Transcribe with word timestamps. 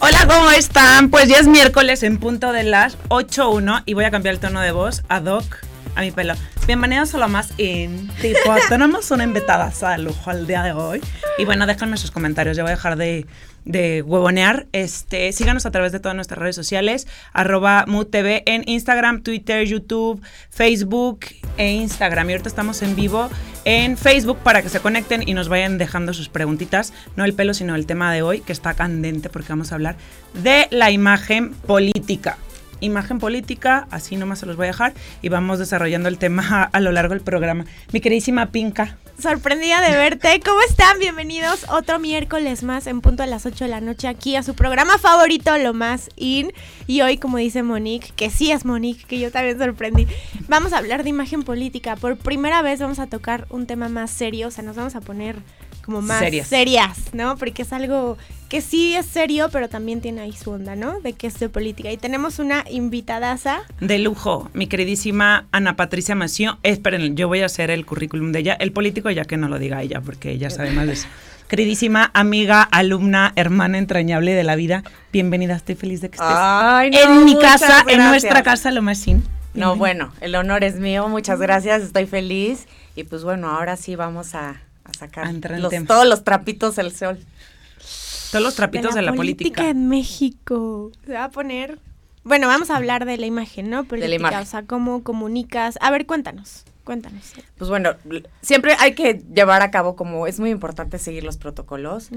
Hola, 0.00 0.28
¿cómo 0.28 0.48
están? 0.52 1.10
Pues 1.10 1.28
ya 1.28 1.38
es 1.38 1.48
miércoles 1.48 2.04
en 2.04 2.18
punto 2.18 2.52
de 2.52 2.62
las 2.62 2.96
8.1 3.08 3.82
y 3.84 3.94
voy 3.94 4.04
a 4.04 4.12
cambiar 4.12 4.34
el 4.34 4.40
tono 4.40 4.60
de 4.60 4.70
voz 4.70 5.02
ad 5.08 5.24
hoc 5.24 5.44
a 5.96 6.02
mi 6.02 6.12
pelo. 6.12 6.34
Bienvenidos 6.68 7.14
a 7.14 7.18
lo 7.18 7.28
más 7.28 7.58
in. 7.58 8.10
Tipo, 8.20 8.54
tenemos 8.68 9.10
una 9.10 9.24
invitada 9.24 9.72
a 9.80 9.96
lujo 9.96 10.28
al 10.28 10.46
día 10.46 10.62
de 10.62 10.72
hoy. 10.72 11.00
Y 11.38 11.46
bueno, 11.46 11.66
déjenme 11.66 11.96
sus 11.96 12.10
comentarios. 12.10 12.58
Yo 12.58 12.62
voy 12.62 12.72
a 12.72 12.74
dejar 12.74 12.96
de, 12.96 13.26
de 13.64 14.02
huevonear. 14.02 14.66
Este, 14.72 15.32
síganos 15.32 15.64
a 15.64 15.70
través 15.70 15.92
de 15.92 16.00
todas 16.00 16.14
nuestras 16.14 16.38
redes 16.38 16.56
sociales. 16.56 17.06
Arroba 17.32 17.86
MUTV 17.86 18.42
en 18.44 18.68
Instagram, 18.68 19.22
Twitter, 19.22 19.66
YouTube, 19.66 20.20
Facebook 20.50 21.20
e 21.56 21.72
Instagram. 21.72 22.28
Y 22.28 22.32
ahorita 22.34 22.50
estamos 22.50 22.82
en 22.82 22.94
vivo 22.94 23.30
en 23.64 23.96
Facebook 23.96 24.36
para 24.36 24.60
que 24.60 24.68
se 24.68 24.80
conecten 24.80 25.26
y 25.26 25.32
nos 25.32 25.48
vayan 25.48 25.78
dejando 25.78 26.12
sus 26.12 26.28
preguntitas. 26.28 26.92
No 27.16 27.24
el 27.24 27.32
pelo, 27.32 27.54
sino 27.54 27.76
el 27.76 27.86
tema 27.86 28.12
de 28.12 28.20
hoy, 28.20 28.42
que 28.42 28.52
está 28.52 28.74
candente 28.74 29.30
porque 29.30 29.48
vamos 29.48 29.72
a 29.72 29.76
hablar 29.76 29.96
de 30.34 30.68
la 30.70 30.90
imagen 30.90 31.54
política 31.54 32.36
imagen 32.80 33.18
política, 33.18 33.86
así 33.90 34.16
nomás 34.16 34.38
se 34.40 34.46
los 34.46 34.56
voy 34.56 34.64
a 34.64 34.68
dejar 34.68 34.94
y 35.22 35.28
vamos 35.28 35.58
desarrollando 35.58 36.08
el 36.08 36.18
tema 36.18 36.62
a, 36.72 36.80
lo 36.80 36.92
largo 36.92 37.14
del 37.14 37.22
programa. 37.22 37.64
Mi 37.92 38.00
queridísima 38.00 38.46
Pinca. 38.46 38.98
Sorprendida 39.20 39.80
de 39.80 39.96
verte. 39.96 40.40
¿Cómo 40.44 40.60
están? 40.68 40.98
Bienvenidos 41.00 41.66
otro 41.70 41.98
miércoles 41.98 42.62
más 42.62 42.86
en 42.86 43.00
punto 43.00 43.24
a 43.24 43.26
las 43.26 43.46
8 43.46 43.64
de 43.64 43.70
la 43.70 43.80
noche 43.80 44.06
aquí 44.06 44.36
a 44.36 44.44
su 44.44 44.54
programa 44.54 44.96
favorito, 44.96 45.58
Lo 45.58 45.74
Más 45.74 46.08
In. 46.14 46.52
Y 46.86 47.00
hoy, 47.00 47.18
como 47.18 47.38
dice 47.38 47.64
Monique, 47.64 48.12
que 48.14 48.30
sí 48.30 48.52
es 48.52 48.64
Monique, 48.64 49.04
que 49.06 49.18
yo 49.18 49.32
también 49.32 49.58
sorprendí, 49.58 50.06
vamos 50.46 50.72
a 50.72 50.78
hablar 50.78 51.02
de 51.02 51.10
imagen 51.10 51.42
política. 51.42 51.96
Por 51.96 52.16
primera 52.16 52.62
vez 52.62 52.78
vamos 52.78 53.00
a 53.00 53.08
tocar 53.08 53.46
un 53.50 53.66
tema 53.66 53.88
más 53.88 54.12
serio, 54.12 54.48
o 54.48 54.50
sea, 54.52 54.62
nos 54.62 54.76
vamos 54.76 54.94
a 54.94 55.00
poner 55.00 55.42
como 55.88 56.02
más 56.02 56.20
serias. 56.46 56.98
¿no? 57.12 57.36
Porque 57.38 57.62
es 57.62 57.72
algo 57.72 58.18
que 58.48 58.62
sí 58.62 58.94
es 58.94 59.06
serio, 59.06 59.48
pero 59.52 59.68
también 59.68 60.00
tiene 60.00 60.22
ahí 60.22 60.32
su 60.32 60.50
onda, 60.50 60.74
¿no? 60.74 61.00
De 61.00 61.12
que 61.12 61.26
es 61.26 61.38
de 61.38 61.48
política. 61.48 61.92
Y 61.92 61.98
tenemos 61.98 62.38
una 62.38 62.64
invitadaza. 62.70 63.60
De 63.80 63.98
lujo, 63.98 64.50
mi 64.54 64.66
queridísima 64.66 65.46
Ana 65.52 65.76
Patricia 65.76 66.14
Mació. 66.14 66.58
Esperen, 66.62 67.14
yo 67.16 67.28
voy 67.28 67.42
a 67.42 67.46
hacer 67.46 67.70
el 67.70 67.84
currículum 67.84 68.32
de 68.32 68.40
ella. 68.40 68.54
El 68.54 68.72
político 68.72 69.10
ya 69.10 69.24
que 69.24 69.36
no 69.36 69.48
lo 69.48 69.58
diga 69.58 69.82
ella, 69.82 70.00
porque 70.00 70.30
ella 70.30 70.48
sabe 70.48 70.70
más 70.70 70.86
de 70.86 70.94
eso. 70.94 71.08
Queridísima 71.48 72.10
amiga, 72.14 72.62
alumna, 72.62 73.32
hermana 73.36 73.78
entrañable 73.78 74.34
de 74.34 74.44
la 74.44 74.54
vida, 74.54 74.84
bienvenida, 75.12 75.56
estoy 75.56 75.76
feliz 75.76 76.02
de 76.02 76.10
que 76.10 76.16
estés 76.16 76.28
Ay, 76.30 76.90
no, 76.90 76.98
en 76.98 77.24
mi 77.24 77.38
casa, 77.38 77.86
en 77.88 78.04
nuestra 78.06 78.42
casa, 78.42 78.70
lo 78.70 78.82
más 78.82 78.98
sin. 78.98 79.24
No, 79.54 79.74
bueno, 79.74 80.12
el 80.20 80.34
honor 80.34 80.62
es 80.62 80.76
mío, 80.76 81.08
muchas 81.08 81.40
gracias, 81.40 81.82
estoy 81.82 82.04
feliz. 82.04 82.66
Y 82.96 83.04
pues 83.04 83.24
bueno, 83.24 83.48
ahora 83.48 83.76
sí 83.76 83.96
vamos 83.96 84.34
a, 84.34 84.60
a 84.84 84.92
sacar 84.92 85.32
todos 85.86 86.06
los 86.06 86.22
trapitos 86.22 86.76
del 86.76 86.94
sol. 86.94 87.18
Todos 88.30 88.44
los 88.44 88.54
trapitos 88.54 88.94
de 88.94 89.02
la, 89.02 89.12
política. 89.12 89.68
en 89.68 89.88
México. 89.88 90.92
Se 91.06 91.14
va 91.14 91.24
a 91.24 91.30
poner. 91.30 91.78
Bueno, 92.24 92.46
vamos 92.46 92.70
a 92.70 92.76
hablar 92.76 93.04
de 93.06 93.16
la 93.16 93.26
imagen, 93.26 93.70
¿no? 93.70 93.84
Política, 93.84 94.04
de 94.04 94.08
la 94.08 94.14
imagen. 94.16 94.40
o 94.40 94.44
sea, 94.46 94.62
cómo 94.64 95.02
comunicas. 95.02 95.78
A 95.80 95.90
ver, 95.90 96.06
cuéntanos. 96.06 96.64
Cuéntanos. 96.84 97.34
Pues 97.58 97.68
bueno, 97.68 97.96
siempre 98.40 98.74
hay 98.78 98.94
que 98.94 99.22
llevar 99.34 99.60
a 99.60 99.70
cabo 99.70 99.94
como 99.94 100.26
es 100.26 100.40
muy 100.40 100.48
importante 100.48 100.98
seguir 100.98 101.22
los 101.22 101.36
protocolos. 101.36 102.08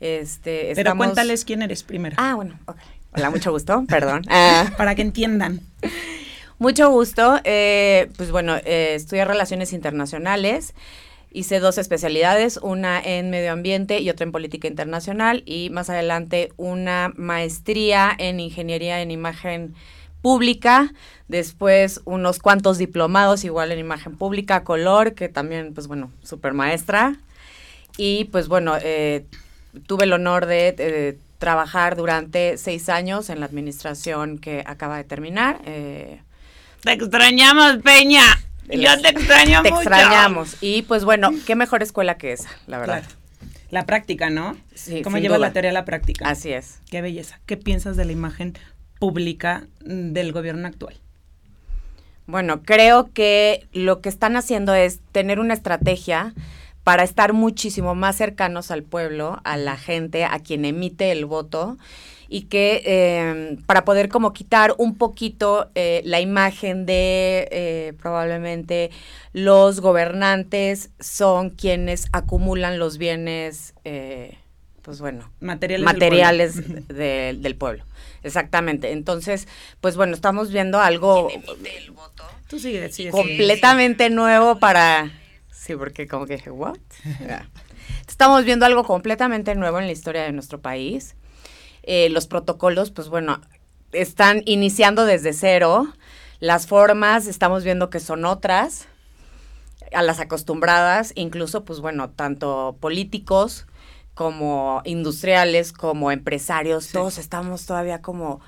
este, 0.00 0.72
Pero 0.74 0.94
cuéntales 0.96 1.46
quién 1.46 1.62
eres 1.62 1.82
primero. 1.82 2.16
Ah, 2.18 2.34
bueno, 2.34 2.58
ok. 2.66 2.76
Hola, 3.12 3.30
mucho 3.30 3.50
gusto, 3.50 3.84
perdón. 3.88 4.22
Ah. 4.28 4.70
Para 4.76 4.94
que 4.94 5.00
entiendan. 5.02 5.60
Mucho 6.58 6.90
gusto. 6.90 7.40
Eh, 7.44 8.10
pues 8.16 8.30
bueno, 8.30 8.56
eh, 8.56 8.92
estudié 8.96 9.24
Relaciones 9.24 9.72
Internacionales. 9.72 10.74
Hice 11.30 11.60
dos 11.60 11.76
especialidades, 11.76 12.58
una 12.62 13.00
en 13.00 13.28
medio 13.30 13.52
ambiente 13.52 14.00
y 14.00 14.08
otra 14.08 14.24
en 14.24 14.32
política 14.32 14.66
internacional 14.66 15.42
y 15.44 15.68
más 15.70 15.90
adelante 15.90 16.52
una 16.56 17.12
maestría 17.16 18.14
en 18.16 18.40
ingeniería 18.40 19.02
en 19.02 19.10
imagen 19.10 19.74
pública, 20.22 20.92
después 21.28 22.00
unos 22.04 22.38
cuantos 22.38 22.78
diplomados 22.78 23.44
igual 23.44 23.72
en 23.72 23.78
imagen 23.78 24.16
pública, 24.16 24.64
color, 24.64 25.14
que 25.14 25.28
también 25.28 25.74
pues 25.74 25.86
bueno, 25.86 26.10
super 26.22 26.54
maestra 26.54 27.16
y 27.98 28.24
pues 28.26 28.48
bueno, 28.48 28.76
eh, 28.80 29.26
tuve 29.86 30.04
el 30.04 30.12
honor 30.12 30.46
de, 30.46 31.18
trabajar 31.38 31.94
durante 31.94 32.56
seis 32.58 32.88
años 32.88 33.30
en 33.30 33.38
la 33.38 33.46
administración 33.46 34.38
que 34.38 34.64
acaba 34.66 34.96
de 34.96 35.04
terminar. 35.04 35.60
Eh, 35.66 36.20
te 36.82 36.92
extrañamos, 36.94 37.76
Peña. 37.84 38.24
Yo 38.70 39.00
te 39.00 39.08
extraño 39.08 39.62
te 39.62 39.68
extrañamos. 39.68 40.56
Y 40.60 40.82
pues 40.82 41.04
bueno, 41.04 41.30
qué 41.46 41.54
mejor 41.54 41.82
escuela 41.82 42.16
que 42.16 42.32
esa, 42.32 42.50
la 42.66 42.78
verdad. 42.78 43.02
La 43.70 43.84
práctica, 43.84 44.30
¿no? 44.30 44.56
Sí. 44.74 45.02
¿Cómo 45.02 45.18
lleva 45.18 45.38
la 45.38 45.52
teoría 45.52 45.70
a 45.70 45.74
la 45.74 45.84
práctica? 45.84 46.28
Así 46.28 46.52
es. 46.52 46.80
Qué 46.90 47.02
belleza. 47.02 47.38
¿Qué 47.44 47.56
piensas 47.56 47.96
de 47.96 48.04
la 48.04 48.12
imagen 48.12 48.56
pública 48.98 49.66
del 49.80 50.32
gobierno 50.32 50.66
actual? 50.66 50.96
Bueno, 52.26 52.62
creo 52.62 53.10
que 53.12 53.66
lo 53.72 54.00
que 54.00 54.08
están 54.08 54.36
haciendo 54.36 54.74
es 54.74 55.00
tener 55.12 55.40
una 55.40 55.54
estrategia 55.54 56.34
para 56.84 57.02
estar 57.02 57.34
muchísimo 57.34 57.94
más 57.94 58.16
cercanos 58.16 58.70
al 58.70 58.82
pueblo, 58.82 59.40
a 59.44 59.56
la 59.56 59.76
gente, 59.76 60.24
a 60.24 60.38
quien 60.38 60.64
emite 60.64 61.10
el 61.10 61.26
voto 61.26 61.76
y 62.28 62.42
que 62.42 62.82
eh, 62.84 63.56
para 63.66 63.84
poder 63.84 64.08
como 64.08 64.32
quitar 64.32 64.74
un 64.78 64.96
poquito 64.96 65.70
eh, 65.74 66.02
la 66.04 66.20
imagen 66.20 66.84
de 66.84 67.48
eh, 67.50 67.94
probablemente 68.00 68.90
los 69.32 69.80
gobernantes 69.80 70.90
son 71.00 71.50
quienes 71.50 72.06
acumulan 72.12 72.78
los 72.78 72.98
bienes, 72.98 73.74
pues 74.82 75.00
bueno, 75.00 75.30
materiales, 75.40 75.84
materiales 75.84 76.88
del, 76.88 77.56
pueblo. 77.56 77.84
Exactamente. 78.22 78.92
Entonces, 78.92 79.48
pues 79.80 79.96
bueno, 79.96 80.14
estamos 80.14 80.50
viendo 80.50 80.80
algo 80.80 81.28
Tú 82.48 82.58
sigue, 82.58 82.90
completamente 83.10 84.08
nuevo 84.08 84.58
para... 84.58 85.12
Sí, 85.52 85.76
porque 85.76 86.08
como 86.08 86.26
que 86.26 86.36
dije, 86.36 86.50
¿what? 86.50 86.78
Estamos 88.08 88.44
viendo 88.46 88.64
algo 88.64 88.84
completamente 88.84 89.54
nuevo 89.54 89.78
en 89.78 89.86
la 89.86 89.92
historia 89.92 90.22
de 90.22 90.32
nuestro 90.32 90.60
país. 90.60 91.14
Eh, 91.90 92.10
los 92.10 92.26
protocolos, 92.26 92.90
pues 92.90 93.08
bueno, 93.08 93.40
están 93.92 94.42
iniciando 94.44 95.06
desde 95.06 95.32
cero. 95.32 95.88
Las 96.38 96.66
formas, 96.66 97.26
estamos 97.26 97.64
viendo 97.64 97.88
que 97.88 97.98
son 97.98 98.26
otras 98.26 98.88
a 99.94 100.02
las 100.02 100.20
acostumbradas, 100.20 101.12
incluso, 101.14 101.64
pues 101.64 101.80
bueno, 101.80 102.10
tanto 102.10 102.76
políticos 102.78 103.66
como 104.12 104.82
industriales, 104.84 105.72
como 105.72 106.10
empresarios, 106.10 106.88
todos 106.88 107.16
estamos 107.16 107.64
todavía 107.64 108.02
como 108.02 108.40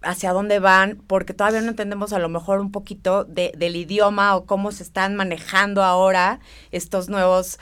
hacia 0.00 0.32
dónde 0.32 0.58
van, 0.58 1.02
porque 1.06 1.34
todavía 1.34 1.60
no 1.60 1.68
entendemos 1.68 2.14
a 2.14 2.18
lo 2.18 2.30
mejor 2.30 2.60
un 2.60 2.72
poquito 2.72 3.24
de, 3.24 3.52
del 3.58 3.76
idioma 3.76 4.34
o 4.36 4.46
cómo 4.46 4.72
se 4.72 4.84
están 4.84 5.16
manejando 5.16 5.82
ahora 5.82 6.40
estos 6.70 7.10
nuevos 7.10 7.58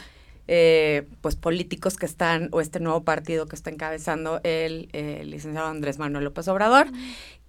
eh, 0.49 1.07
pues 1.21 1.37
políticos 1.37 1.97
que 1.97 2.07
están, 2.07 2.49
o 2.53 2.61
este 2.61 2.81
nuevo 2.81 3.05
partido 3.05 3.47
que 3.47 3.55
está 3.55 3.71
encabezando 3.71 4.41
el, 4.43 4.89
licenciado 5.25 5.69
Andrés 5.69 5.99
Manuel 5.99 6.25
López 6.25 6.49
Obrador, 6.49 6.89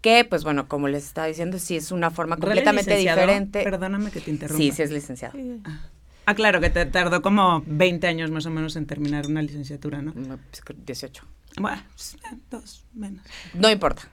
que 0.01 0.25
pues 0.25 0.43
bueno, 0.43 0.67
como 0.67 0.87
les 0.87 1.05
estaba 1.05 1.27
diciendo, 1.27 1.59
sí 1.59 1.77
es 1.77 1.91
una 1.91 2.11
forma 2.11 2.37
completamente 2.37 2.95
diferente. 2.95 3.63
Perdóname 3.63 4.11
que 4.11 4.21
te 4.21 4.31
interrumpa. 4.31 4.61
Sí, 4.61 4.71
sí 4.71 4.83
es 4.83 4.91
licenciado. 4.91 5.37
Ah, 6.25 6.35
claro, 6.35 6.61
que 6.61 6.69
te 6.69 6.85
tardó 6.85 7.23
como 7.23 7.63
20 7.65 8.05
años 8.05 8.29
más 8.29 8.45
o 8.45 8.51
menos 8.51 8.75
en 8.75 8.85
terminar 8.85 9.25
una 9.25 9.41
licenciatura, 9.41 10.01
¿no? 10.01 10.13
18. 10.85 11.23
Bueno, 11.59 11.81
pues, 11.95 12.17
dos 12.51 12.85
menos. 12.93 13.25
No 13.55 13.69
importa. 13.69 14.03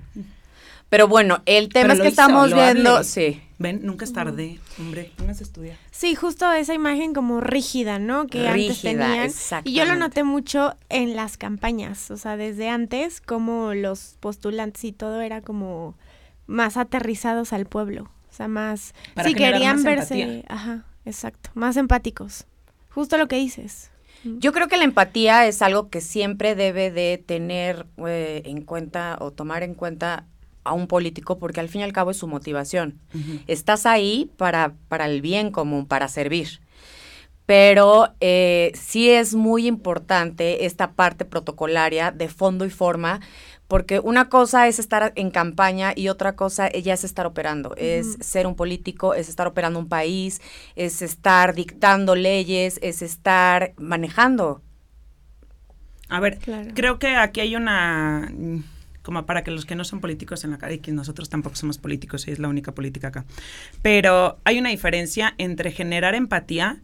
Pero 0.89 1.09
bueno, 1.09 1.43
el 1.47 1.69
tema 1.69 1.95
es 1.95 2.01
que 2.01 2.09
estamos 2.09 2.55
viendo, 2.55 3.03
sí. 3.03 3.43
Ven, 3.59 3.81
nunca 3.83 4.05
es 4.05 4.13
tarde, 4.13 4.61
hombre, 4.79 5.13
pónganse 5.17 5.43
a 5.43 5.47
estudiar. 5.47 5.77
Sí, 5.91 6.15
justo 6.15 6.53
esa 6.53 6.75
imagen 6.75 7.15
como 7.15 7.41
rígida, 7.41 7.99
¿no? 7.99 8.27
Que 8.27 8.47
antes 8.47 8.83
tenían. 8.83 9.31
Y 9.65 9.73
yo 9.73 9.87
lo 9.87 9.97
noté 9.97 10.25
mucho 10.25 10.77
en 10.91 11.17
las 11.17 11.39
campañas, 11.39 12.11
o 12.11 12.19
sea, 12.19 12.37
desde 12.37 12.69
antes, 12.69 13.21
como 13.21 13.73
los 13.73 14.17
postulantes 14.21 14.85
y 14.85 14.93
todo 14.93 15.23
era 15.23 15.41
como 15.41 15.97
más 16.47 16.77
aterrizados 16.77 17.53
al 17.55 17.67
pueblo, 17.67 18.11
o 18.31 18.35
sea, 18.35 18.47
más... 18.47 18.95
Para 19.15 19.29
sí, 19.29 19.35
querían 19.35 19.83
verse, 19.83 20.45
ajá, 20.49 20.85
exacto, 21.07 21.51
más 21.55 21.79
empáticos. 21.79 22.47
Justo 22.91 23.17
lo 23.17 23.27
que 23.27 23.37
dices. 23.37 23.91
Yo 24.25 24.53
creo 24.53 24.69
que 24.69 24.77
la 24.77 24.85
empatía 24.85 25.47
es 25.47 25.63
algo 25.63 25.89
que 25.89 26.01
siempre 26.01 26.55
debe 26.55 26.91
de 26.91 27.23
tener 27.25 27.87
eh, 28.07 28.43
en 28.45 28.63
cuenta 28.63 29.17
o 29.21 29.31
tomar 29.31 29.63
en 29.63 29.75
cuenta 29.75 30.27
a 30.67 30.73
un 30.73 30.87
político 30.87 31.39
porque 31.39 31.61
al 31.61 31.69
fin 31.69 31.81
y 31.81 31.85
al 31.85 31.93
cabo 31.93 32.11
es 32.11 32.17
su 32.17 32.27
motivación. 32.27 33.01
Estás 33.47 33.87
ahí 33.87 34.31
para, 34.37 34.75
para 34.89 35.07
el 35.07 35.21
bien 35.21 35.51
común, 35.51 35.87
para 35.87 36.09
servir. 36.09 36.61
Pero 37.47 38.13
eh, 38.21 38.73
sí 38.75 39.09
es 39.09 39.35
muy 39.35 39.69
importante 39.69 40.67
esta 40.67 40.93
parte 40.93 41.25
protocolaria 41.25 42.11
de 42.11 42.29
fondo 42.29 42.65
y 42.65 42.71
forma, 42.71 43.21
porque 43.69 44.01
una 44.01 44.29
cosa 44.29 44.69
es 44.69 44.79
estar 44.79 45.13
en 45.15 45.31
campaña 45.31 45.93
y 45.95 46.09
otra 46.09 46.35
cosa 46.35 46.71
ya 46.71 46.95
es 46.95 47.05
estar 47.05 47.27
operando, 47.27 47.75
es 47.77 48.17
ser 48.21 48.47
un 48.47 48.57
político, 48.57 49.15
es 49.15 49.29
estar 49.29 49.47
operando 49.47 49.79
un 49.79 49.89
país, 49.89 50.41
es 50.75 51.03
estar 51.03 51.55
dictando 51.55 52.15
leyes, 52.15 52.79
es 52.83 53.03
estar 53.03 53.75
manejando. 53.77 54.63
A 56.09 56.21
ver, 56.21 56.39
creo 56.75 56.99
que 56.99 57.17
aquí 57.17 57.41
hay 57.41 57.57
una 57.57 58.31
como 59.07 59.25
para 59.25 59.45
que 59.45 59.53
los 59.53 59.65
que 59.67 59.77
no 59.77 59.85
son 59.85 60.01
políticos 60.01 60.43
en 60.43 60.51
la 60.51 60.59
calle, 60.59 60.81
que 60.81 60.91
nosotros 60.91 61.29
tampoco 61.31 61.55
somos 61.55 61.79
políticos, 61.79 62.27
es 62.27 62.41
la 62.41 62.49
única 62.49 62.73
política 62.73 63.09
acá, 63.09 63.25
pero 63.81 64.41
hay 64.43 64.59
una 64.59 64.71
diferencia 64.71 65.35
entre 65.39 65.71
generar 65.71 66.17
empatía 66.17 66.83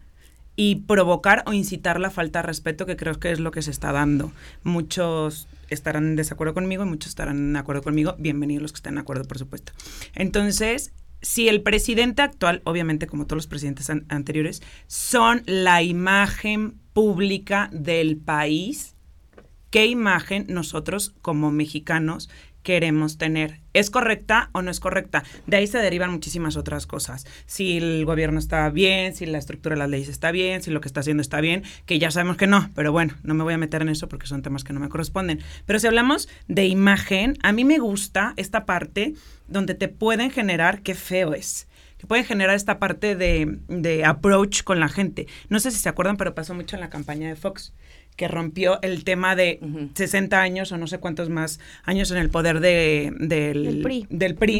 y 0.55 0.75
provocar 0.87 1.43
o 1.47 1.51
incitar 1.51 1.99
la 1.99 2.11
falta 2.11 2.39
de 2.39 2.47
respeto, 2.47 2.85
que 2.85 2.95
creo 2.95 3.19
que 3.19 3.31
es 3.33 3.41
lo 3.41 3.51
que 3.51 3.61
se 3.61 3.71
está 3.71 3.91
dando. 3.91 4.31
Muchos 4.63 5.49
estarán 5.69 6.05
en 6.05 6.15
desacuerdo 6.15 6.53
conmigo 6.53 6.83
y 6.83 6.87
muchos 6.87 7.09
estarán 7.09 7.37
en 7.37 7.55
acuerdo 7.57 7.81
conmigo. 7.81 8.15
Bienvenidos 8.19 8.61
los 8.61 8.71
que 8.71 8.77
estén 8.77 8.95
de 8.95 9.01
acuerdo, 9.01 9.25
por 9.25 9.37
supuesto. 9.39 9.73
Entonces, 10.15 10.93
si 11.21 11.49
el 11.49 11.61
presidente 11.61 12.21
actual, 12.21 12.61
obviamente 12.63 13.07
como 13.07 13.25
todos 13.25 13.37
los 13.37 13.47
presidentes 13.47 13.89
an- 13.89 14.05
anteriores, 14.09 14.61
son 14.87 15.43
la 15.45 15.81
imagen 15.81 16.75
pública 16.93 17.69
del 17.73 18.17
país, 18.17 18.92
¿qué 19.73 19.87
imagen 19.87 20.45
nosotros 20.49 21.15
como 21.23 21.51
mexicanos 21.51 22.29
queremos 22.61 23.17
tener? 23.17 23.59
¿Es 23.73 23.89
correcta 23.89 24.51
o 24.51 24.61
no 24.61 24.69
es 24.69 24.79
correcta? 24.79 25.23
De 25.47 25.57
ahí 25.57 25.65
se 25.65 25.79
derivan 25.79 26.11
muchísimas 26.11 26.57
otras 26.57 26.85
cosas. 26.85 27.25
Si 27.47 27.77
el 27.77 28.05
gobierno 28.05 28.37
está 28.37 28.69
bien, 28.69 29.15
si 29.15 29.25
la 29.25 29.39
estructura 29.39 29.73
de 29.73 29.79
las 29.79 29.89
leyes 29.89 30.09
está 30.09 30.29
bien, 30.29 30.61
si 30.61 30.69
lo 30.69 30.79
que 30.79 30.87
está 30.87 30.99
haciendo 30.99 31.21
está 31.21 31.41
bien, 31.41 31.63
que 31.87 31.97
ya 31.97 32.11
sabemos 32.11 32.37
que 32.37 32.45
no, 32.45 32.69
pero 32.75 32.91
bueno, 32.91 33.15
no 33.23 33.33
me 33.33 33.43
voy 33.43 33.55
a 33.55 33.57
meter 33.57 33.81
en 33.81 33.89
eso 33.89 34.07
porque 34.07 34.27
son 34.27 34.43
temas 34.43 34.63
que 34.63 34.73
no 34.73 34.79
me 34.79 34.89
corresponden. 34.89 35.39
Pero 35.65 35.79
si 35.79 35.87
hablamos 35.87 36.29
de 36.47 36.67
imagen, 36.67 37.35
a 37.41 37.51
mí 37.51 37.65
me 37.65 37.79
gusta 37.79 38.35
esta 38.37 38.67
parte 38.67 39.15
donde 39.47 39.73
te 39.73 39.87
pueden 39.87 40.29
generar 40.29 40.83
qué 40.83 40.93
feo 40.93 41.33
es 41.33 41.67
que 41.97 42.07
pueden 42.07 42.25
generar 42.25 42.57
esta 42.57 42.79
parte 42.79 43.15
de, 43.15 43.59
de 43.69 44.03
approach 44.03 44.63
con 44.63 44.81
la 44.81 44.89
gente. 44.89 45.25
No 45.47 45.61
sé 45.61 45.71
si 45.71 45.77
se 45.77 45.87
acuerdan, 45.87 46.17
pero 46.17 46.35
pasó 46.35 46.53
mucho 46.53 46.75
en 46.75 46.81
la 46.81 46.89
campaña 46.89 47.29
de 47.29 47.37
Fox, 47.37 47.71
que 48.15 48.27
rompió 48.27 48.79
el 48.81 49.03
tema 49.03 49.35
de 49.35 49.59
Ujú. 49.61 49.89
60 49.93 50.41
años 50.41 50.71
o 50.71 50.77
no 50.77 50.87
sé 50.87 50.99
cuántos 50.99 51.29
más 51.29 51.59
años 51.83 52.11
en 52.11 52.17
el 52.17 52.29
poder 52.29 52.59
de, 52.59 53.11
del, 53.19 53.81
PRI. 53.81 54.07
del 54.09 54.35
PRI, 54.35 54.59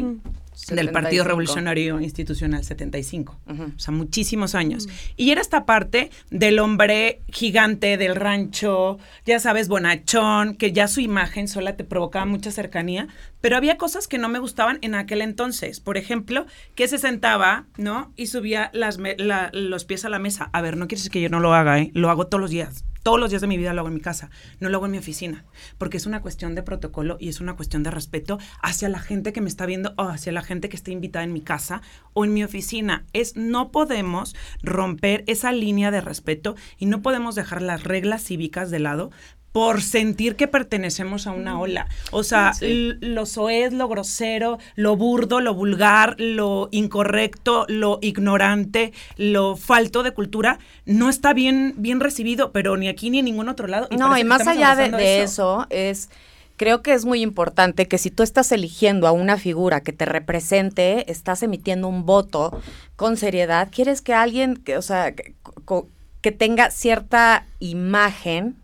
del 0.70 0.92
Partido 0.92 1.24
75. 1.24 1.24
Revolucionario 1.28 2.00
Institucional 2.00 2.64
75. 2.64 3.40
Ujú. 3.50 3.64
O 3.76 3.80
sea, 3.80 3.92
muchísimos 3.94 4.54
años. 4.56 4.88
Y 5.18 5.32
era 5.32 5.42
esta 5.42 5.66
parte 5.66 6.12
del 6.30 6.60
hombre 6.60 7.22
gigante 7.32 7.98
del 7.98 8.16
rancho, 8.16 9.00
ya 9.26 9.40
sabes, 9.40 9.68
bonachón, 9.68 10.56
que 10.56 10.72
ya 10.72 10.88
su 10.88 11.02
imagen 11.02 11.48
sola 11.48 11.76
te 11.76 11.84
provocaba 11.84 12.26
mucha 12.26 12.52
cercanía, 12.52 13.08
pero 13.42 13.58
había 13.58 13.78
cosas 13.78 14.08
que 14.08 14.18
no 14.20 14.30
me 14.30 14.40
gustaban 14.40 14.78
en 14.82 14.94
aquel 14.96 15.22
entonces. 15.22 15.80
Por 15.80 15.98
ejemplo, 15.98 16.46
que 16.76 16.88
se 16.88 16.98
sentaba, 17.00 17.66
¿no? 17.78 18.14
Y 18.16 18.28
subía 18.28 18.70
las 18.74 19.00
la- 19.18 19.50
los 19.54 19.86
pies 19.86 20.06
a 20.06 20.10
la 20.10 20.20
mesa. 20.20 20.50
A 20.54 20.62
ver, 20.62 20.78
no 20.78 20.88
quieres 20.88 21.10
que 21.10 21.20
yo 21.22 21.30
no 21.30 21.40
lo 21.40 21.54
haga, 21.54 21.80
¿eh? 21.80 21.90
Lo 21.96 22.10
hago 22.12 22.28
todos 22.28 22.42
los 22.42 22.52
días. 22.52 22.86
Todos 23.04 23.20
los 23.20 23.32
días 23.32 23.42
de 23.42 23.48
mi 23.48 23.58
vida 23.58 23.74
lo 23.74 23.82
hago 23.82 23.90
en 23.90 23.96
mi 23.96 24.00
casa, 24.00 24.30
no 24.62 24.70
lo 24.70 24.78
hago 24.78 24.86
en 24.86 24.94
mi 24.94 24.98
oficina, 24.98 25.44
porque 25.78 25.98
es 25.98 26.06
una 26.06 26.22
cuestión 26.22 26.56
de 26.56 26.64
protocolo 26.64 27.18
y 27.20 27.28
es 27.28 27.42
una 27.42 27.58
cuestión 27.58 27.84
de 27.84 27.92
respeto 27.92 28.40
hacia 28.62 28.88
la 28.88 29.00
gente 29.00 29.34
que 29.34 29.42
me 29.42 29.50
está 29.50 29.66
viendo 29.66 29.94
o 29.98 30.04
hacia 30.04 30.32
la 30.32 30.42
gente 30.42 30.70
que 30.70 30.78
está 30.78 30.92
invitada 30.92 31.26
en 31.26 31.34
mi 31.34 31.42
casa 31.42 31.82
o 32.14 32.24
en 32.24 32.34
mi 32.34 32.46
oficina. 32.46 33.06
Es 33.12 33.36
no 33.36 33.72
podemos 33.72 34.38
romper 34.62 35.26
esa 35.28 35.52
línea 35.52 35.92
de 35.92 36.00
respeto 36.00 36.56
y 36.78 36.86
no 36.86 37.02
podemos 37.02 37.36
dejar 37.36 37.62
las 37.62 37.84
reglas 37.84 38.24
cívicas 38.24 38.72
de 38.72 38.80
lado 38.80 39.12
por 39.54 39.82
sentir 39.82 40.36
que 40.36 40.48
pertenecemos 40.50 41.28
a 41.28 41.32
una 41.32 41.60
ola. 41.60 41.88
O 42.12 42.24
sea, 42.24 42.54
Sí. 42.54 42.94
lo 43.00 43.26
soez, 43.26 43.72
lo 43.72 43.88
grosero, 43.88 44.58
lo 44.76 44.98
burdo, 44.98 45.40
lo 45.40 45.54
vulgar, 45.54 46.16
lo 46.20 46.68
incorrecto, 46.72 47.66
lo 47.70 48.00
ignorante, 48.02 48.92
lo 49.16 49.56
falto 49.56 50.04
de 50.04 50.12
cultura, 50.12 50.58
no 50.86 51.08
está 51.08 51.34
bien, 51.34 51.76
bien 51.78 52.00
recibido, 52.00 52.52
pero 52.52 52.76
ni 52.78 52.88
aquí 52.88 53.12
ni 53.12 53.20
en 53.20 53.26
ningún 53.26 53.48
otro 53.48 53.68
lado. 53.68 53.88
No, 53.98 54.18
y 54.18 54.24
más 54.24 54.48
allá 54.48 54.76
de, 54.76 55.22
eso, 55.22 55.68
es, 55.70 56.10
creo 56.58 56.82
que 56.82 56.94
es 56.94 57.06
muy 57.06 57.22
importante 57.22 57.88
que 57.88 58.00
si 58.00 58.10
tú 58.10 58.24
estás 58.24 58.52
eligiendo 58.52 59.08
a 59.08 59.12
una 59.12 59.38
figura 59.38 59.82
que 59.82 59.94
te 59.94 60.06
represente, 60.06 61.12
estás 61.12 61.44
emitiendo 61.44 61.88
un 61.88 62.08
voto 62.08 62.60
con 62.96 63.18
seriedad, 63.18 63.70
quieres 63.72 64.02
que 64.02 64.16
alguien, 64.16 64.56
que, 64.58 64.78
o 64.78 64.82
sea, 64.82 65.14
que 65.14 66.32
tenga 66.32 66.72
cierta 66.72 67.46
imagen, 67.60 68.56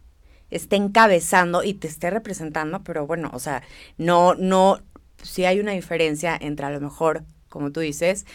esté 0.51 0.75
encabezando 0.75 1.63
y 1.63 1.73
te 1.73 1.87
esté 1.87 2.09
representando, 2.09 2.83
pero 2.83 3.05
bueno, 3.07 3.29
o 3.33 3.39
sea, 3.39 3.61
no, 3.97 4.35
no, 4.35 4.79
sí 5.23 5.45
hay 5.45 5.59
una 5.59 5.71
diferencia 5.73 6.37
entre 6.39 6.65
a 6.65 6.69
lo 6.71 6.79
mejor, 6.79 7.23
como 7.49 7.71
tú 7.71 7.79
dices, 7.79 8.25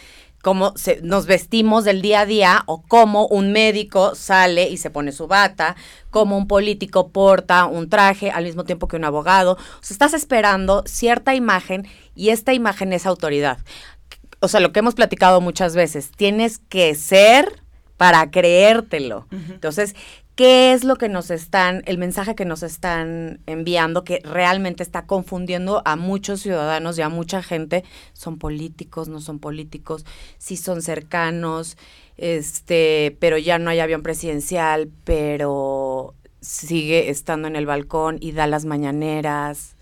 cómo 0.41 0.73
se- 0.77 1.01
nos 1.01 1.25
vestimos 1.25 1.85
del 1.85 2.03
día 2.03 2.19
a 2.21 2.25
día 2.27 2.63
o 2.67 2.83
cómo 2.83 3.25
un 3.27 3.51
médico 3.51 4.13
sale 4.13 4.69
y 4.69 4.77
se 4.77 4.91
pone 4.91 5.11
su 5.11 5.25
bata, 5.27 5.75
cómo 6.11 6.37
un 6.37 6.47
político 6.47 7.09
porta 7.09 7.65
un 7.65 7.89
traje 7.89 8.29
al 8.29 8.43
mismo 8.43 8.63
tiempo 8.63 8.87
que 8.87 8.95
un 8.95 9.05
abogado. 9.05 9.53
O 9.53 9.57
sea, 9.81 9.95
estás 9.95 10.13
esperando 10.13 10.83
cierta 10.85 11.33
imagen 11.33 11.87
y 12.13 12.29
esta 12.29 12.53
imagen 12.53 12.93
es 12.93 13.07
autoridad. 13.07 13.57
O 14.39 14.47
sea, 14.47 14.59
lo 14.59 14.71
que 14.71 14.79
hemos 14.79 14.93
platicado 14.93 15.41
muchas 15.41 15.75
veces, 15.75 16.11
tienes 16.15 16.59
que 16.59 16.93
ser 16.93 17.63
para 17.97 18.29
creértelo. 18.29 19.25
Entonces, 19.31 19.95
¿qué 20.35 20.73
es 20.73 20.83
lo 20.83 20.97
que 20.97 21.09
nos 21.09 21.31
están, 21.31 21.81
el 21.85 21.97
mensaje 21.97 22.35
que 22.35 22.45
nos 22.45 22.63
están 22.63 23.39
enviando 23.45 24.03
que 24.03 24.19
realmente 24.23 24.83
está 24.83 25.05
confundiendo 25.05 25.81
a 25.85 25.95
muchos 25.95 26.41
ciudadanos 26.41 26.97
y 26.97 27.01
a 27.01 27.09
mucha 27.09 27.41
gente? 27.41 27.83
Son 28.13 28.37
políticos, 28.37 29.07
no 29.07 29.21
son 29.21 29.39
políticos, 29.39 30.05
sí 30.37 30.57
son 30.57 30.81
cercanos, 30.81 31.77
este, 32.17 33.15
pero 33.19 33.37
ya 33.37 33.59
no 33.59 33.69
hay 33.69 33.79
avión 33.79 34.03
presidencial, 34.03 34.89
pero 35.05 36.13
sigue 36.41 37.09
estando 37.09 37.47
en 37.47 37.55
el 37.55 37.65
balcón 37.65 38.17
y 38.19 38.33
da 38.33 38.47
las 38.47 38.65
mañaneras. 38.65 39.74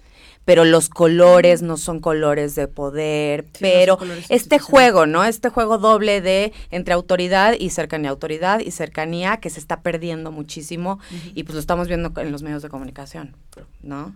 Pero 0.46 0.66
los 0.66 0.90
colores 0.90 1.62
no 1.62 1.78
son 1.78 2.00
colores 2.02 2.54
de 2.56 2.68
poder, 2.68 3.46
Sí, 3.54 3.60
pero 3.62 3.98
este 4.30 4.60
juego, 4.60 5.06
¿no? 5.06 5.24
Este 5.24 5.50
juego 5.50 5.78
doble 5.78 6.20
de 6.20 6.52
entre 6.70 6.94
autoridad 6.94 7.54
y 7.58 7.70
cercanía, 7.70 8.10
autoridad 8.10 8.60
y 8.60 8.72
cercanía 8.72 9.38
que 9.38 9.50
se 9.50 9.60
está 9.60 9.82
perdiendo 9.82 10.32
muchísimo 10.32 11.00
y 11.34 11.44
pues 11.44 11.54
lo 11.54 11.60
estamos 11.62 11.88
viendo 11.88 12.12
en 12.18 12.32
los 12.32 12.44
medios 12.44 12.62
de 12.62 12.70
comunicación, 12.70 13.36
¿no? 13.82 14.14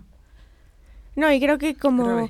No, 1.16 1.32
y 1.32 1.40
creo 1.40 1.58
que 1.58 1.74
como, 1.74 2.04
Pero- 2.04 2.28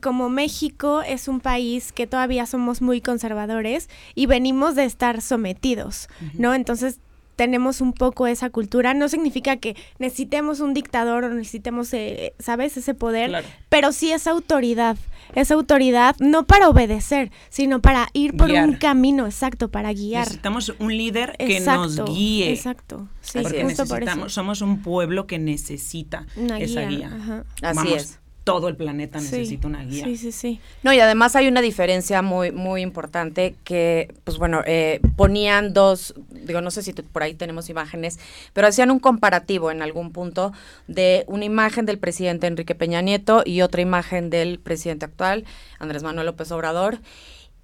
como 0.00 0.28
México 0.28 1.02
es 1.02 1.28
un 1.28 1.40
país 1.40 1.92
que 1.92 2.06
todavía 2.06 2.46
somos 2.46 2.82
muy 2.82 3.00
conservadores 3.00 3.88
y 4.14 4.26
venimos 4.26 4.74
de 4.74 4.84
estar 4.84 5.20
sometidos, 5.20 6.08
¿no? 6.34 6.54
Entonces 6.54 6.98
tenemos 7.36 7.80
un 7.80 7.92
poco 7.92 8.26
esa 8.26 8.50
cultura. 8.50 8.94
No 8.94 9.08
significa 9.08 9.56
que 9.56 9.76
necesitemos 9.98 10.60
un 10.60 10.74
dictador 10.74 11.24
o 11.24 11.30
necesitemos, 11.34 11.92
eh, 11.94 12.34
¿sabes? 12.38 12.76
Ese 12.76 12.94
poder, 12.94 13.30
Claro. 13.30 13.46
pero 13.68 13.92
sí 13.92 14.10
esa 14.12 14.30
autoridad. 14.30 14.96
Esa 15.34 15.54
autoridad 15.54 16.14
no 16.20 16.46
para 16.46 16.68
obedecer, 16.68 17.30
sino 17.48 17.80
para 17.80 18.08
ir 18.12 18.36
por 18.36 18.48
Guiar. 18.50 18.68
un 18.68 18.76
camino 18.76 19.24
exacto, 19.26 19.70
para 19.70 19.92
guiar. 19.92 20.20
Necesitamos 20.26 20.74
un 20.78 20.96
líder 20.96 21.34
que 21.38 21.56
Exacto, 21.56 21.80
nos 22.04 22.04
guíe. 22.14 22.50
Exacto. 22.52 23.08
Sí, 23.22 23.38
porque 23.42 23.60
por 23.60 23.66
necesitamos, 23.70 24.26
eso. 24.26 24.28
somos 24.34 24.60
un 24.60 24.82
pueblo 24.82 25.26
que 25.26 25.38
necesita 25.38 26.26
Una 26.36 26.58
esa 26.60 26.82
guía, 26.82 26.88
guía. 27.08 27.16
ajá. 27.16 27.44
Así 27.62 27.76
Vamos, 27.76 27.92
es. 27.94 28.18
Todo 28.44 28.68
el 28.68 28.76
planeta 28.76 29.20
Sí, 29.20 29.24
necesita 29.38 29.66
una 29.68 29.82
guía. 29.84 30.04
Sí, 30.04 30.18
sí, 30.18 30.30
sí. 30.30 30.60
No, 30.82 30.92
y 30.92 31.00
además 31.00 31.34
hay 31.34 31.48
una 31.48 31.62
diferencia 31.62 32.20
muy, 32.20 32.52
muy 32.52 32.82
importante 32.82 33.54
que, 33.64 34.14
pues 34.24 34.36
bueno, 34.36 34.62
eh, 34.66 35.00
ponían 35.16 35.72
dos, 35.72 36.14
digo, 36.30 36.60
no 36.60 36.70
sé 36.70 36.82
si 36.82 36.92
tú- 36.92 37.04
por 37.04 37.22
ahí 37.22 37.32
tenemos 37.32 37.70
imágenes, 37.70 38.18
pero 38.52 38.66
hacían 38.68 38.90
un 38.90 38.98
comparativo 38.98 39.70
en 39.70 39.80
algún 39.80 40.12
punto 40.12 40.52
de 40.88 41.24
una 41.26 41.46
imagen 41.46 41.86
del 41.86 41.98
presidente 41.98 42.46
Enrique 42.46 42.74
Peña 42.74 43.00
Nieto 43.00 43.42
y 43.46 43.62
otra 43.62 43.80
imagen 43.80 44.28
del 44.28 44.58
presidente 44.58 45.06
actual, 45.06 45.46
Andrés 45.78 46.02
Manuel 46.02 46.26
López 46.26 46.52
Obrador. 46.52 46.98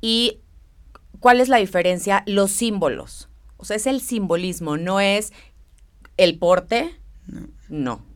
Y 0.00 0.38
cuál 1.20 1.40
es 1.42 1.50
la 1.50 1.58
diferencia, 1.58 2.22
los 2.26 2.50
símbolos. 2.52 3.28
O 3.58 3.66
sea, 3.66 3.76
es 3.76 3.87
el 3.87 4.00
simbolismo, 4.00 4.78
no 4.78 4.99
es 5.00 5.34
el 6.16 6.38
porte, 6.38 6.94
no. 7.68 8.08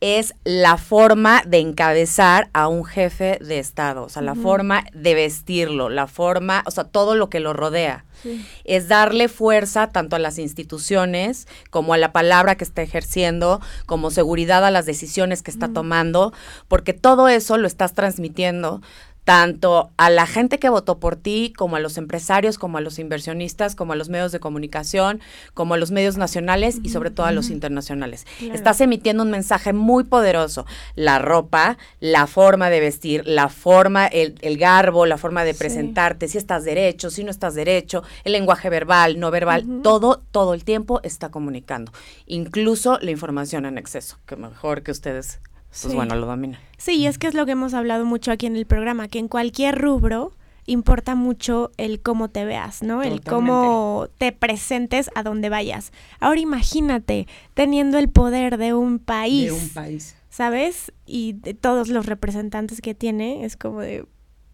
Es 0.00 0.34
la 0.44 0.78
forma 0.78 1.42
de 1.46 1.58
encabezar 1.58 2.48
a 2.52 2.68
un 2.68 2.84
jefe 2.84 3.38
de 3.40 3.58
Estado, 3.58 4.04
o 4.04 4.08
sea, 4.08 4.22
la 4.22 4.34
forma 4.34 4.84
de 4.94 5.14
vestirlo, 5.14 5.90
la 5.90 6.06
forma, 6.06 6.62
o 6.66 6.70
sea, 6.70 6.84
todo 6.84 7.14
lo 7.14 7.28
que 7.28 7.40
lo 7.40 7.52
rodea. 7.52 8.06
Sí. 8.22 8.44
Es 8.64 8.88
darle 8.88 9.28
fuerza 9.28 9.88
tanto 9.88 10.16
a 10.16 10.18
las 10.18 10.38
instituciones 10.38 11.48
como 11.70 11.94
a 11.94 11.98
la 11.98 12.12
palabra 12.12 12.54
que 12.54 12.64
está 12.64 12.82
ejerciendo, 12.82 13.60
como 13.86 14.10
seguridad 14.10 14.64
a 14.64 14.70
las 14.70 14.86
decisiones 14.86 15.42
que 15.42 15.50
está 15.50 15.68
tomando, 15.68 16.32
porque 16.68 16.92
todo 16.92 17.28
eso 17.28 17.56
lo 17.56 17.66
estás 17.66 17.94
transmitiendo 17.94 18.82
tanto 19.30 19.92
a 19.96 20.10
la 20.10 20.26
gente 20.26 20.58
que 20.58 20.68
votó 20.68 20.98
por 20.98 21.14
ti, 21.14 21.52
como 21.56 21.76
a 21.76 21.78
los 21.78 21.98
empresarios, 21.98 22.58
como 22.58 22.78
a 22.78 22.80
los 22.80 22.98
inversionistas, 22.98 23.76
como 23.76 23.92
a 23.92 23.96
los 23.96 24.08
medios 24.08 24.32
de 24.32 24.40
comunicación, 24.40 25.20
como 25.54 25.74
a 25.74 25.76
los 25.76 25.92
medios 25.92 26.16
nacionales 26.16 26.80
y 26.82 26.88
sobre 26.88 27.12
todo 27.12 27.26
a 27.26 27.30
los 27.30 27.48
internacionales. 27.48 28.26
Claro. 28.40 28.54
Estás 28.54 28.80
emitiendo 28.80 29.22
un 29.22 29.30
mensaje 29.30 29.72
muy 29.72 30.02
poderoso. 30.02 30.66
La 30.96 31.20
ropa, 31.20 31.78
la 32.00 32.26
forma 32.26 32.70
de 32.70 32.80
vestir, 32.80 33.22
la 33.24 33.48
forma, 33.48 34.08
el, 34.08 34.34
el 34.40 34.58
garbo, 34.58 35.06
la 35.06 35.16
forma 35.16 35.44
de 35.44 35.52
Sí. 35.52 35.60
presentarte, 35.60 36.26
si 36.26 36.36
estás 36.36 36.64
derecho, 36.64 37.08
si 37.08 37.22
no 37.22 37.30
estás 37.30 37.54
derecho, 37.54 38.02
el 38.24 38.32
lenguaje 38.32 38.68
verbal, 38.68 39.20
no 39.20 39.30
verbal, 39.30 39.64
todo, 39.84 40.22
todo 40.32 40.54
el 40.54 40.64
tiempo 40.64 40.98
está 41.04 41.30
comunicando. 41.30 41.92
Incluso 42.26 42.98
la 43.00 43.12
información 43.12 43.64
en 43.64 43.78
exceso, 43.78 44.18
que 44.26 44.34
mejor 44.34 44.82
que 44.82 44.90
ustedes 44.90 45.38
pues 45.70 45.80
Sí. 45.82 45.94
bueno, 45.94 46.14
lo 46.16 46.26
domina. 46.26 46.60
Sí, 46.78 46.96
y 46.96 47.06
es 47.06 47.16
que 47.18 47.26
es 47.26 47.34
lo 47.34 47.46
que 47.46 47.52
hemos 47.52 47.74
hablado 47.74 48.04
mucho 48.04 48.32
aquí 48.32 48.46
en 48.46 48.56
el 48.56 48.66
programa, 48.66 49.08
que 49.08 49.18
en 49.18 49.28
cualquier 49.28 49.78
rubro 49.80 50.32
importa 50.66 51.14
mucho 51.14 51.72
el 51.78 52.00
cómo 52.00 52.28
te 52.30 52.44
veas, 52.44 52.82
¿no? 52.82 53.02
El 53.02 53.22
cómo 53.22 54.08
te 54.18 54.30
presentes 54.32 55.10
a 55.14 55.22
donde 55.22 55.48
vayas. 55.48 55.90
Ahora 56.20 56.40
imagínate 56.40 57.26
teniendo 57.54 57.98
el 57.98 58.08
poder 58.08 58.56
de 58.58 58.74
un 58.74 58.98
país, 58.98 59.46
De 59.46 59.52
un 59.52 59.68
país. 59.70 60.16
¿sabes? 60.28 60.92
Y 61.06 61.32
de 61.32 61.54
todos 61.54 61.88
los 61.88 62.06
representantes 62.06 62.80
que 62.80 62.94
tiene, 62.94 63.44
es 63.44 63.56
como 63.56 63.80
de, 63.80 64.04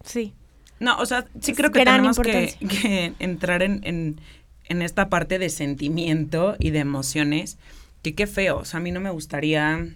sí. 0.03 0.33
No, 0.79 0.97
o 0.97 1.05
sea, 1.05 1.25
sí 1.41 1.53
creo 1.53 1.71
que 1.71 1.83
tenemos 1.83 2.19
que 2.19 3.13
entrar 3.19 3.61
en, 3.63 3.81
en, 3.83 4.19
en 4.69 4.81
esta 4.81 5.09
parte 5.09 5.37
de 5.39 5.49
sentimiento 5.49 6.55
y 6.59 6.71
de 6.71 6.79
emociones, 6.79 7.57
que 8.01 8.13
qué 8.15 8.25
feo, 8.27 8.59
o 8.59 8.65
sea, 8.65 8.79
a 8.79 8.83
mí 8.83 8.91
no 8.91 8.99
me 8.99 9.09
gustaría 9.11 9.87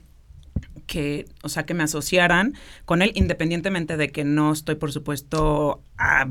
que, 0.91 1.25
o 1.41 1.47
sea, 1.47 1.65
que 1.65 1.73
me 1.73 1.83
asociaran 1.83 2.53
con 2.83 3.01
él, 3.01 3.13
independientemente 3.15 3.95
de 3.95 4.11
que 4.11 4.25
no 4.25 4.51
estoy, 4.51 4.75
por 4.75 4.91
supuesto, 4.91 5.81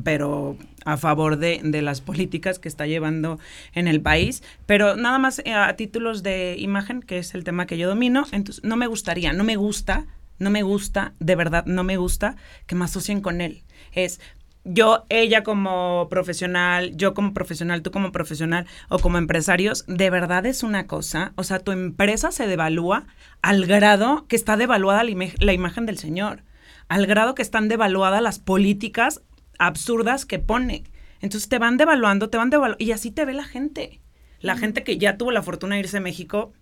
pero 0.05 0.59
a 0.85 0.99
favor 0.99 1.39
de, 1.39 1.63
de 1.65 1.81
las 1.81 2.03
políticas 2.03 2.59
que 2.59 2.69
está 2.69 2.87
llevando 2.87 3.39
en 3.73 3.89
el 3.89 4.03
país, 4.03 4.43
pero 4.67 4.97
nada 4.97 5.19
más 5.19 5.41
eh, 5.47 5.55
a 5.55 5.75
títulos 5.77 6.23
de 6.23 6.57
imagen, 6.59 7.01
que 7.01 7.17
es 7.17 7.35
el 7.35 7.43
tema 7.43 7.67
que 7.67 7.79
yo 7.79 7.89
domino, 7.89 8.27
entonces 8.33 8.63
no 8.63 8.77
me 8.77 8.87
gustaría, 8.87 9.33
no 9.33 9.45
me 9.45 9.57
gusta, 9.57 10.05
no 10.39 10.51
me 10.51 10.63
gusta, 10.63 11.15
de 11.21 11.37
verdad, 11.37 11.65
no 11.65 11.83
me 11.83 11.97
gusta 11.97 12.37
que 12.67 12.75
me 12.75 12.85
asocien 12.85 13.23
con 13.23 13.41
él. 13.41 13.63
Es 13.93 14.21
yo, 14.65 15.07
ella 15.09 15.43
como 15.43 16.09
profesional, 16.11 16.95
yo 16.97 17.15
como 17.15 17.33
profesional, 17.33 17.83
tú 17.83 17.91
como 17.91 18.13
profesional 18.13 18.67
o 18.89 18.99
como 18.99 19.19
empresarios, 19.19 19.85
de 19.87 20.11
verdad 20.11 20.45
es 20.47 20.63
una 20.63 20.87
cosa. 20.87 21.33
O 21.37 21.45
sea, 21.45 21.61
tu 21.61 21.73
empresa 21.73 22.31
se 22.31 22.47
devalúa 22.47 23.07
al 23.43 23.67
grado 23.67 24.27
que 24.29 24.37
está 24.37 24.57
devaluada 24.57 25.03
la, 25.05 25.11
ima- 25.11 25.35
la 25.39 25.53
imagen 25.53 25.87
del 25.87 25.99
señor, 25.99 26.45
al 26.89 27.07
grado 27.07 27.35
que 27.35 27.43
están 27.43 27.69
devaluadas 27.69 28.23
las 28.23 28.39
políticas 28.39 29.23
absurdas 29.59 30.27
que 30.27 30.39
pone. 30.39 30.85
Entonces 31.21 31.49
te 31.49 31.59
van 31.59 31.77
devaluando, 31.77 32.31
te 32.31 32.39
van 32.39 32.51
devaluando, 32.51 32.83
y 32.85 32.93
así 32.93 33.11
te 33.11 33.25
ve 33.25 33.35
la 33.35 33.45
gente. 33.45 34.01
La 34.41 34.57
gente 34.57 34.85
que 34.85 34.97
ya 34.97 35.19
tuvo 35.19 35.33
la 35.33 35.43
fortuna 35.43 35.75
de 35.75 35.81
irse 35.83 35.99
a 35.99 36.01
México, 36.01 36.53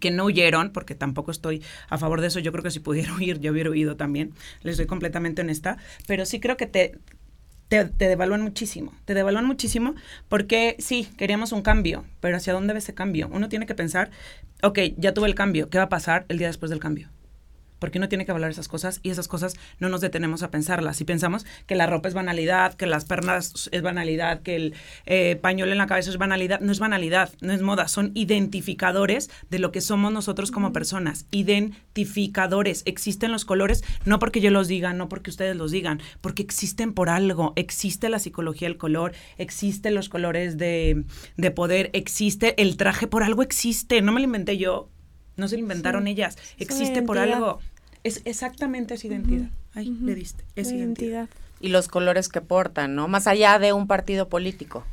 que 0.00 0.10
no 0.10 0.24
huyeron, 0.24 0.70
porque 0.70 0.94
tampoco 0.94 1.30
estoy 1.30 1.62
a 1.88 1.98
favor 1.98 2.20
de 2.20 2.28
eso, 2.28 2.40
yo 2.40 2.52
creo 2.52 2.62
que 2.62 2.70
si 2.70 2.80
pudiera 2.80 3.14
huir, 3.16 3.40
yo 3.40 3.52
hubiera 3.52 3.70
huido 3.70 3.96
también, 3.96 4.32
les 4.62 4.76
soy 4.76 4.86
completamente 4.86 5.42
honesta, 5.42 5.78
pero 6.06 6.26
sí 6.26 6.40
creo 6.40 6.56
que 6.56 6.66
te, 6.66 6.98
te, 7.68 7.84
te 7.86 8.08
devalúan 8.08 8.42
muchísimo, 8.42 8.92
te 9.04 9.14
devalúan 9.14 9.46
muchísimo 9.46 9.94
porque 10.28 10.76
sí, 10.78 11.08
queríamos 11.16 11.52
un 11.52 11.62
cambio, 11.62 12.04
pero 12.20 12.36
¿hacia 12.36 12.52
dónde 12.52 12.72
va 12.72 12.78
ese 12.78 12.94
cambio? 12.94 13.28
Uno 13.32 13.48
tiene 13.48 13.66
que 13.66 13.74
pensar, 13.74 14.10
ok, 14.62 14.78
ya 14.96 15.14
tuve 15.14 15.28
el 15.28 15.34
cambio, 15.34 15.68
¿qué 15.70 15.78
va 15.78 15.84
a 15.84 15.88
pasar 15.88 16.26
el 16.28 16.38
día 16.38 16.48
después 16.48 16.70
del 16.70 16.80
cambio? 16.80 17.08
Porque 17.78 17.98
uno 17.98 18.08
tiene 18.08 18.26
que 18.26 18.32
hablar 18.32 18.50
esas 18.50 18.68
cosas 18.68 19.00
y 19.02 19.10
esas 19.10 19.28
cosas 19.28 19.54
no 19.78 19.88
nos 19.88 20.00
detenemos 20.00 20.42
a 20.42 20.50
pensarlas. 20.50 20.96
Si 20.96 21.04
pensamos 21.04 21.46
que 21.66 21.74
la 21.74 21.86
ropa 21.86 22.08
es 22.08 22.14
banalidad, 22.14 22.74
que 22.74 22.86
las 22.86 23.04
pernas 23.04 23.68
es 23.72 23.82
banalidad, 23.82 24.42
que 24.42 24.56
el 24.56 24.74
eh, 25.06 25.36
pañuelo 25.36 25.72
en 25.72 25.78
la 25.78 25.86
cabeza 25.86 26.10
es 26.10 26.18
banalidad, 26.18 26.60
no 26.60 26.72
es 26.72 26.78
banalidad, 26.78 27.30
no 27.40 27.52
es 27.52 27.62
moda, 27.62 27.88
son 27.88 28.12
identificadores 28.14 29.30
de 29.50 29.58
lo 29.58 29.72
que 29.72 29.80
somos 29.80 30.12
nosotros 30.12 30.50
como 30.50 30.72
personas. 30.72 31.26
Identificadores. 31.30 32.82
Existen 32.86 33.32
los 33.32 33.44
colores 33.44 33.84
no 34.04 34.18
porque 34.18 34.40
yo 34.40 34.50
los 34.50 34.68
diga, 34.68 34.92
no 34.92 35.08
porque 35.08 35.30
ustedes 35.30 35.56
los 35.56 35.70
digan, 35.70 36.00
porque 36.20 36.42
existen 36.42 36.92
por 36.92 37.08
algo. 37.08 37.52
Existe 37.56 38.08
la 38.08 38.18
psicología 38.18 38.68
del 38.68 38.76
color, 38.76 39.12
existen 39.36 39.94
los 39.94 40.08
colores 40.08 40.58
de, 40.58 41.04
de 41.36 41.50
poder, 41.50 41.90
existe 41.92 42.60
el 42.60 42.76
traje 42.76 43.06
por 43.06 43.22
algo 43.22 43.42
existe. 43.42 44.02
No 44.02 44.12
me 44.12 44.20
lo 44.20 44.24
inventé 44.24 44.56
yo, 44.58 44.90
no 45.38 45.48
se 45.48 45.56
lo 45.56 45.60
inventaron 45.62 46.04
Sí, 46.04 46.10
ellas. 46.10 46.36
es 46.36 46.60
Existe 46.68 47.00
por 47.02 47.18
algo. 47.18 47.60
Es 48.04 48.20
exactamente 48.26 48.94
esa 48.94 49.06
identidad. 49.06 49.48
Ahí 49.74 49.88
le 50.02 50.14
diste. 50.14 50.44
Es 50.56 50.68
identidad. 50.72 51.24
identidad. 51.24 51.28
Y 51.60 51.68
los 51.68 51.88
colores 51.88 52.28
que 52.28 52.40
portan, 52.40 52.94
¿no? 52.94 53.08
Más 53.08 53.26
allá 53.26 53.58
de 53.58 53.72
un 53.72 53.86
partido 53.86 54.28
político. 54.28 54.84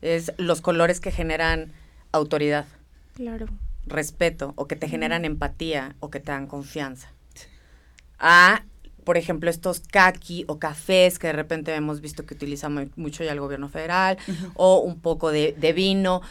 Es 0.00 0.32
los 0.36 0.60
colores 0.60 1.00
que 1.00 1.10
generan 1.12 1.70
autoridad, 2.12 2.66
Claro. 3.14 3.46
respeto, 3.86 4.52
o 4.56 4.66
que 4.66 4.74
te 4.76 4.88
generan 4.88 5.24
empatía, 5.24 5.94
o 6.00 6.10
que 6.10 6.18
te 6.20 6.32
dan 6.32 6.46
confianza. 6.46 7.08
A, 8.18 8.62
por 9.04 9.16
ejemplo, 9.16 9.50
estos 9.50 9.80
kaki 9.80 10.44
o 10.48 10.58
cafés 10.58 11.18
que 11.18 11.28
de 11.28 11.32
repente 11.32 11.74
hemos 11.74 12.00
visto 12.00 12.24
que 12.24 12.34
utiliza 12.34 12.68
mu- 12.68 12.88
mucho 12.96 13.24
ya 13.24 13.32
el 13.32 13.40
gobierno 13.40 13.68
federal, 13.68 14.16
o 14.54 14.78
un 14.80 15.00
poco 15.00 15.30
de, 15.30 15.54
de 15.58 15.72
vino. 15.72 16.22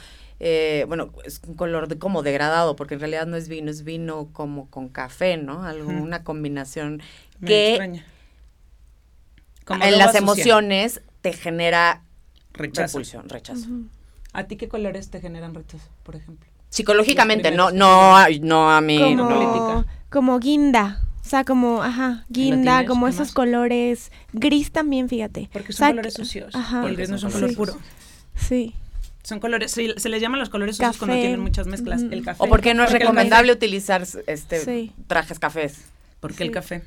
Eh, 0.43 0.85
bueno, 0.87 1.11
es 1.23 1.39
un 1.47 1.53
color 1.53 1.87
de, 1.87 1.99
como 1.99 2.23
degradado, 2.23 2.75
porque 2.75 2.95
en 2.95 2.99
realidad 2.99 3.27
no 3.27 3.37
es 3.37 3.47
vino, 3.47 3.69
es 3.69 3.83
vino 3.83 4.29
como 4.33 4.69
con 4.71 4.89
café, 4.89 5.37
¿no? 5.37 5.63
Algo, 5.63 5.91
Ujú. 5.91 6.01
una 6.03 6.23
combinación 6.23 7.01
Me 7.39 7.47
que. 7.47 8.03
Como 9.65 9.83
en 9.83 9.91
las 9.97 10.09
asocia. 10.15 10.19
emociones 10.19 11.01
te 11.21 11.33
genera 11.33 12.03
Rechazo. 12.53 12.97
repulsión, 12.97 13.29
rechazo. 13.29 13.67
¿A 14.33 14.45
ti 14.45 14.55
qué 14.57 14.67
colores 14.67 15.09
te 15.09 15.21
generan 15.21 15.53
rechazo, 15.53 15.87
por 16.03 16.15
ejemplo? 16.15 16.49
Psicológicamente, 16.69 17.51
no, 17.51 17.69
no, 17.71 18.17
a- 18.17 18.27
no 18.41 18.71
a 18.71 18.81
mí. 18.81 18.97
como, 18.99 19.29
no. 19.29 19.85
como 20.09 20.39
guinda. 20.39 21.01
O 21.21 21.23
sea, 21.23 21.43
como, 21.45 21.83
ajá, 21.83 22.25
guinda, 22.29 22.77
tienes? 22.79 22.89
como 22.89 23.05
¿Qué 23.05 23.11
esos 23.11 23.27
más? 23.27 23.33
colores. 23.33 24.11
Gris 24.33 24.71
también, 24.71 25.07
fíjate. 25.07 25.49
Porque 25.53 25.69
O 25.69 25.73
son 25.73 25.77
sea, 25.77 25.89
colores 25.89 26.13
sucios. 26.15 26.55
Ajá. 26.55 26.85
El 26.87 26.95
gris 26.95 27.09
no 27.09 27.17
es 27.17 27.23
un 27.23 27.31
color 27.31 27.55
puro. 27.55 27.77
Sí. 28.35 28.73
Son 29.23 29.39
colores, 29.39 29.71
se, 29.71 29.99
se 29.99 30.09
les 30.09 30.21
llaman 30.21 30.39
los 30.39 30.49
colores 30.49 30.77
sucios 30.77 30.97
cuando 30.97 31.13
Café. 31.13 31.21
tienen 31.21 31.39
muchas 31.39 31.67
mezclas. 31.67 32.01
El 32.01 32.23
café. 32.23 32.43
O 32.43 32.47
porque 32.47 32.73
no 32.73 32.83
es 32.83 32.89
Porque 32.89 33.03
el 33.03 33.09
recomendable 33.09 33.49
café- 33.53 33.57
utilizar 33.57 34.03
este 34.27 34.59
Sí. 34.65 34.91
trajes 35.07 35.37
cafés. 35.39 35.77
Porque 36.19 36.43
el 36.43 36.49
Sí. 36.49 36.53
café. 36.53 36.83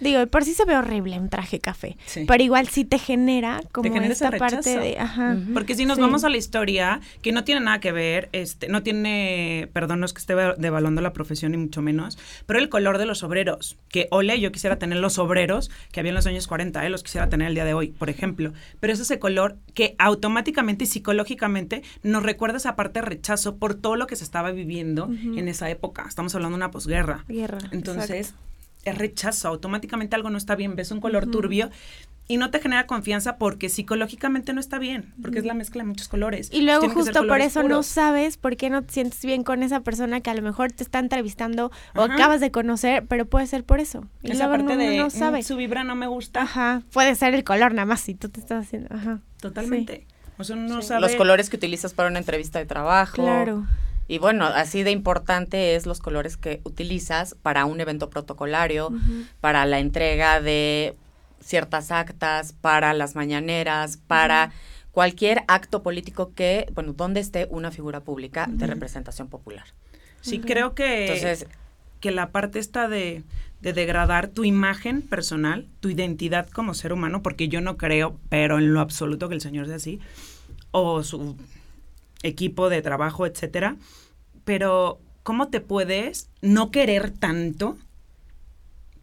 Digo, 0.00 0.26
por 0.28 0.44
sí 0.44 0.54
se 0.54 0.64
ve 0.64 0.76
horrible 0.76 1.18
un 1.18 1.28
traje 1.28 1.58
café. 1.60 1.96
Sí. 2.06 2.24
Pero 2.26 2.42
igual 2.42 2.68
sí 2.68 2.84
te 2.84 2.98
genera 2.98 3.60
como 3.72 3.88
genera 3.92 4.12
ese 4.12 4.24
esta 4.24 4.36
parte 4.38 4.78
de, 4.78 4.98
ajá. 4.98 5.36
Porque 5.54 5.74
si 5.74 5.84
nos 5.84 5.96
Sí. 5.96 6.02
vamos 6.02 6.24
a 6.24 6.28
la 6.28 6.36
historia, 6.36 7.00
que 7.22 7.32
no 7.32 7.44
tiene 7.44 7.60
nada 7.60 7.80
que 7.80 7.92
ver, 7.92 8.28
este, 8.32 8.68
no 8.68 8.82
tiene, 8.82 9.68
perdón, 9.72 10.00
no 10.00 10.06
es 10.06 10.12
que 10.12 10.20
esté 10.20 10.34
va- 10.34 10.54
devaluando 10.56 11.00
la 11.00 11.12
profesión 11.12 11.52
ni 11.52 11.58
mucho 11.58 11.82
menos, 11.82 12.18
pero 12.46 12.58
el 12.58 12.68
color 12.68 12.98
de 12.98 13.06
los 13.06 13.22
obreros, 13.22 13.76
que 13.88 14.08
ole, 14.10 14.38
yo 14.40 14.52
quisiera 14.52 14.76
tener 14.78 14.98
los 14.98 15.18
obreros 15.18 15.70
que 15.92 16.00
había 16.00 16.10
en 16.10 16.14
los 16.16 16.26
años 16.26 16.46
40, 16.46 16.84
eh, 16.86 16.90
los 16.90 17.02
quisiera 17.02 17.28
tener 17.28 17.48
el 17.48 17.54
día 17.54 17.64
de 17.64 17.74
hoy, 17.74 17.88
por 17.88 18.10
ejemplo. 18.10 18.52
Pero 18.80 18.92
es 18.92 19.00
ese 19.00 19.18
color 19.18 19.56
que 19.74 19.94
automáticamente 19.98 20.84
y 20.84 20.86
psicológicamente 20.86 21.82
nos 22.02 22.22
recuerda 22.22 22.58
esa 22.58 22.76
parte 22.76 23.00
de 23.00 23.06
rechazo 23.06 23.56
por 23.56 23.74
todo 23.74 23.96
lo 23.96 24.06
que 24.06 24.16
se 24.16 24.24
estaba 24.24 24.50
viviendo 24.52 25.06
Ujú. 25.06 25.38
en 25.38 25.48
esa 25.48 25.68
época. 25.70 26.04
Estamos 26.08 26.34
hablando 26.34 26.56
de 26.56 26.64
una 26.64 26.70
posguerra. 26.70 27.24
Guerra. 27.28 27.58
Entonces, 27.72 28.34
es 28.84 28.96
rechazo, 28.98 29.48
automáticamente 29.48 30.16
algo 30.16 30.30
no 30.30 30.38
está 30.38 30.54
bien, 30.56 30.76
ves 30.76 30.90
un 30.90 31.00
color 31.00 31.26
turbio 31.30 31.70
y 32.30 32.36
no 32.36 32.50
te 32.50 32.60
genera 32.60 32.86
confianza 32.86 33.38
porque 33.38 33.70
psicológicamente 33.70 34.52
no 34.52 34.60
está 34.60 34.78
bien, 34.78 35.14
porque 35.22 35.38
es 35.38 35.46
la 35.46 35.54
mezcla 35.54 35.82
de 35.82 35.88
muchos 35.88 36.08
colores. 36.08 36.50
Y 36.52 36.60
luego 36.60 36.80
Tienen 36.80 36.96
justo 36.98 37.26
por 37.26 37.40
eso 37.40 37.62
no 37.62 37.82
sabes 37.82 38.36
por 38.36 38.56
qué 38.58 38.68
no 38.68 38.82
te 38.82 38.92
sientes 38.92 39.24
bien 39.24 39.44
con 39.44 39.62
esa 39.62 39.80
persona 39.80 40.20
que 40.20 40.28
a 40.28 40.34
lo 40.34 40.42
mejor 40.42 40.70
te 40.70 40.82
está 40.82 40.98
entrevistando 40.98 41.70
o 41.94 42.02
acabas 42.02 42.40
de 42.42 42.50
conocer, 42.50 43.06
pero 43.08 43.24
puede 43.24 43.46
ser 43.46 43.64
por 43.64 43.80
eso. 43.80 44.04
Y 44.22 44.32
Esa 44.32 44.46
luego 44.46 44.62
parte 44.64 44.76
no, 44.76 44.90
de 44.90 44.96
no 44.98 45.06
"Mm, 45.06 45.10
sabe. 45.10 45.42
su 45.42 45.56
vibra 45.56 45.84
no 45.84 45.94
me 45.94 46.06
gusta, 46.06 46.42
Ajá, 46.42 46.82
puede 46.92 47.14
ser 47.14 47.34
el 47.34 47.44
color 47.44 47.72
nada 47.72 47.86
más 47.86 48.00
si 48.00 48.14
tú 48.14 48.28
te 48.28 48.40
estás 48.40 48.66
haciendo, 48.66 48.94
ajá. 48.94 49.20
totalmente. 49.40 50.06
O 50.36 50.44
sea, 50.44 50.54
uno 50.56 50.68
no 50.76 50.82
Sí. 50.82 50.88
sabe. 50.88 51.00
Los 51.00 51.16
colores 51.16 51.48
que 51.50 51.56
utilizas 51.56 51.94
para 51.94 52.10
una 52.10 52.18
entrevista 52.18 52.58
de 52.58 52.66
trabajo. 52.66 53.14
Claro. 53.22 53.66
Y 54.08 54.18
bueno, 54.18 54.46
así 54.46 54.82
de 54.82 54.90
importante 54.90 55.76
es 55.76 55.84
los 55.84 56.00
colores 56.00 56.38
que 56.38 56.62
utilizas 56.64 57.34
para 57.34 57.66
un 57.66 57.80
evento 57.80 58.08
protocolario, 58.08 58.90
para 59.40 59.66
la 59.66 59.78
entrega 59.78 60.40
de 60.40 60.96
ciertas 61.40 61.92
actas, 61.92 62.54
para 62.54 62.94
las 62.94 63.14
mañaneras, 63.14 63.98
para 63.98 64.50
cualquier 64.92 65.44
acto 65.46 65.82
político 65.82 66.32
que, 66.34 66.66
bueno, 66.74 66.94
donde 66.94 67.20
esté 67.20 67.46
una 67.50 67.70
figura 67.70 68.00
pública 68.00 68.46
de 68.50 68.66
representación 68.66 69.28
popular. 69.28 69.66
Sí, 70.22 70.40
creo 70.40 70.74
que, 70.74 71.06
Entonces, 71.06 71.46
que 72.00 72.10
la 72.10 72.30
parte 72.30 72.58
esta 72.58 72.88
de, 72.88 73.22
de 73.60 73.72
degradar 73.72 74.28
tu 74.28 74.44
imagen 74.44 75.02
personal, 75.02 75.68
tu 75.80 75.90
identidad 75.90 76.48
como 76.48 76.74
ser 76.74 76.92
humano, 76.92 77.22
porque 77.22 77.48
yo 77.48 77.60
no 77.60 77.76
creo, 77.76 78.18
pero 78.28 78.58
en 78.58 78.72
lo 78.72 78.80
absoluto 78.80 79.28
que 79.28 79.34
el 79.34 79.40
señor 79.40 79.66
sea 79.66 79.76
así, 79.76 80.00
o 80.70 81.02
su 81.02 81.36
equipo 82.22 82.68
de 82.68 82.82
trabajo, 82.82 83.26
etcétera, 83.26 83.76
pero 84.44 85.00
¿cómo 85.22 85.48
te 85.48 85.60
puedes 85.60 86.30
no 86.42 86.70
querer 86.70 87.10
tanto 87.10 87.76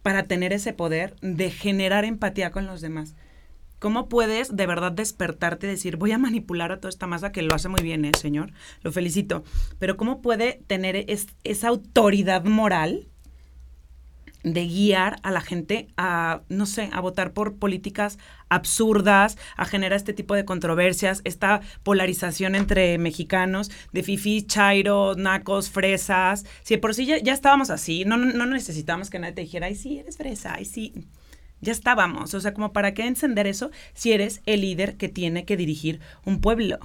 para 0.02 0.24
tener 0.24 0.52
ese 0.52 0.72
poder 0.72 1.16
de 1.20 1.50
generar 1.50 2.04
empatía 2.04 2.50
con 2.50 2.66
los 2.66 2.80
demás? 2.80 3.14
¿Cómo 3.78 4.08
puedes 4.08 4.56
de 4.56 4.66
verdad 4.66 4.92
despertarte 4.92 5.66
y 5.66 5.70
decir, 5.70 5.96
voy 5.96 6.12
a 6.12 6.18
manipular 6.18 6.72
a 6.72 6.78
toda 6.80 6.88
esta 6.88 7.06
masa 7.06 7.30
que 7.32 7.42
lo 7.42 7.54
hace 7.54 7.68
muy 7.68 7.82
bien, 7.82 8.04
eh, 8.06 8.12
señor? 8.18 8.52
Lo 8.82 8.90
felicito. 8.90 9.44
Pero 9.78 9.96
¿cómo 9.98 10.22
puede 10.22 10.62
tener 10.66 10.96
es- 11.08 11.26
esa 11.44 11.68
autoridad 11.68 12.44
moral 12.44 13.06
de 14.46 14.64
guiar 14.64 15.16
a 15.24 15.32
la 15.32 15.40
gente 15.40 15.88
a, 15.96 16.42
no 16.48 16.66
sé, 16.66 16.88
a 16.92 17.00
votar 17.00 17.32
por 17.32 17.56
políticas 17.56 18.16
absurdas, 18.48 19.36
a 19.56 19.64
generar 19.64 19.96
este 19.96 20.12
tipo 20.12 20.34
de 20.34 20.44
controversias, 20.44 21.20
esta 21.24 21.62
polarización 21.82 22.54
entre 22.54 22.96
mexicanos, 22.98 23.72
de 23.92 24.04
fifi, 24.04 24.42
chairo, 24.42 25.16
nacos, 25.16 25.68
fresas. 25.68 26.46
Si 26.62 26.76
por 26.76 26.94
sí 26.94 27.06
ya, 27.06 27.18
ya 27.18 27.32
estábamos 27.32 27.70
así, 27.70 28.04
no, 28.04 28.16
no, 28.16 28.32
no 28.32 28.46
necesitábamos 28.46 29.10
que 29.10 29.18
nadie 29.18 29.34
te 29.34 29.40
dijera, 29.40 29.66
ay, 29.66 29.74
sí, 29.74 29.98
eres 29.98 30.16
fresa, 30.16 30.54
ay, 30.54 30.64
sí. 30.64 30.94
Ya 31.60 31.72
estábamos, 31.72 32.32
o 32.34 32.40
sea, 32.40 32.54
como 32.54 32.72
para 32.72 32.94
qué 32.94 33.04
encender 33.04 33.48
eso 33.48 33.72
si 33.94 34.12
eres 34.12 34.42
el 34.46 34.60
líder 34.60 34.96
que 34.96 35.08
tiene 35.08 35.44
que 35.44 35.56
dirigir 35.56 35.98
un 36.24 36.40
pueblo. 36.40 36.78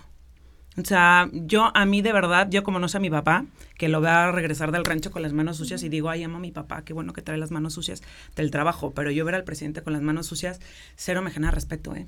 O 0.78 0.86
sea, 0.86 1.30
yo 1.34 1.70
a 1.76 1.86
mí 1.86 2.02
de 2.02 2.14
verdad, 2.14 2.48
yo 2.50 2.64
como 2.64 2.80
no 2.80 2.88
sé 2.88 2.98
a 2.98 3.02
mi 3.02 3.10
papá, 3.10 3.46
que 3.78 3.90
lo 3.90 4.00
vea 4.00 4.30
a 4.30 4.32
regresar 4.32 4.72
del 4.72 4.86
rancho 4.86 5.12
con 5.12 5.22
las 5.22 5.34
manos 5.34 5.58
sucias 5.58 5.84
y 5.84 5.90
digo, 5.90 6.10
ay, 6.10 6.24
amo 6.24 6.38
a 6.38 6.40
mi 6.40 6.52
papá, 6.52 6.84
qué 6.84 6.94
bueno 6.94 7.12
que 7.12 7.22
trae 7.22 7.38
las 7.38 7.52
manos 7.52 7.74
sucias 7.74 8.02
del 8.36 8.52
trabajo, 8.52 8.92
pero 8.92 9.12
yo 9.12 9.26
ver 9.26 9.36
al 9.36 9.44
presidente 9.44 9.82
con 9.82 9.92
las 9.92 10.02
manos 10.02 10.28
sucias, 10.28 10.62
cero 10.96 11.22
me 11.22 11.32
genera 11.32 11.52
respeto, 11.52 11.96
¿eh? 11.96 12.08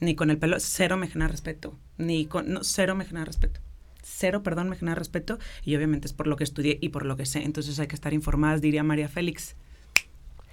Ni 0.00 0.14
con 0.14 0.30
el 0.30 0.38
pelo, 0.38 0.58
cero 0.60 0.96
me 0.96 1.08
genera 1.08 1.28
respeto, 1.28 1.76
ni 1.98 2.26
con, 2.26 2.52
no, 2.52 2.62
cero 2.62 2.94
me 2.94 3.04
genera 3.04 3.24
respeto. 3.24 3.60
Cero, 4.02 4.42
perdón, 4.42 4.68
me 4.68 4.76
genera 4.76 4.94
respeto 4.94 5.38
y 5.64 5.74
obviamente 5.74 6.06
es 6.06 6.12
por 6.12 6.26
lo 6.26 6.36
que 6.36 6.44
estudié 6.44 6.78
y 6.80 6.90
por 6.90 7.06
lo 7.06 7.16
que 7.16 7.26
sé. 7.26 7.42
Entonces 7.42 7.78
hay 7.80 7.86
que 7.86 7.94
estar 7.94 8.12
informadas, 8.12 8.60
diría 8.60 8.82
María 8.82 9.08
Félix. 9.08 9.56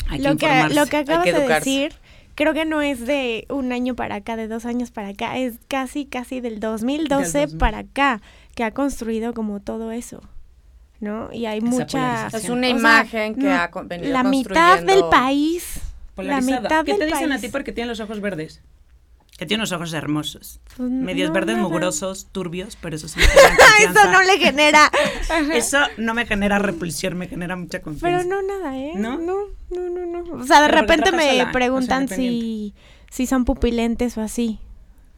Hay 0.08 0.20
lo, 0.20 0.38
que, 0.38 0.46
informarse. 0.46 0.76
lo 0.76 0.86
que 0.88 0.98
acabas 0.98 1.26
que 1.26 1.34
de 1.34 1.48
decir, 1.48 1.94
creo 2.36 2.54
que 2.54 2.66
no 2.66 2.82
es 2.82 3.06
de 3.06 3.46
un 3.50 3.72
año 3.72 3.96
para 3.96 4.16
acá, 4.16 4.36
de 4.36 4.48
dos 4.48 4.66
años 4.66 4.92
para 4.92 5.10
acá, 5.10 5.38
es 5.38 5.56
casi, 5.68 6.06
casi 6.06 6.42
del 6.42 6.60
2012 6.60 7.24
Del 7.24 7.32
2000. 7.48 7.58
para 7.58 7.80
acá, 7.80 8.22
que 8.56 8.64
ha 8.64 8.72
construido 8.72 9.34
como 9.34 9.60
todo 9.60 9.92
eso, 9.92 10.22
¿no? 11.00 11.30
Y 11.32 11.46
hay 11.46 11.60
Esa 11.60 11.68
mucha... 11.68 12.28
Es 12.28 12.50
una 12.50 12.68
o 12.68 12.70
sea, 12.70 12.70
imagen 12.70 13.36
que 13.36 13.42
no, 13.44 13.52
ha 13.52 13.70
venido 13.84 14.12
La 14.14 14.24
mitad 14.24 14.82
del 14.82 15.04
país, 15.10 15.76
la 15.78 16.14
Polarizada. 16.16 16.62
mitad 16.62 16.86
¿Qué 16.86 16.92
del 16.92 17.00
te 17.00 17.06
dicen 17.08 17.30
país. 17.30 17.40
a 17.40 17.42
ti 17.42 17.48
porque 17.50 17.72
tienen 17.72 17.90
los 17.90 18.00
ojos 18.00 18.20
verdes? 18.22 18.62
Que 19.42 19.48
tiene 19.48 19.62
unos 19.62 19.72
ojos 19.72 19.92
hermosos. 19.94 20.60
Pues, 20.78 20.88
Medios 20.88 21.30
no, 21.30 21.34
verdes, 21.34 21.58
mugrosos, 21.58 22.28
turbios, 22.32 22.78
pero 22.80 22.96
eso 22.96 23.08
sí 23.08 23.20
me 23.20 23.26
genera 23.28 23.66
Eso 23.80 24.12
no 24.12 24.22
le 24.22 24.38
genera... 24.38 24.92
Eso 25.56 25.80
no 25.98 26.14
me 26.14 26.28
genera 26.28 26.60
repulsión, 26.60 27.18
me 27.18 27.28
genera 27.28 27.56
mucha 27.56 27.82
confianza. 27.82 28.20
Pero 28.20 28.30
no 28.30 28.48
nada, 28.48 28.78
¿eh? 28.78 28.92
¿No? 28.94 29.18
No, 29.18 29.48
no, 29.72 29.90
no, 29.90 30.06
no. 30.06 30.36
O 30.36 30.44
sea, 30.44 30.62
de 30.62 30.68
Pero 30.68 30.82
repente 30.82 31.12
me 31.12 31.24
sola, 31.24 31.32
o 31.32 31.36
sea, 31.46 31.52
preguntan 31.54 32.08
si, 32.08 32.76
si 33.10 33.26
son 33.26 33.44
pupilentes 33.44 34.16
o 34.16 34.22
así. 34.22 34.60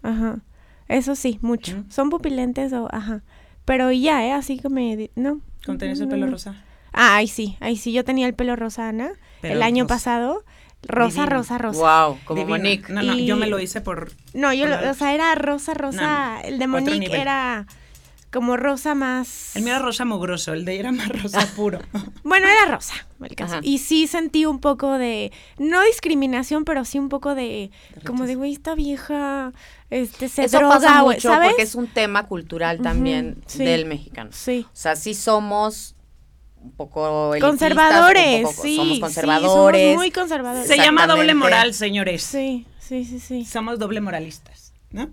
Ajá. 0.04 0.40
Eso 0.88 1.18
sí, 1.18 1.38
mucho. 1.42 1.84
Son 1.90 2.10
pupilentes 2.10 2.72
o 2.72 2.88
ajá. 2.94 3.24
Pero 3.66 3.92
ya, 3.92 4.26
¿eh? 4.26 4.32
Así 4.32 4.58
que 4.58 4.70
me... 4.70 5.12
No. 5.16 5.42
¿Cómo 5.66 5.78
tenías 5.78 6.00
el 6.00 6.08
pelo 6.08 6.28
rosa? 6.28 6.64
Ah, 6.94 7.18
ahí 7.18 7.28
sí, 7.28 7.58
ahí 7.60 7.76
sí. 7.76 7.92
Yo 7.92 8.06
tenía 8.06 8.28
el 8.28 8.36
pelo 8.36 8.56
rosana 8.56 9.12
el 9.42 9.62
año 9.62 9.86
pasado. 9.86 10.46
Rosa, 10.84 11.22
Divino. 11.22 11.38
rosa, 11.38 11.58
rosa. 11.58 12.06
Wow, 12.08 12.20
como 12.26 12.40
Divino. 12.40 12.58
Monique. 12.58 12.92
No, 12.94 13.02
no, 13.04 13.14
Y- 13.16 13.26
yo 13.26 13.36
me 13.38 13.48
lo 13.48 13.60
hice 13.60 13.82
por... 13.82 14.12
No, 14.34 14.54
yo, 14.54 14.68
lo- 14.68 14.90
o 14.92 14.94
sea, 14.94 15.14
era 15.14 15.34
rosa, 15.36 15.74
rosa. 15.74 16.40
No, 16.42 16.48
el 16.48 16.60
de 16.60 16.68
Monique 16.68 17.16
era 17.16 17.66
como 18.32 18.58
rosa 18.58 18.96
más... 18.96 19.56
El 19.56 19.62
mío 19.64 19.76
era 19.76 19.86
rosa 19.86 20.06
mugroso, 20.06 20.54
el 20.54 20.66
de 20.66 20.72
ella 20.74 20.80
era 20.82 20.92
más 20.92 21.08
rosa 21.10 21.48
puro. 21.56 21.80
Bueno, 22.24 22.48
era 22.48 22.74
rosa, 22.76 22.96
el 23.22 23.36
caso. 23.36 23.54
Ajá. 23.56 23.62
Y 23.64 23.78
sí 23.78 24.08
sentí 24.08 24.46
un 24.48 24.60
poco 24.60 24.98
de, 24.98 25.32
no 25.60 25.84
discriminación, 25.84 26.66
pero 26.66 26.84
sí 26.84 26.98
un 26.98 27.10
poco 27.10 27.36
de, 27.36 27.70
como 28.08 28.26
de, 28.26 28.34
güey, 28.36 28.52
esta 28.54 28.74
vieja, 28.74 29.54
este, 29.92 30.30
se 30.30 30.46
Eso 30.46 30.58
droga, 30.58 30.76
pasa 30.78 31.04
mucho 31.04 31.30
¿sabes? 31.30 31.50
porque 31.50 31.62
es 31.62 31.76
un 31.76 31.86
tema 31.88 32.26
cultural 32.28 32.82
también 32.82 33.38
sí. 33.46 33.64
del 33.64 33.86
mexicano. 33.86 34.32
Sí. 34.34 34.66
O 34.68 34.76
sea, 34.76 34.96
sí 34.96 35.14
somos 35.14 35.96
un 36.64 36.72
poco 36.72 37.34
elitistas, 37.36 37.50
Conservadores, 37.50 38.38
un 38.38 38.44
poco- 38.44 38.62
sí. 38.64 38.76
Somos 38.78 38.94
sí, 38.96 39.00
conservadores. 39.02 39.82
somos 39.82 39.96
muy 39.98 40.12
conservadores. 40.12 40.68
Se 40.68 40.78
llama 40.78 41.08
doble 41.08 41.34
moral, 41.36 41.74
señores. 41.74 42.24
Sí, 42.24 42.66
sí, 42.80 43.04
sí, 43.06 43.20
sí. 43.20 43.46
Somos 43.46 43.80
doble 43.80 44.00
moralistas, 44.02 44.74
¿no? 44.92 45.10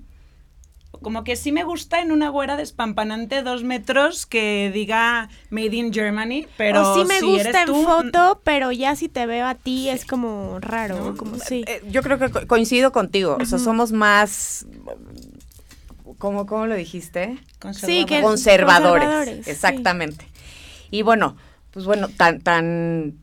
Como 1.02 1.24
que 1.24 1.34
sí 1.34 1.50
me 1.50 1.64
gusta 1.64 2.00
en 2.02 2.12
una 2.12 2.28
güera 2.28 2.56
despampanante 2.56 3.42
dos 3.42 3.64
metros 3.64 4.26
que 4.26 4.70
diga 4.74 5.30
Made 5.48 5.74
in 5.74 5.94
Germany, 5.94 6.46
pero 6.58 6.92
o 6.92 6.94
sí 6.94 7.04
me 7.06 7.20
si 7.20 7.24
gusta 7.26 7.48
eres 7.48 7.60
en 7.62 7.66
tú, 7.66 7.84
foto, 7.84 8.40
pero 8.44 8.70
ya 8.70 8.94
si 8.96 9.08
te 9.08 9.24
veo 9.24 9.46
a 9.46 9.54
ti 9.54 9.88
es 9.88 10.04
como 10.04 10.58
raro, 10.60 10.96
No, 11.12 11.16
como 11.16 11.38
sí. 11.38 11.64
Eh, 11.66 11.82
yo 11.90 12.02
creo 12.02 12.18
que 12.18 12.28
co- 12.30 12.46
coincido 12.46 12.92
contigo. 12.92 13.38
O 13.40 13.44
sea, 13.46 13.58
somos 13.58 13.92
más. 13.92 14.66
¿Cómo, 16.18 16.44
cómo 16.44 16.66
lo 16.66 16.74
dijiste? 16.74 17.38
Sí, 17.72 18.04
que- 18.04 18.20
Conservadores. 18.20 19.04
conservadores, 19.06 19.44
sí. 19.46 19.50
Exactamente. 19.50 20.26
Y 20.90 21.02
bueno, 21.02 21.36
pues 21.70 21.84
bueno, 21.86 22.08
tan, 22.08 22.40
tan. 22.40 23.18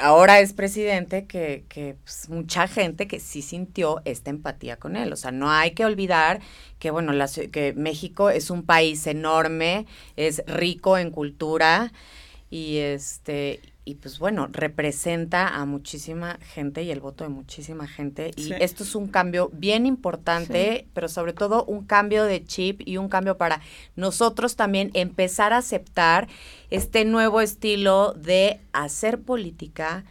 Ahora 0.00 0.40
es 0.40 0.52
presidente 0.52 1.26
que, 1.26 1.64
que 1.68 1.94
pues, 2.02 2.28
mucha 2.28 2.66
gente 2.66 3.06
que 3.06 3.20
sí 3.20 3.42
sintió 3.42 4.02
esta 4.04 4.30
empatía 4.30 4.76
con 4.76 4.96
él. 4.96 5.12
O 5.12 5.16
sea, 5.16 5.30
no 5.30 5.50
hay 5.52 5.70
que 5.70 5.84
olvidar 5.84 6.40
que, 6.80 6.90
bueno, 6.90 7.12
la 7.12 7.28
que 7.28 7.72
México 7.74 8.28
es 8.30 8.50
un 8.50 8.64
país 8.64 9.06
enorme, 9.06 9.86
es 10.16 10.42
rico 10.46 10.98
en 10.98 11.10
cultura 11.12 11.92
y 12.50 12.78
este 12.78 13.60
y 13.84 13.96
pues 13.96 14.20
bueno, 14.20 14.46
representa 14.52 15.48
a 15.48 15.64
muchísima 15.64 16.38
gente 16.54 16.84
y 16.84 16.92
el 16.92 17.00
voto 17.00 17.24
de 17.24 17.30
muchísima 17.30 17.88
gente 17.88 18.30
y 18.36 18.44
Sí. 18.44 18.54
esto 18.60 18.84
es 18.84 18.94
un 18.94 19.08
cambio 19.08 19.50
bien 19.52 19.86
importante, 19.86 20.86
pero 20.94 21.08
sobre 21.08 21.32
todo 21.32 21.64
un 21.64 21.84
cambio 21.84 22.24
de 22.24 22.44
chip 22.44 22.80
y 22.86 22.96
un 22.98 23.08
cambio 23.08 23.38
para 23.38 23.60
nosotros 23.96 24.54
también 24.54 24.92
empezar 24.94 25.52
a 25.52 25.56
aceptar 25.58 26.28
este 26.74 27.04
nuevo 27.04 27.40
estilo 27.40 28.12
de 28.14 28.60
hacer 28.72 29.20
política, 29.20 30.04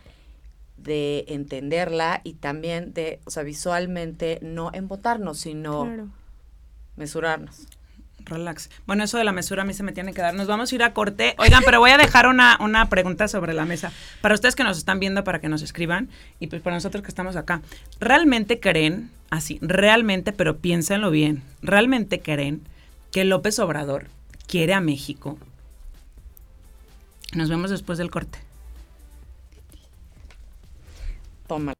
de 0.77 1.25
entenderla 1.27 2.21
y 2.23 2.33
también 2.33 2.93
de, 2.93 3.19
o 3.25 3.29
sea, 3.31 3.43
visualmente 3.43 4.39
no 4.41 4.71
embotarnos, 4.73 5.39
sino 5.39 5.85
Claro. 5.85 6.07
mesurarnos. 6.95 7.67
Relax. 8.25 8.69
Bueno, 8.85 9.03
eso 9.03 9.17
de 9.17 9.23
la 9.23 9.31
mesura 9.31 9.63
a 9.63 9.65
mí 9.65 9.73
se 9.73 9.81
me 9.83 9.91
tiene 9.93 10.13
que 10.13 10.21
dar. 10.21 10.35
Nos 10.35 10.47
vamos 10.47 10.71
a 10.71 10.75
ir 10.75 10.83
a 10.83 10.93
corte. 10.93 11.33
Oigan, 11.39 11.63
pero 11.65 11.79
voy 11.79 11.89
a 11.89 11.97
dejar 11.97 12.27
una, 12.27 12.57
una 12.61 12.87
pregunta 12.87 13.27
sobre 13.27 13.53
la 13.53 13.65
mesa. 13.65 13.91
Para 14.21 14.35
ustedes 14.35 14.55
que 14.55 14.63
nos 14.63 14.77
están 14.77 14.99
viendo, 14.99 15.23
para 15.23 15.41
que 15.41 15.49
nos 15.49 15.63
escriban, 15.63 16.07
y 16.39 16.45
pues 16.47 16.61
para 16.61 16.75
nosotros 16.75 17.01
que 17.03 17.09
estamos 17.09 17.35
acá. 17.35 17.61
¿Realmente 17.99 18.59
creen, 18.59 19.09
así, 19.31 19.57
realmente, 19.61 20.33
pero 20.33 20.57
piénsenlo 20.57 21.09
bien, 21.09 21.41
¿realmente 21.63 22.19
creen 22.21 22.61
que 23.11 23.25
López 23.25 23.57
Obrador 23.57 24.05
quiere 24.47 24.75
a 24.75 24.81
México? 24.81 25.39
Nos 27.33 27.49
vemos 27.49 27.69
después 27.69 27.97
del 27.97 28.11
corte. 28.11 28.39
Toma. 31.47 31.73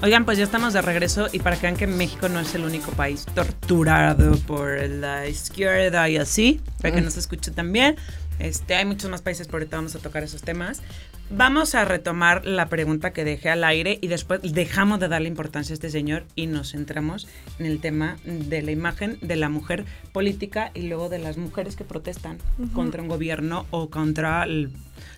Oigan, 0.00 0.24
pues 0.24 0.38
ya 0.38 0.44
estamos 0.44 0.72
de 0.74 0.80
regreso 0.82 1.26
y 1.32 1.40
para 1.40 1.56
que 1.56 1.62
vean 1.62 1.76
que 1.76 1.88
México 1.88 2.28
no 2.28 2.38
es 2.38 2.54
el 2.54 2.64
único 2.64 2.92
país 2.92 3.26
torturado 3.34 4.36
por 4.46 4.78
la 4.88 5.26
izquierda 5.26 6.08
y 6.08 6.16
así, 6.18 6.60
para 6.80 6.94
que 6.94 7.00
Mm. 7.00 7.04
nos 7.04 7.16
escuche 7.16 7.50
también. 7.50 7.96
Este, 8.38 8.76
hay 8.76 8.84
muchos 8.84 9.10
más 9.10 9.22
países, 9.22 9.48
pero 9.48 9.58
ahorita 9.58 9.76
vamos 9.76 9.96
a 9.96 9.98
tocar 9.98 10.22
esos 10.22 10.42
temas. 10.42 10.82
Vamos 11.30 11.74
a 11.74 11.84
retomar 11.84 12.46
la 12.46 12.68
pregunta 12.68 13.12
que 13.12 13.24
dejé 13.24 13.50
al 13.50 13.64
aire 13.64 13.98
y 14.00 14.06
después 14.06 14.40
dejamos 14.42 15.00
de 15.00 15.08
darle 15.08 15.26
importancia 15.28 15.72
a 15.72 15.74
este 15.74 15.90
señor 15.90 16.24
y 16.36 16.46
nos 16.46 16.70
centramos 16.70 17.26
en 17.58 17.66
el 17.66 17.80
tema 17.80 18.18
de 18.24 18.62
la 18.62 18.70
imagen 18.70 19.18
de 19.20 19.34
la 19.34 19.48
mujer 19.48 19.84
política 20.12 20.70
y 20.74 20.82
luego 20.82 21.08
de 21.08 21.18
las 21.18 21.36
mujeres 21.36 21.74
que 21.74 21.82
protestan 21.84 22.38
contra 22.72 23.02
un 23.02 23.08
gobierno 23.08 23.66
o 23.72 23.90
contra 23.90 24.44
el- 24.44 24.70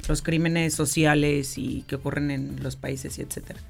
los 0.08 0.22
crímenes 0.22 0.72
sociales 0.74 1.58
y 1.58 1.82
que 1.86 1.96
ocurren 1.96 2.30
en 2.30 2.62
los 2.62 2.76
países 2.76 3.18
y 3.18 3.22
etcétera. 3.22 3.60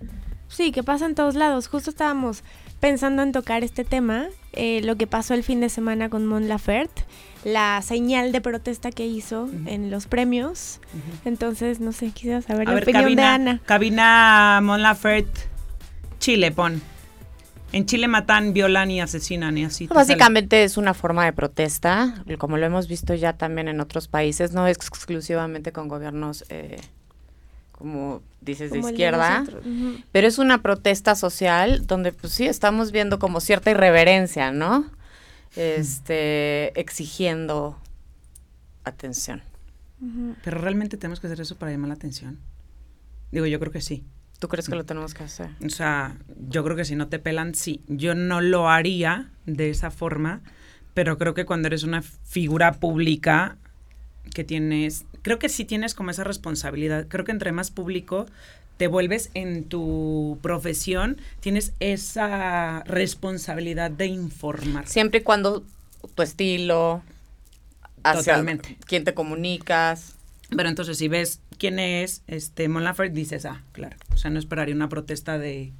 Sí, 0.50 0.72
que 0.72 0.82
pasa 0.82 1.06
en 1.06 1.14
todos 1.14 1.34
lados. 1.36 1.68
Justo 1.68 1.90
estábamos 1.90 2.42
pensando 2.80 3.22
en 3.22 3.32
tocar 3.32 3.62
este 3.64 3.84
tema, 3.84 4.26
eh, 4.52 4.80
lo 4.82 4.96
que 4.96 5.06
pasó 5.06 5.34
el 5.34 5.44
fin 5.44 5.60
de 5.60 5.68
semana 5.68 6.08
con 6.10 6.26
Mon 6.26 6.48
Laferte, 6.48 7.04
la 7.44 7.80
señal 7.82 8.32
de 8.32 8.40
protesta 8.40 8.90
que 8.90 9.06
hizo 9.06 9.48
en 9.66 9.90
los 9.90 10.06
premios. 10.06 10.80
Entonces, 11.24 11.80
no 11.80 11.92
sé, 11.92 12.10
quisiera 12.10 12.42
saber 12.42 12.68
A 12.68 12.70
la 12.72 12.74
ver, 12.74 12.82
opinión 12.84 13.02
cabina, 13.04 13.22
de 13.22 13.28
Ana. 13.28 13.60
cabina 13.64 14.60
Mon 14.62 14.82
Laferte, 14.82 15.40
Chile, 16.18 16.50
pon. 16.50 16.82
En 17.72 17.86
Chile 17.86 18.08
matan, 18.08 18.52
violan 18.52 18.90
y 18.90 19.00
asesinan 19.00 19.56
y 19.56 19.64
así. 19.64 19.86
te 19.86 19.94
Básicamente 19.94 20.64
es 20.64 20.76
una 20.76 20.92
forma 20.92 21.24
de 21.24 21.32
protesta, 21.32 22.24
como 22.38 22.56
lo 22.56 22.66
hemos 22.66 22.88
visto 22.88 23.14
ya 23.14 23.34
también 23.34 23.68
en 23.68 23.80
otros 23.80 24.08
países, 24.08 24.52
no 24.52 24.66
exclusivamente 24.66 25.70
con 25.70 25.86
gobiernos, 25.86 26.44
eh, 26.48 26.80
como 27.80 28.22
dices, 28.42 28.70
de 28.70 28.80
Como 28.80 28.90
izquierda, 28.90 29.42
pero 30.12 30.28
es 30.28 30.36
una 30.36 30.60
protesta 30.60 31.14
social 31.14 31.86
donde 31.86 32.12
pues 32.12 32.34
sí 32.34 32.44
estamos 32.44 32.92
viendo 32.92 33.18
como 33.18 33.40
cierta 33.40 33.70
irreverencia, 33.70 34.52
¿no? 34.52 34.84
Este, 35.56 36.78
exigiendo 36.78 37.78
atención. 38.84 39.40
Pero 40.44 40.58
realmente 40.58 40.98
tenemos 40.98 41.20
que 41.20 41.28
hacer 41.28 41.40
eso 41.40 41.56
para 41.56 41.72
llamar 41.72 41.88
la 41.88 41.94
atención. 41.94 42.38
Digo, 43.32 43.46
yo 43.46 43.58
creo 43.58 43.72
que 43.72 43.80
sí. 43.80 44.04
¿Tú 44.38 44.48
crees 44.48 44.68
que 44.68 44.74
lo 44.74 44.84
tenemos 44.84 45.14
que 45.14 45.24
hacer? 45.24 45.48
O 45.64 45.70
sea, 45.70 46.18
yo 46.50 46.62
creo 46.62 46.76
que 46.76 46.84
si 46.84 46.96
no 46.96 47.08
te 47.08 47.18
pelan, 47.18 47.54
sí. 47.54 47.82
Yo 47.88 48.14
no 48.14 48.42
lo 48.42 48.68
haría 48.68 49.30
de 49.46 49.70
esa 49.70 49.90
forma, 49.90 50.42
pero 50.92 51.16
creo 51.16 51.32
que 51.32 51.46
cuando 51.46 51.68
eres 51.68 51.82
una 51.82 52.02
figura 52.02 52.72
pública 52.74 53.56
que 54.34 54.44
tienes, 54.44 55.06
creo 55.22 55.38
que 55.38 55.48
sí 55.48 55.64
tienes 55.64 55.94
como 55.94 56.10
esa 56.10 56.24
responsabilidad. 56.24 57.06
Creo 57.08 57.24
que 57.24 57.32
entre 57.32 57.52
más 57.52 57.70
público 57.70 58.26
te 58.76 58.86
vuelves 58.86 59.30
en 59.34 59.64
tu 59.64 60.38
profesión, 60.42 61.18
tienes 61.40 61.72
esa 61.80 62.82
responsabilidad 62.86 63.90
de 63.90 64.06
informar. 64.06 64.86
Siempre 64.86 65.20
y 65.20 65.22
cuando 65.22 65.64
tu 66.14 66.22
estilo, 66.22 67.02
hacia 68.02 68.32
Totalmente. 68.34 68.78
quién 68.86 69.04
te 69.04 69.14
comunicas. 69.14 70.14
Pero 70.56 70.68
entonces 70.68 70.98
si 70.98 71.08
ves 71.08 71.40
quién 71.58 71.78
es 71.78 72.22
este 72.26 72.68
Mon 72.68 72.82
Laferte, 72.82 73.14
dices, 73.14 73.44
ah, 73.44 73.62
claro. 73.72 73.96
O 74.12 74.16
sea, 74.16 74.30
no 74.30 74.38
esperaría 74.38 74.74
una 74.74 74.88
protesta 74.88 75.38
de 75.38 75.72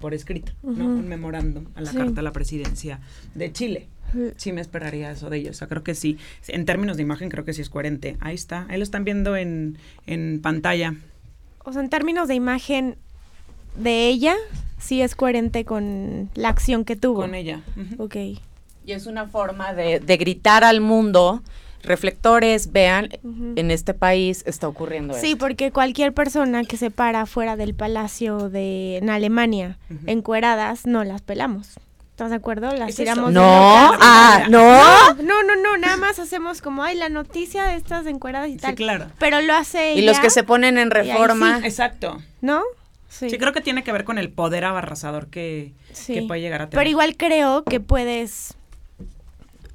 por 0.00 0.12
escrito, 0.14 0.52
¿no? 0.62 0.70
Ujú. 0.72 0.82
Un 0.84 1.08
memorándum 1.08 1.66
a 1.74 1.80
la 1.80 1.90
Sí. 1.92 1.96
carta 1.96 2.20
a 2.20 2.24
la 2.24 2.32
presidencia 2.32 3.00
de 3.34 3.52
Chile. 3.52 3.88
Sí 4.36 4.52
me 4.52 4.60
esperaría 4.60 5.10
eso 5.10 5.30
de 5.30 5.38
ellos. 5.38 5.56
O 5.56 5.58
sea, 5.58 5.68
creo 5.68 5.82
que 5.82 5.94
sí. 5.94 6.18
En 6.48 6.64
términos 6.64 6.96
de 6.96 7.02
imagen, 7.02 7.28
creo 7.30 7.44
que 7.44 7.52
sí 7.52 7.62
es 7.62 7.70
coherente. 7.70 8.16
Ahí 8.20 8.34
está. 8.34 8.66
Ahí 8.68 8.78
lo 8.78 8.82
están 8.84 9.04
viendo 9.04 9.36
en, 9.36 9.78
en 10.06 10.40
pantalla. 10.42 10.94
O 11.64 11.72
sea, 11.72 11.82
en 11.82 11.88
términos 11.90 12.28
de 12.28 12.34
imagen 12.34 12.96
de 13.76 14.08
ella, 14.08 14.34
sí 14.78 15.02
es 15.02 15.14
coherente 15.14 15.64
con 15.64 16.30
la 16.34 16.48
acción 16.48 16.84
que 16.84 16.96
tuvo. 16.96 17.20
Con 17.20 17.34
ella. 17.34 17.60
Ujú. 17.76 18.04
Ok. 18.04 18.16
Y 18.16 18.92
es 18.92 19.06
una 19.06 19.26
forma 19.28 19.74
de, 19.74 20.00
de 20.00 20.16
gritar 20.16 20.64
al 20.64 20.80
mundo, 20.80 21.42
reflectores, 21.82 22.72
vean, 22.72 23.08
en 23.22 23.70
este 23.70 23.92
país 23.92 24.42
está 24.46 24.66
ocurriendo 24.66 25.12
Sí, 25.14 25.26
esto. 25.32 25.38
porque 25.38 25.70
cualquier 25.72 26.14
persona 26.14 26.64
que 26.64 26.76
se 26.78 26.90
para 26.90 27.26
fuera 27.26 27.56
del 27.56 27.74
palacio 27.74 28.48
de 28.48 28.96
en 28.96 29.10
Alemania 29.10 29.76
Ujú. 29.90 30.00
encueradas, 30.06 30.86
no 30.86 31.04
las 31.04 31.20
pelamos. 31.20 31.78
¿Estás 32.18 32.30
de 32.30 32.36
acuerdo? 32.36 32.72
Las 32.74 32.96
tiramos 32.96 33.32
No, 33.32 33.42
ah, 33.44 34.42
no. 34.48 35.14
No, 35.22 35.42
no, 35.44 35.54
no, 35.54 35.76
nada 35.78 35.96
más 35.96 36.18
hacemos 36.18 36.60
como, 36.60 36.82
ay, 36.82 36.96
la 36.96 37.08
noticia 37.08 37.62
de 37.62 37.76
estas 37.76 38.06
encueradas 38.06 38.48
y 38.48 38.54
Sí, 38.54 38.58
tal. 38.58 38.74
claro. 38.74 39.06
Pero 39.20 39.40
lo 39.40 39.54
hace 39.54 39.94
Y 39.94 40.02
los 40.02 40.18
que 40.18 40.28
se 40.28 40.42
ponen 40.42 40.78
en 40.78 40.90
reforma, 40.90 41.60
Exacto. 41.62 42.20
¿no? 42.40 42.62
Sí. 43.08 43.30
Sí. 43.30 43.38
creo 43.38 43.52
que 43.52 43.60
tiene 43.60 43.84
que 43.84 43.92
ver 43.92 44.02
con 44.02 44.18
el 44.18 44.30
poder 44.32 44.64
abarrasador 44.64 45.28
que, 45.28 45.70
Sí. 45.92 46.12
que 46.14 46.22
puede 46.22 46.40
llegar 46.40 46.60
a 46.60 46.64
tener. 46.68 46.80
Pero 46.80 46.90
igual 46.90 47.16
creo 47.16 47.62
que 47.62 47.78
puedes, 47.78 48.56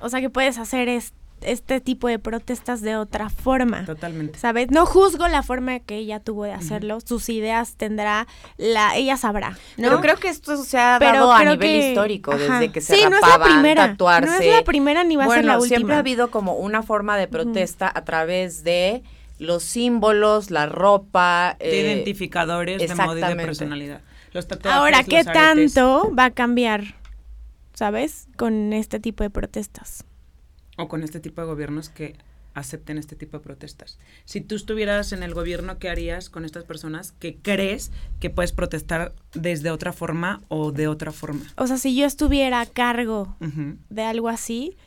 o 0.02 0.10
sea, 0.10 0.20
que 0.20 0.30
puedes 0.30 0.58
hacer 0.58 0.90
es- 0.90 1.14
este 1.46 1.82
tipo 1.82 2.08
de 2.08 2.20
protestas 2.20 2.82
de 2.82 2.96
otra 2.98 3.30
forma. 3.30 3.86
Totalmente. 3.86 4.38
¿Sabes? 4.40 4.72
No 4.72 4.86
juzgo 4.86 5.28
la 5.28 5.44
forma 5.44 5.80
que 5.80 5.96
ella 5.98 6.20
tuvo 6.20 6.46
de 6.46 6.54
hacerlo, 6.54 7.00
sus 7.02 7.30
ideas 7.30 7.76
tendrá, 7.76 8.28
la, 8.58 8.96
ella 8.96 9.18
sabrá, 9.18 9.52
¿no? 9.78 9.90
pero 9.90 10.02
creo 10.02 10.18
que 10.18 10.30
esto 10.30 10.58
se 10.64 10.78
ha 10.78 10.98
Pero 11.00 11.14
dado 11.20 11.34
a 11.34 11.40
creo 11.40 11.52
nivel 11.54 11.68
que- 11.82 11.90
histórico, 11.90 12.32
ajá. 12.32 12.60
desde 12.60 12.72
que 12.72 12.82
se 12.82 12.96
Sí, 12.96 13.02
no 13.10 13.16
es 13.16 13.22
la 13.22 13.28
rapaban, 13.28 13.52
primera, 13.54 13.88
tatuarse. 13.88 14.30
no 14.30 14.36
es 14.40 14.48
la 14.56 14.64
primera 14.64 15.04
ni 15.04 15.16
va 15.16 15.26
a 15.26 15.30
ser 15.30 15.46
la 15.46 15.58
última. 15.58 15.68
siempre 15.78 15.96
ha 15.96 16.00
habido 16.00 16.32
como 16.32 16.56
una 16.56 16.82
forma 16.84 17.18
de 17.18 17.28
protesta 17.28 17.92
a 17.94 18.04
través 18.04 18.64
de 18.64 19.04
los 19.40 19.64
símbolos, 19.64 20.52
la 20.52 20.68
ropa. 20.68 21.58
de 21.60 21.70
eh, 21.82 21.92
identificadores 21.96 22.80
de 22.80 22.96
modo 22.96 23.18
y 23.18 23.22
de 23.22 23.36
personalidad. 23.36 24.02
Los 24.32 24.48
tatuajes, 24.48 24.80
Ahora, 24.80 25.04
¿qué 25.04 25.24
los 25.24 25.34
tanto 25.34 26.12
va 26.18 26.26
a 26.26 26.32
cambiar, 26.32 26.96
sabes, 27.74 28.28
con 28.38 28.74
este 28.74 29.00
tipo 29.00 29.24
de 29.24 29.30
protestas? 29.30 30.06
O 30.78 30.88
con 30.88 31.04
este 31.04 31.20
tipo 31.20 31.42
de 31.42 31.48
gobiernos 31.48 31.90
que 31.90 32.16
acepten 32.54 32.98
este 32.98 33.16
tipo 33.16 33.38
de 33.38 33.44
protestas. 33.44 33.98
Si 34.26 34.42
tú 34.42 34.56
estuvieras 34.56 35.12
en 35.12 35.24
el 35.24 35.34
gobierno, 35.34 35.80
¿qué 35.80 35.90
harías 35.90 36.30
con 36.30 36.46
estas 36.46 36.64
personas 36.64 37.12
que 37.14 37.36
crees 37.36 37.92
que 38.20 38.30
puedes 38.30 38.52
protestar 38.52 39.14
desde 39.34 39.72
otra 39.72 39.92
forma 39.92 40.42
o 40.50 40.72
de 40.72 40.88
otra 40.88 41.12
forma? 41.12 41.42
O 41.58 41.68
sea, 41.68 41.78
si 41.78 41.96
yo 41.96 42.06
estuviera 42.06 42.62
a 42.62 42.66
cargo 42.66 43.36
de 43.90 44.04
algo 44.04 44.30
así, 44.30 44.78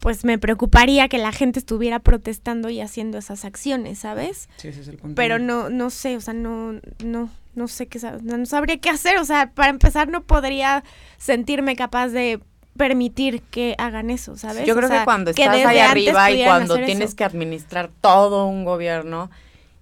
pues 0.00 0.24
me 0.24 0.38
preocuparía 0.38 1.08
que 1.08 1.18
la 1.18 1.32
gente 1.32 1.58
estuviera 1.58 2.00
protestando 2.00 2.70
y 2.70 2.80
haciendo 2.80 3.18
esas 3.18 3.44
acciones, 3.44 4.00
¿sabes? 4.00 4.48
Sí, 4.56 4.68
ese 4.68 4.80
es 4.80 4.88
el 4.88 4.96
punto. 4.96 5.14
Pero 5.14 5.38
no, 5.38 5.70
no 5.70 5.90
sé, 5.90 6.16
o 6.16 6.20
sea, 6.20 6.34
no, 6.34 6.80
no, 7.04 7.30
no 7.54 7.68
sé 7.68 7.86
qué, 7.86 8.00
no 8.22 8.46
sabría 8.46 8.78
qué 8.78 8.90
hacer, 8.90 9.18
o 9.18 9.24
sea, 9.24 9.52
para 9.52 9.70
empezar 9.70 10.08
no 10.08 10.24
podría 10.24 10.82
sentirme 11.18 11.76
capaz 11.76 12.08
de 12.08 12.40
permitir 12.76 13.42
que 13.42 13.74
hagan 13.78 14.10
eso, 14.10 14.36
¿sabes? 14.36 14.66
Yo 14.66 14.74
O 14.74 14.76
creo 14.76 14.88
sea, 14.88 15.00
que 15.00 15.04
cuando 15.04 15.32
que 15.32 15.42
estás 15.42 15.56
desde 15.56 15.68
ahí 15.68 15.78
arriba 15.78 16.30
y 16.30 16.42
cuando 16.44 16.74
tienes 16.76 17.08
eso. 17.10 17.16
que 17.16 17.24
administrar 17.24 17.90
todo 18.00 18.46
un 18.46 18.64
gobierno, 18.64 19.30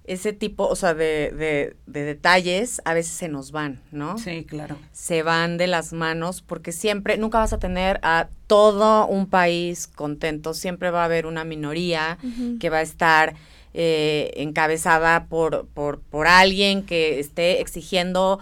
ese 0.03 0.33
tipo, 0.33 0.67
o 0.67 0.75
sea, 0.75 0.93
de, 0.93 1.31
de, 1.31 1.75
de 1.85 2.03
detalles 2.03 2.81
a 2.85 2.93
veces 2.93 3.13
se 3.13 3.29
nos 3.29 3.51
van, 3.51 3.81
¿no? 3.91 4.17
Sí, 4.17 4.43
claro. 4.45 4.77
Se 4.91 5.23
van 5.23 5.57
de 5.57 5.67
las 5.67 5.93
manos 5.93 6.41
porque 6.41 6.71
siempre, 6.71 7.17
nunca 7.17 7.37
vas 7.37 7.53
a 7.53 7.59
tener 7.59 7.99
a 8.03 8.27
todo 8.47 9.05
un 9.07 9.27
país 9.27 9.87
contento, 9.87 10.53
siempre 10.53 10.89
va 10.91 11.03
a 11.03 11.05
haber 11.05 11.25
una 11.27 11.43
minoría 11.45 12.17
que 12.59 12.69
va 12.69 12.77
a 12.77 12.81
estar 12.81 13.35
eh, 13.73 14.31
encabezada 14.35 15.25
por, 15.27 15.65
por, 15.67 15.99
por 16.01 16.27
alguien 16.27 16.83
que 16.83 17.19
esté 17.19 17.61
exigiendo, 17.61 18.39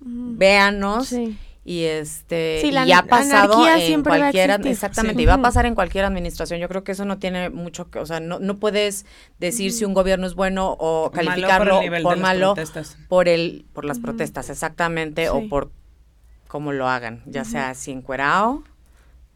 Ujú. 0.00 0.34
véanos, 0.38 1.08
Sí. 1.08 1.36
Y 1.64 1.84
este 1.84 2.58
Sí, 2.60 2.72
la 2.72 2.84
y 2.86 2.92
ha 2.92 3.02
pasado 3.04 3.66
en 3.68 3.80
siempre 3.80 4.10
va 4.10 4.16
a 4.16 4.18
cualquier 4.32 4.66
exactamente 4.66 5.18
Sí. 5.18 5.22
y 5.22 5.26
va 5.26 5.34
a 5.34 5.42
pasar 5.42 5.64
en 5.66 5.74
cualquier 5.76 6.04
administración 6.04 6.58
yo 6.58 6.68
creo 6.68 6.82
que 6.82 6.90
eso 6.92 7.04
no 7.04 7.18
tiene 7.18 7.50
mucho 7.50 7.88
que 7.88 8.00
o 8.00 8.06
sea 8.06 8.18
no, 8.18 8.40
no 8.40 8.58
puedes 8.58 9.06
decir 9.38 9.72
si 9.72 9.84
un 9.84 9.94
gobierno 9.94 10.26
es 10.26 10.34
bueno 10.34 10.76
o 10.80 11.10
Malo 11.14 11.28
calificarlo 11.30 11.74
por 11.74 11.82
el 11.84 11.84
nivel 11.90 12.02
por 12.02 12.14
de 12.16 12.20
las 12.20 12.28
malo 12.30 12.54
protestas. 12.54 12.96
por 13.08 13.28
el 13.28 13.64
por 13.72 13.84
las 13.84 14.00
protestas 14.00 14.50
exactamente 14.50 15.22
Sí. 15.26 15.28
o 15.32 15.48
por 15.48 15.70
cómo 16.48 16.72
lo 16.72 16.88
hagan 16.88 17.22
ya 17.26 17.44
sea 17.44 17.70
así 17.70 17.92
encuerado 17.92 18.64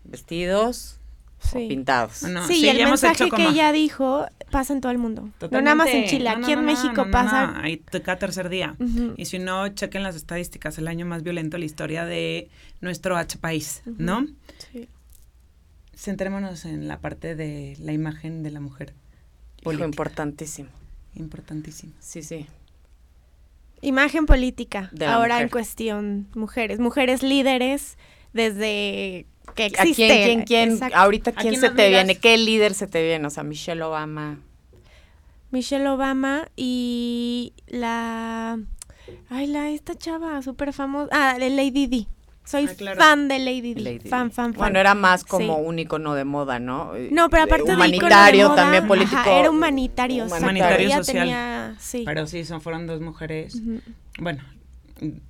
vestidos 0.05 0.96
Sí. 1.39 1.67
pintados 1.69 2.23
No, 2.23 2.47
sí, 2.47 2.55
sí, 2.55 2.65
y 2.67 2.69
el 2.71 2.79
mensaje 2.89 3.25
hecho 3.25 3.25
que 3.27 3.31
como- 3.43 3.51
ella 3.51 3.71
dijo 3.71 4.27
pasa 4.51 4.73
en 4.73 4.81
todo 4.81 4.91
el 4.91 4.99
mundo. 4.99 5.29
No 5.51 5.61
nada 5.61 5.75
más 5.75 5.89
en 5.89 6.05
Totalmente. 6.05 6.11
Chile, 6.11 6.31
No, 6.31 6.37
no, 6.39 6.43
aquí 6.45 6.53
en 6.53 6.65
México 6.65 6.95
no, 6.97 7.05
no, 7.05 7.11
pasa. 7.11 7.47
no, 7.49 7.61
Ahí 7.61 7.77
cada 7.79 8.19
tercer 8.19 8.49
día. 8.49 8.75
Y 9.17 9.25
si 9.27 9.39
no, 9.39 9.69
chequen 9.69 10.03
las 10.03 10.17
estadísticas, 10.17 10.79
el 10.79 10.89
año 10.89 11.05
más 11.05 11.23
violento 11.23 11.57
de 11.57 11.59
la 11.61 11.65
historia 11.67 12.05
de 12.05 12.49
nuestro 12.81 13.17
H 13.17 13.39
país, 13.39 13.83
¿no? 13.85 14.27
Sí. 14.73 14.89
Centrémonos 15.95 16.65
en 16.65 16.89
la 16.89 16.99
parte 17.01 17.35
de 17.35 17.77
la 17.81 17.93
imagen 17.93 18.43
de 18.43 18.51
la 18.51 18.61
mujer. 18.61 18.95
Hijo, 19.63 19.85
importantísimo 19.85 20.69
Importantísimo. 21.17 21.93
sí 22.01 22.23
sí 22.23 22.47
Imagen 23.83 24.27
política, 24.27 24.91
ahora 25.07 25.43
en 25.43 25.49
cuestión 25.49 26.29
mujeres, 26.35 26.79
mujeres 26.79 27.23
líderes 27.23 27.99
desde 28.33 29.27
que 29.55 29.63
¿A 29.65 29.67
existe. 29.67 29.95
quién, 29.95 30.25
quién, 30.25 30.43
quién, 30.45 30.71
Exacto. 30.73 30.97
ahorita 30.97 31.31
¿A 31.31 31.35
quién 31.35 31.49
quién 31.55 31.61
se 31.61 31.71
te 31.71 31.89
viene? 31.89 32.17
¿Qué 32.17 32.37
líder 32.37 32.75
se 32.75 32.87
te 32.87 33.03
viene? 33.03 33.27
O 33.27 33.31
sea, 33.31 33.43
Michelle 33.43 33.83
Obama. 33.83 34.39
Michelle 35.51 35.89
Obama 35.89 36.49
y 36.57 37.53
la 37.69 38.59
Ay, 39.31 39.47
la 39.47 39.71
esta 39.71 39.95
chava 39.95 40.43
súper 40.43 40.73
famosa. 40.73 41.09
Ah, 41.13 41.39
de 41.39 41.49
Lady 41.51 41.87
D. 41.87 42.07
Soy 42.45 42.67
Ah, 42.71 42.75
claro. 42.77 43.01
fan 43.01 43.29
de 43.29 43.39
Lady 43.39 43.75
D. 43.75 43.81
Lady 43.81 43.99
fan, 44.01 44.29
Di. 44.29 44.35
fan, 44.35 44.53
fan. 44.53 44.59
Bueno, 44.59 44.79
era 44.81 44.95
más 44.95 45.25
como 45.25 45.57
Sí. 45.57 45.63
un 45.65 45.79
icono 45.79 46.15
de 46.15 46.25
moda, 46.25 46.59
¿no? 46.59 46.93
No, 47.13 47.29
pero 47.31 47.45
aparte 47.45 47.65
de 47.65 47.73
ícono 47.73 47.85
de 47.85 47.97
humanitario, 47.97 48.49
moda, 48.51 48.57
también 48.63 48.87
político. 48.89 49.17
ajá, 49.17 49.33
era 49.39 49.51
humanitario. 49.51 50.27
Humanitario 50.27 50.87
Ella 50.87 50.97
social. 50.99 51.23
tenía- 51.25 51.75
sí. 51.79 52.03
Pero 52.05 52.27
sí, 52.27 52.45
son, 52.45 52.61
fueron 52.61 52.87
dos 52.89 53.01
mujeres. 53.01 53.55
Ujú, 53.57 53.81
Bueno, 54.19 54.43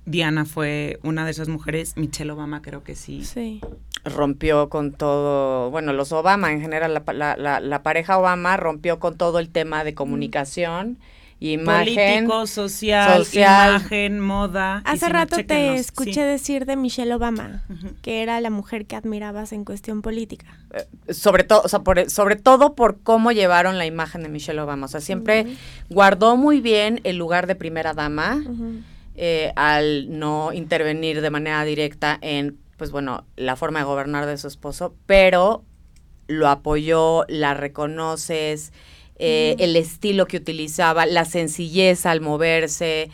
Diana 0.05 0.45
fue 0.45 0.99
una 1.03 1.25
de 1.25 1.31
esas 1.31 1.49
mujeres. 1.49 1.97
Michelle 1.97 2.31
Obama 2.31 2.61
creo 2.61 2.83
que 2.83 2.95
sí. 2.95 3.23
Sí. 3.25 3.61
rompió 4.05 4.69
con 4.69 4.93
todo, 4.93 5.69
bueno, 5.71 5.91
los 5.91 6.11
Obama 6.13 6.51
en 6.53 6.61
general, 6.61 6.93
la, 6.93 7.03
pa- 7.03 7.11
la- 7.13 7.35
la- 7.35 7.59
la 7.59 7.83
pareja 7.83 8.17
Obama 8.17 8.55
rompió 8.55 8.99
con 8.99 9.17
todo 9.17 9.39
el 9.39 9.49
tema 9.49 9.83
de 9.83 9.93
comunicación, 9.93 10.97
imagen. 11.41 12.25
Político, 12.25 12.47
social, 12.47 13.17
social. 13.25 13.69
imagen, 13.81 14.19
moda. 14.21 14.81
Hace 14.85 15.05
si 15.07 15.11
no, 15.11 15.13
rato 15.19 15.35
te 15.45 15.75
escuché 15.75 16.13
sí. 16.13 16.19
decir 16.21 16.65
de 16.65 16.77
Michelle 16.77 17.13
Obama, 17.13 17.63
que 18.01 18.21
era 18.23 18.39
la 18.39 18.49
mujer 18.49 18.85
que 18.85 18.95
admirabas 18.95 19.51
en 19.51 19.65
cuestión 19.65 20.01
política. 20.01 20.45
eh, 20.73 21.13
sobre 21.13 21.43
todo, 21.43 21.61
o 21.65 21.67
sea, 21.67 21.79
por- 21.79 22.09
sobre 22.09 22.37
todo 22.37 22.75
por 22.75 23.01
cómo 23.01 23.31
llevaron 23.33 23.77
la 23.77 23.85
imagen 23.85 24.23
de 24.23 24.29
Michelle 24.29 24.61
Obama. 24.61 24.85
O 24.85 24.89
sea, 24.89 25.01
siempre 25.01 25.47
guardó 25.89 26.37
muy 26.37 26.61
bien 26.61 27.01
el 27.03 27.17
lugar 27.17 27.45
de 27.45 27.55
primera 27.55 27.93
dama. 27.93 28.41
Eh, 29.17 29.51
al 29.55 30.17
no 30.17 30.53
intervenir 30.53 31.21
de 31.21 31.29
manera 31.29 31.63
directa 31.65 32.17
en, 32.21 32.57
pues 32.77 32.91
bueno, 32.91 33.25
la 33.35 33.55
forma 33.55 33.79
de 33.79 33.85
gobernar 33.85 34.25
de 34.27 34.37
su 34.37 34.47
esposo, 34.47 34.93
pero 35.05 35.63
lo 36.27 36.47
apoyó, 36.49 37.25
la 37.27 37.53
reconoces, 37.53 38.71
eh, 39.19 39.53
Ujú. 39.55 39.63
el 39.63 39.75
estilo 39.75 40.27
que 40.27 40.37
utilizaba, 40.37 41.05
la 41.05 41.25
sencillez 41.25 42.05
al 42.05 42.21
moverse, 42.21 43.09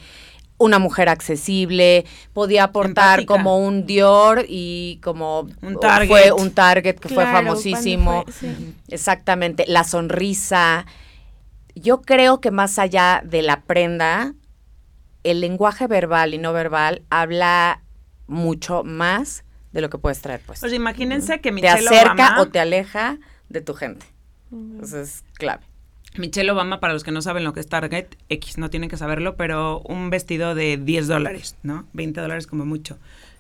una 0.58 0.78
mujer 0.80 1.10
accesible, 1.10 2.06
podía 2.34 2.66
aportar 2.66 3.20
Empática. 3.20 3.34
como 3.34 3.58
un 3.58 3.86
Dior 3.86 4.46
y 4.48 5.00
como 5.04 5.48
Un 5.62 5.80
Target. 5.80 6.08
fue 6.08 6.32
un 6.32 6.52
Target 6.52 6.96
que 7.00 7.10
fue 7.10 7.24
famosísimo. 7.26 8.24
cuando 8.24 8.32
fue- 8.32 8.50
sí. 8.56 8.74
Exactamente, 8.89 9.66
la 9.68 9.84
sonrisa. 9.84 10.86
Yo 11.76 12.02
creo 12.02 12.39
que 12.39 12.52
más 12.52 12.78
allá 12.80 13.22
de 13.26 13.42
la 13.42 13.62
prenda, 13.62 14.34
el 15.24 15.42
lenguaje 15.42 15.88
verbal 15.88 16.34
y 16.34 16.38
no 16.38 16.54
verbal 16.54 17.04
habla 17.10 17.82
mucho 18.28 18.84
más 18.84 19.44
de 19.72 19.82
lo 19.82 19.90
que 19.90 19.98
puedes 19.98 20.22
traer, 20.22 20.42
pues. 20.46 20.60
Pues 20.60 20.74
imagínense 20.74 21.38
que 21.42 21.50
te 21.50 21.52
Michelle 21.52 21.88
acerca 21.88 22.14
Obama, 22.14 22.42
o 22.42 22.48
te 22.48 22.60
aleja 22.60 23.18
de 23.50 23.62
tu 23.62 23.74
gente. 23.74 24.06
Eso 24.82 25.00
es 25.00 25.24
clave. 25.34 25.64
Michelle 26.18 26.52
Obama, 26.52 26.80
para 26.80 26.94
los 26.94 27.04
que 27.04 27.12
no 27.12 27.22
saben 27.22 27.44
lo 27.44 27.54
que 27.54 27.60
es 27.60 27.68
Target, 27.68 28.08
X 28.30 28.58
no 28.60 28.70
tienen 28.70 28.90
que 28.90 28.98
saberlo, 28.98 29.36
pero 29.36 29.80
un 29.82 30.12
vestido 30.12 30.54
de 30.54 30.78
10 30.78 31.08
dólares, 31.08 31.58
¿no? 31.64 31.88
20 31.94 32.22
dólares 32.22 32.46
como 32.46 32.66
mucho. 32.66 33.00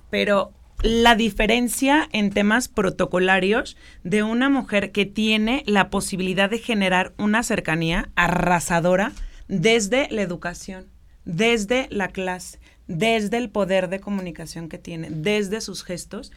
Pero 0.09 0.51
la 0.81 1.15
diferencia 1.15 2.09
en 2.11 2.31
temas 2.31 2.67
protocolarios 2.67 3.77
de 4.03 4.23
una 4.23 4.49
mujer 4.49 4.91
que 4.91 5.05
tiene 5.05 5.63
la 5.67 5.89
posibilidad 5.89 6.49
de 6.49 6.57
generar 6.57 7.13
una 7.17 7.43
cercanía 7.43 8.09
arrasadora 8.15 9.11
desde 9.47 10.07
la 10.09 10.23
educación, 10.23 10.87
desde 11.25 11.87
la 11.89 12.09
clase, 12.09 12.59
desde 12.87 13.37
el 13.37 13.49
poder 13.49 13.89
de 13.89 13.99
comunicación 13.99 14.69
que 14.69 14.77
tiene, 14.77 15.09
desde 15.09 15.61
sus 15.61 15.83
gestos 15.83 16.31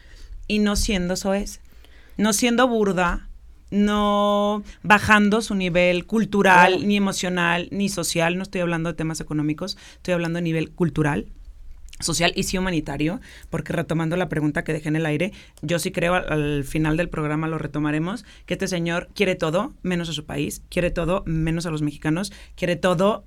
y 0.47 0.59
no 0.59 0.75
siendo 0.75 1.15
soez, 1.15 1.59
no 2.17 2.33
siendo 2.33 2.67
burda, 2.67 3.27
no 3.69 4.63
bajando 4.83 5.41
su 5.41 5.55
nivel 5.55 6.05
cultural, 6.05 6.87
ni 6.87 6.95
emocional, 6.95 7.67
ni 7.71 7.89
social, 7.89 8.37
no 8.37 8.43
estoy 8.43 8.61
hablando 8.61 8.89
de 8.89 8.95
temas 8.95 9.19
económicos, 9.19 9.77
estoy 9.95 10.13
hablando 10.13 10.37
de 10.37 10.43
nivel 10.43 10.71
cultural 10.71 11.27
social 11.99 12.31
y 12.35 12.43
sí 12.43 12.57
humanitario, 12.57 13.19
porque 13.49 13.73
retomando 13.73 14.17
la 14.17 14.29
pregunta 14.29 14.63
que 14.63 14.73
dejé 14.73 14.89
en 14.89 14.95
el 14.95 15.05
aire, 15.05 15.31
yo 15.63 15.79
sí 15.79 15.91
creo 15.91 16.13
al, 16.13 16.31
al 16.31 16.63
final 16.63 16.95
del 16.95 17.09
programa 17.09 17.47
lo 17.47 17.57
retomaremos, 17.57 18.23
que 18.45 18.53
este 18.53 18.67
señor 18.67 19.09
quiere 19.15 19.35
todo 19.35 19.73
menos 19.81 20.07
a 20.09 20.13
su 20.13 20.25
país, 20.25 20.61
quiere 20.69 20.91
todo 20.91 21.23
menos 21.25 21.65
a 21.65 21.71
los 21.71 21.81
mexicanos, 21.81 22.31
quiere 22.55 22.75
todo 22.75 23.25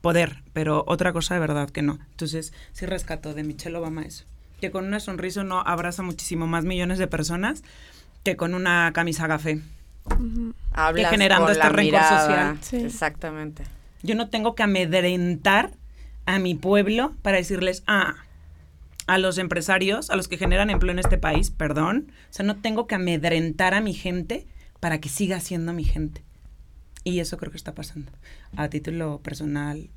poder, 0.00 0.42
pero 0.52 0.84
otra 0.86 1.12
cosa 1.12 1.34
de 1.34 1.40
verdad 1.40 1.70
que 1.70 1.82
no. 1.82 1.98
Entonces, 2.10 2.52
sí 2.72 2.86
rescato 2.86 3.34
de 3.34 3.44
Michelle 3.44 3.76
Obama 3.76 4.02
eso, 4.02 4.24
que 4.60 4.70
con 4.70 4.86
una 4.86 5.00
sonrisa 5.00 5.44
no 5.44 5.60
abraza 5.60 6.02
muchísimo 6.02 6.46
más 6.46 6.64
millones 6.64 6.98
de 6.98 7.06
personas 7.06 7.62
que 8.24 8.36
con 8.36 8.54
una 8.54 8.92
camisa 8.92 9.28
café. 9.28 9.60
Ujú. 10.06 10.54
Hablas 10.72 11.10
generando 11.10 11.46
con 11.46 11.52
este 11.52 11.64
la 11.64 11.68
rencor 11.70 11.84
mirada. 11.84 12.20
social. 12.20 12.58
Sí. 12.62 12.76
Exactamente. 12.76 13.64
Yo 14.02 14.14
no 14.14 14.28
tengo 14.28 14.54
que 14.54 14.62
amedrentar 14.62 15.72
a 16.26 16.38
mi 16.38 16.54
pueblo 16.54 17.12
para 17.22 17.36
decirles, 17.36 17.82
ah, 17.86 18.14
a 19.06 19.18
los 19.18 19.38
empresarios, 19.38 20.10
a 20.10 20.16
los 20.16 20.28
que 20.28 20.38
generan 20.38 20.70
empleo 20.70 20.92
en 20.92 21.00
este 21.00 21.18
país, 21.18 21.50
perdón. 21.50 22.12
O 22.30 22.32
sea, 22.32 22.46
no 22.46 22.56
tengo 22.56 22.86
que 22.86 22.94
amedrentar 22.94 23.74
a 23.74 23.80
mi 23.80 23.92
gente 23.92 24.46
para 24.78 25.00
que 25.00 25.08
siga 25.08 25.40
siendo 25.40 25.72
mi 25.72 25.84
gente. 25.84 26.22
Y 27.04 27.20
eso 27.20 27.36
creo 27.36 27.50
que 27.50 27.56
está 27.56 27.74
pasando. 27.74 28.12
A 28.56 28.68
título 28.68 29.20
personal, 29.22 29.88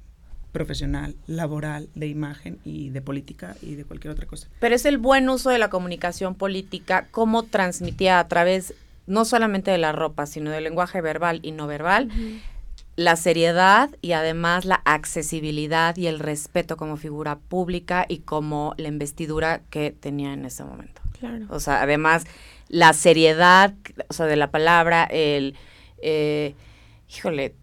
profesional, 0.51 1.15
laboral, 1.27 1.89
de 1.95 2.07
imagen 2.07 2.59
y 2.63 2.89
de 2.89 3.01
política 3.01 3.57
y 3.61 3.75
de 3.75 3.83
cualquier 3.83 4.13
otra 4.13 4.27
cosa. 4.27 4.47
Pero 4.59 4.75
es 4.75 4.85
el 4.85 4.97
buen 4.97 5.27
uso 5.27 5.49
de 5.49 5.57
la 5.57 5.69
comunicación 5.69 6.35
política, 6.35 7.07
cómo 7.11 7.43
transmitía 7.43 8.19
a 8.19 8.27
través 8.27 8.73
no 9.05 9.25
solamente 9.25 9.71
de 9.71 9.77
la 9.77 9.91
ropa, 9.91 10.25
sino 10.25 10.51
del 10.51 10.63
lenguaje 10.63 11.01
verbal 11.01 11.39
y 11.43 11.51
no 11.51 11.67
verbal, 11.67 12.09
la 12.95 13.15
seriedad 13.15 13.89
y 14.01 14.13
además 14.13 14.65
la 14.65 14.81
accesibilidad 14.85 15.97
y 15.97 16.07
el 16.07 16.19
respeto 16.19 16.77
como 16.77 16.95
figura 16.95 17.37
pública 17.37 18.05
y 18.07 18.19
como 18.19 18.75
la 18.77 18.87
investidura 18.87 19.61
que 19.69 19.91
tenía 19.91 20.33
en 20.33 20.45
ese 20.45 20.63
momento. 20.63 21.01
Claro. 21.19 21.45
O 21.49 21.59
sea, 21.59 21.81
además 21.81 22.25
la 22.69 22.93
seriedad, 22.93 23.73
o 24.07 24.13
sea, 24.13 24.27
de 24.27 24.35
la 24.35 24.51
palabra, 24.51 25.03
el, 25.05 25.55
eh, 26.01 26.55
híjole, 27.15 27.55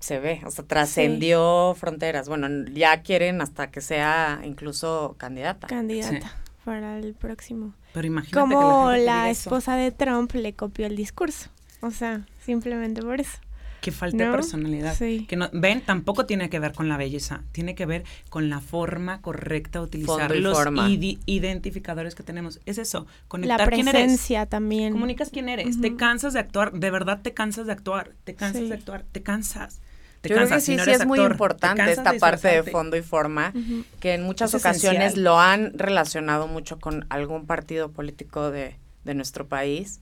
se 0.00 0.18
ve, 0.18 0.42
o 0.44 0.50
sea, 0.50 0.64
trascendió 0.64 1.74
fronteras. 1.78 2.28
Bueno, 2.28 2.48
ya 2.72 3.02
quieren 3.02 3.40
hasta 3.40 3.70
que 3.70 3.80
sea 3.80 4.40
incluso 4.44 5.14
candidata. 5.18 5.66
Candidata 5.68 6.36
para 6.64 6.98
el 6.98 7.14
próximo. 7.14 7.74
Pero 7.92 8.06
imagínate 8.06 8.40
Como 8.40 8.90
que 8.90 8.98
la, 8.98 9.24
la 9.24 9.30
esposa 9.30 9.76
de 9.76 9.90
Trump 9.90 10.32
le 10.34 10.54
copió 10.54 10.86
el 10.86 10.96
discurso. 10.96 11.50
O 11.80 11.90
sea, 11.90 12.26
simplemente 12.44 13.02
por 13.02 13.20
eso. 13.20 13.38
Que 13.82 13.90
falta 13.92 14.24
de 14.24 14.30
personalidad. 14.30 14.94
Sí. 14.96 15.26
Que 15.28 15.36
no, 15.36 15.50
ven, 15.52 15.80
tampoco 15.82 16.24
tiene 16.24 16.48
que 16.48 16.58
ver 16.60 16.72
con 16.72 16.88
la 16.88 16.96
belleza, 16.96 17.42
tiene 17.52 17.74
que 17.74 17.84
ver 17.84 18.04
con 18.30 18.48
la 18.48 18.60
forma 18.60 19.20
correcta 19.20 19.80
de 19.80 19.84
utilizar 19.84 20.34
los 20.36 20.56
forma. 20.56 20.88
identificadores 21.26 22.14
que 22.14 22.22
tenemos. 22.22 22.60
Es 22.64 22.78
eso, 22.78 23.06
La 23.06 23.28
conectar 23.28 23.70
quién 23.70 23.88
eres. 23.88 24.02
presencia 24.02 24.46
también. 24.46 24.92
Comunicas 24.92 25.30
quién 25.30 25.48
eres. 25.48 25.80
Te 25.80 25.96
cansas 25.96 26.32
de 26.32 26.38
actuar, 26.40 26.72
de 26.72 26.90
verdad 26.90 27.20
te 27.22 27.34
cansas 27.34 27.66
de 27.66 27.72
actuar, 27.72 28.12
te 28.24 28.34
cansas 28.34 28.62
Sí. 28.62 28.68
de 28.68 28.74
actuar, 28.74 29.04
te 29.10 29.22
cansas. 29.22 29.80
Te 30.20 30.28
Yo 30.28 30.36
creo 30.36 30.48
cansas. 30.48 30.58
que 30.62 30.66
Si 30.66 30.72
sí, 30.72 30.76
no 30.78 30.84
sí 30.84 30.90
eres 30.90 31.00
es 31.00 31.06
muy 31.08 31.18
actor, 31.18 31.32
importante 31.32 31.90
esta 31.92 32.12
parte 32.14 32.48
de 32.48 32.62
fondo 32.62 32.96
y 32.96 33.02
forma, 33.02 33.52
que 33.98 34.14
en 34.14 34.22
muchas 34.22 34.54
Es 34.54 34.60
ocasiones 34.60 35.00
esencial. 35.00 35.24
lo 35.24 35.40
han 35.40 35.76
relacionado 35.76 36.46
mucho 36.46 36.78
con 36.78 37.04
algún 37.08 37.46
partido 37.46 37.90
político 37.90 38.52
de, 38.52 38.76
de 39.04 39.14
nuestro 39.14 39.48
país, 39.48 39.98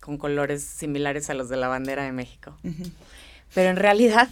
con 0.00 0.18
colores 0.18 0.64
similares 0.64 1.30
a 1.30 1.34
los 1.34 1.48
de 1.48 1.56
la 1.58 1.68
bandera 1.68 2.02
de 2.02 2.10
México. 2.10 2.56
ujú. 2.64 2.90
Pero 3.54 3.70
en 3.70 3.76
realidad 3.76 4.28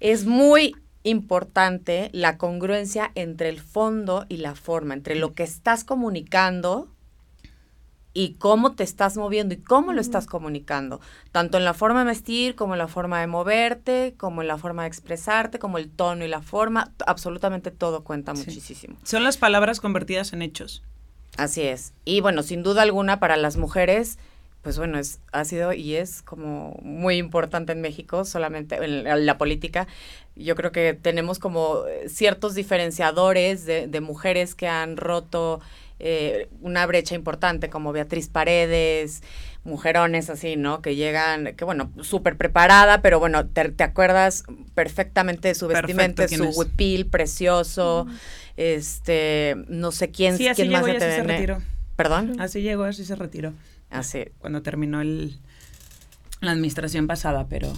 es 0.00 0.26
muy 0.26 0.74
importante 1.02 2.10
la 2.12 2.38
congruencia 2.38 3.10
entre 3.14 3.48
el 3.48 3.60
fondo 3.60 4.26
y 4.28 4.38
la 4.38 4.54
forma, 4.54 4.94
entre 4.94 5.14
lo 5.16 5.34
que 5.34 5.42
estás 5.42 5.84
comunicando 5.84 6.88
y 8.14 8.34
cómo 8.34 8.74
te 8.74 8.82
estás 8.82 9.16
moviendo 9.16 9.54
y 9.54 9.58
cómo 9.58 9.92
lo 9.92 10.00
estás 10.00 10.26
comunicando, 10.26 11.00
tanto 11.30 11.56
en 11.56 11.64
la 11.64 11.72
forma 11.74 12.00
de 12.00 12.06
vestir, 12.06 12.56
como 12.56 12.74
en 12.74 12.78
la 12.78 12.88
forma 12.88 13.20
de 13.20 13.26
moverte, 13.28 14.14
como 14.16 14.42
en 14.42 14.48
la 14.48 14.58
forma 14.58 14.82
de 14.82 14.88
expresarte, 14.88 15.58
como 15.58 15.78
el 15.78 15.88
tono 15.88 16.24
y 16.24 16.28
la 16.28 16.42
forma, 16.42 16.92
absolutamente 17.06 17.70
todo 17.70 18.02
cuenta 18.02 18.34
Sí. 18.34 18.44
muchísimo. 18.46 18.96
Son 19.04 19.22
las 19.22 19.36
palabras 19.36 19.80
convertidas 19.80 20.32
en 20.32 20.42
hechos. 20.42 20.82
Así 21.36 21.62
es. 21.62 21.92
Y 22.04 22.20
bueno, 22.20 22.42
sin 22.42 22.64
duda 22.64 22.82
alguna 22.82 23.20
para 23.20 23.36
las 23.36 23.56
mujeres, 23.56 24.18
pues 24.68 24.76
bueno, 24.76 24.98
es, 24.98 25.20
ha 25.32 25.46
sido 25.46 25.72
y 25.72 25.94
es 25.94 26.20
como 26.20 26.78
muy 26.82 27.16
importante 27.16 27.72
en 27.72 27.80
México, 27.80 28.26
solamente 28.26 28.74
en 28.74 29.04
la, 29.04 29.16
la 29.16 29.38
política. 29.38 29.88
Yo 30.36 30.56
creo 30.56 30.72
que 30.72 30.92
tenemos 30.92 31.38
como 31.38 31.86
eh, 31.86 32.10
ciertos 32.10 32.54
diferenciadores 32.54 33.64
de, 33.64 33.86
de 33.86 34.00
mujeres 34.02 34.54
que 34.54 34.68
han 34.68 34.98
roto 34.98 35.62
eh, 36.00 36.50
una 36.60 36.84
brecha 36.84 37.14
importante, 37.14 37.70
como 37.70 37.92
Beatriz 37.92 38.28
Paredes, 38.28 39.22
mujerones 39.64 40.28
así, 40.28 40.56
¿no? 40.56 40.82
Que 40.82 40.96
llegan, 40.96 41.54
que 41.56 41.64
bueno, 41.64 41.90
súper 42.02 42.36
preparada, 42.36 43.00
pero 43.00 43.18
bueno, 43.18 43.46
te, 43.46 43.70
te 43.70 43.84
acuerdas 43.84 44.44
perfectamente 44.74 45.48
de 45.48 45.54
su 45.54 45.66
vestimenta, 45.66 46.26
¿quién 46.26 46.52
su 46.52 46.60
huipil 46.60 47.06
precioso, 47.06 48.06
este, 48.58 49.54
no 49.68 49.92
sé 49.92 50.10
quién, 50.10 50.36
Sí, 50.36 50.46
así 50.46 50.60
quién 50.60 50.72
llegó 50.72 50.88
más 50.88 50.90
así 50.90 50.98
te 50.98 51.16
se 51.16 51.22
retiró. 51.22 51.62
¿Perdón? 51.96 52.38
Así 52.38 52.60
llegó, 52.60 52.84
así 52.84 53.06
se 53.06 53.16
retiró. 53.16 53.54
Así. 53.90 54.24
Cuando 54.38 54.62
terminó 54.62 55.00
el, 55.00 55.38
la 56.40 56.52
administración 56.52 57.06
pasada, 57.06 57.46
pero... 57.48 57.72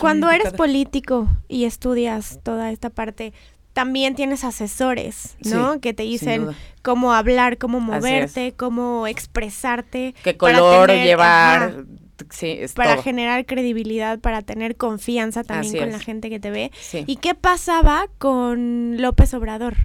Cuando 0.00 0.30
eres 0.30 0.52
político 0.52 1.28
y 1.48 1.64
estudias 1.64 2.40
toda 2.42 2.72
esta 2.72 2.90
parte, 2.90 3.32
también 3.72 4.16
tienes 4.16 4.42
asesores, 4.42 5.36
¿no? 5.44 5.74
Sí, 5.74 5.80
que 5.80 5.94
te 5.94 6.02
dicen 6.02 6.48
cómo 6.82 7.12
hablar, 7.12 7.56
cómo 7.56 7.78
moverte, 7.78 8.52
cómo 8.56 9.06
expresarte. 9.06 10.14
qué 10.24 10.34
para 10.34 10.58
color 10.58 10.88
tener- 10.88 11.06
llevar. 11.06 11.62
ajá, 11.62 11.82
Sí, 12.30 12.46
es 12.58 12.72
para 12.72 12.94
todo. 12.94 13.02
generar 13.04 13.44
credibilidad, 13.44 14.18
para 14.18 14.40
tener 14.40 14.76
confianza 14.76 15.44
también 15.44 15.70
Así 15.74 15.78
con 15.78 15.88
es. 15.88 15.94
la 15.94 16.00
gente 16.00 16.30
que 16.30 16.40
te 16.40 16.50
ve. 16.50 16.72
Sí. 16.80 17.04
¿Y 17.06 17.16
qué 17.16 17.34
pasaba 17.34 18.08
con 18.18 19.00
López 19.00 19.34
Obrador? 19.34 19.76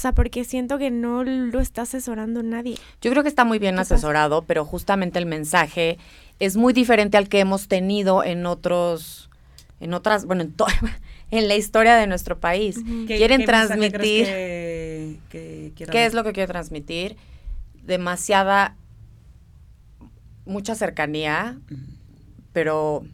O 0.00 0.02
sea, 0.02 0.12
porque 0.12 0.44
siento 0.44 0.78
que 0.78 0.90
no 0.90 1.24
lo 1.24 1.60
está 1.60 1.82
asesorando 1.82 2.42
nadie. 2.42 2.78
Yo 3.02 3.10
creo 3.10 3.22
que 3.22 3.28
está 3.28 3.44
muy 3.44 3.58
bien 3.58 3.78
asesorado, 3.78 4.40
pero 4.46 4.64
justamente 4.64 5.18
el 5.18 5.26
mensaje 5.26 5.98
es 6.38 6.56
muy 6.56 6.72
diferente 6.72 7.18
al 7.18 7.28
que 7.28 7.38
hemos 7.40 7.68
tenido 7.68 8.24
en 8.24 8.46
otros, 8.46 9.28
en 9.78 9.92
otras, 9.92 10.24
bueno, 10.24 10.40
en, 10.40 10.52
to- 10.52 10.64
en 11.30 11.48
la 11.48 11.54
historia 11.54 11.96
de 11.96 12.06
nuestro 12.06 12.40
país. 12.40 12.76
¿Qué- 13.06 13.18
Quieren 13.18 13.40
qué 13.40 13.46
transmitir, 13.46 13.92
crees 13.92 14.26
que, 14.28 15.18
que 15.28 15.72
quiera 15.76 15.92
¿qué 15.92 16.06
es 16.06 16.14
lo 16.14 16.24
que 16.24 16.32
quiere 16.32 16.50
transmitir? 16.50 17.16
Demasiada, 17.82 18.76
mucha 20.46 20.74
cercanía, 20.76 21.58
pero 22.54 23.04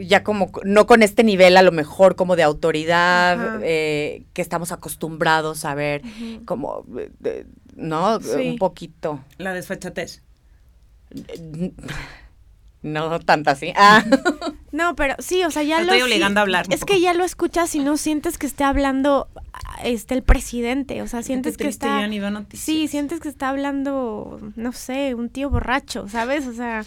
ya 0.00 0.22
como 0.24 0.50
no 0.64 0.86
con 0.86 1.02
este 1.02 1.22
nivel 1.24 1.56
a 1.56 1.62
lo 1.62 1.72
mejor 1.72 2.16
como 2.16 2.36
de 2.36 2.42
autoridad 2.42 3.60
eh, 3.62 4.24
que 4.32 4.42
estamos 4.42 4.72
acostumbrados 4.72 5.64
a 5.64 5.74
ver 5.74 6.02
como 6.44 6.84
eh, 6.98 7.10
de- 7.20 7.46
no 7.76 8.20
Sí. 8.20 8.48
un 8.50 8.58
poquito 8.58 9.20
La 9.38 9.52
desfachatez. 9.52 10.22
no 12.82 13.20
tanto 13.20 13.50
así 13.50 13.72
ah 13.76 14.02
No, 14.72 14.94
pero 14.96 15.14
sí, 15.18 15.44
o 15.44 15.50
sea, 15.50 15.62
ya 15.64 15.78
Te 15.78 15.84
lo 15.84 15.92
estoy 15.92 16.02
obligando 16.10 16.40
a 16.40 16.42
hablar 16.42 16.66
Es 16.70 16.84
que 16.84 17.00
ya 17.00 17.12
lo 17.12 17.24
escuchas 17.24 17.74
y 17.74 17.80
no 17.80 17.96
sientes 17.96 18.38
que 18.38 18.46
esté 18.46 18.64
hablando 18.64 19.28
este 19.84 20.14
el 20.14 20.22
presidente, 20.22 21.02
o 21.02 21.06
sea, 21.08 21.22
sientes 21.22 21.56
que 21.56 21.66
está 21.68 22.00
ya 22.00 22.06
ni 22.06 22.20
veo 22.20 22.30
noticias. 22.30 22.64
Sí, 22.64 22.86
sientes 22.88 23.18
que 23.20 23.28
está 23.28 23.48
hablando, 23.48 24.38
no 24.56 24.72
sé, 24.72 25.14
un 25.14 25.28
tío 25.30 25.48
borracho, 25.50 26.06
¿sabes? 26.08 26.46
O 26.46 26.52
sea, 26.52 26.84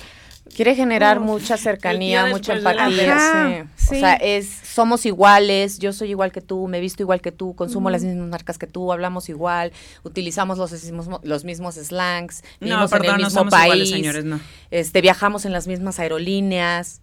quiere 0.56 0.75
generar 0.75 1.19
Uf. 1.19 1.25
mucha 1.25 1.58
cercanía 1.58 2.25
El 2.25 2.32
mucha 2.32 2.56
la 2.56 2.71
empatía 2.71 3.67
sí. 3.77 3.86
sí. 3.88 3.95
o 3.95 3.99
sea 3.99 4.13
es 4.15 4.47
somos 4.47 5.06
iguales 5.06 5.79
yo 5.79 5.93
soy 5.93 6.10
igual 6.10 6.32
que 6.32 6.41
tú 6.41 6.67
me 6.67 6.79
visto 6.79 7.01
igual 7.01 7.21
que 7.21 7.32
tú 7.32 7.56
consumo 7.56 7.89
las 7.89 8.03
mismas 8.03 8.27
marcas 8.27 8.58
que 8.58 8.67
tú 8.67 8.91
hablamos 8.91 9.29
igual 9.29 9.71
utilizamos 10.03 10.58
los 10.58 10.71
mismos 10.71 11.08
los 11.23 11.43
mismos 11.45 11.75
slangs 11.75 12.43
No, 12.60 12.67
vivimos 12.67 12.91
en 12.91 12.97
perdón, 12.97 13.15
el 13.15 13.21
no 13.21 13.27
mismo 13.27 13.39
somos 13.39 13.51
país 13.51 13.65
iguales, 13.65 13.89
señores, 13.89 14.25
no. 14.25 14.39
este 14.69 15.01
viajamos 15.01 15.45
en 15.45 15.53
las 15.53 15.67
mismas 15.67 15.99
aerolíneas 15.99 17.01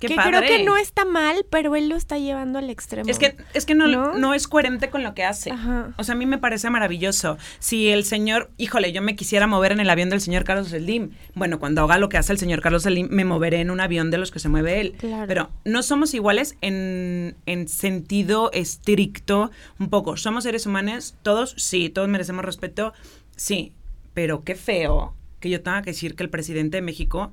Qué 0.00 0.08
que 0.08 0.14
padre. 0.16 0.38
creo 0.38 0.42
que 0.58 0.64
no 0.64 0.78
está 0.78 1.04
mal, 1.04 1.44
pero 1.50 1.76
él 1.76 1.90
lo 1.90 1.94
está 1.94 2.18
llevando 2.18 2.58
al 2.58 2.70
extremo. 2.70 3.08
Es 3.08 3.18
que, 3.18 3.36
es 3.52 3.66
que 3.66 3.74
no, 3.74 3.86
¿No? 3.86 4.14
¿No? 4.18 4.32
es 4.32 4.48
coherente 4.48 4.88
con 4.88 5.02
lo 5.02 5.14
que 5.14 5.24
hace. 5.24 5.50
Ajá. 5.50 5.92
O 5.98 6.04
sea, 6.04 6.14
a 6.14 6.18
mí 6.18 6.24
me 6.24 6.38
parece 6.38 6.70
maravilloso. 6.70 7.36
Si 7.58 7.88
el 7.90 8.04
señor, 8.04 8.50
híjole, 8.56 8.92
yo 8.92 9.02
me 9.02 9.14
quisiera 9.14 9.46
mover 9.46 9.72
en 9.72 9.80
el 9.80 9.90
avión 9.90 10.08
del 10.08 10.22
señor 10.22 10.44
Carlos 10.44 10.68
Slim, 10.68 11.10
bueno, 11.34 11.60
cuando 11.60 11.82
haga 11.82 11.98
lo 11.98 12.08
que 12.08 12.16
hace 12.16 12.32
el 12.32 12.38
señor 12.38 12.62
Carlos 12.62 12.84
Slim, 12.84 13.08
me 13.10 13.26
moveré 13.26 13.60
en 13.60 13.70
un 13.70 13.80
avión 13.80 14.10
de 14.10 14.16
los 14.16 14.30
que 14.30 14.38
se 14.38 14.48
mueve 14.48 14.80
él. 14.80 14.94
Claro. 14.98 15.26
Pero 15.28 15.50
no 15.66 15.82
somos 15.82 16.14
iguales 16.14 16.56
en, 16.62 17.36
en 17.44 17.68
sentido 17.68 18.50
estricto, 18.52 19.50
un 19.78 19.90
poco. 19.90 20.16
Somos 20.16 20.44
seres 20.44 20.64
humanos, 20.64 21.14
todos, 21.22 21.54
sí, 21.58 21.90
todos 21.90 22.08
merecemos 22.08 22.44
respeto, 22.44 22.94
sí. 23.36 23.74
Pero 24.14 24.44
qué 24.44 24.54
feo 24.54 25.14
que 25.40 25.50
yo 25.50 25.62
tenga 25.62 25.82
que 25.82 25.90
decir 25.90 26.14
que 26.14 26.22
el 26.22 26.30
presidente 26.30 26.78
de 26.78 26.82
México 26.82 27.32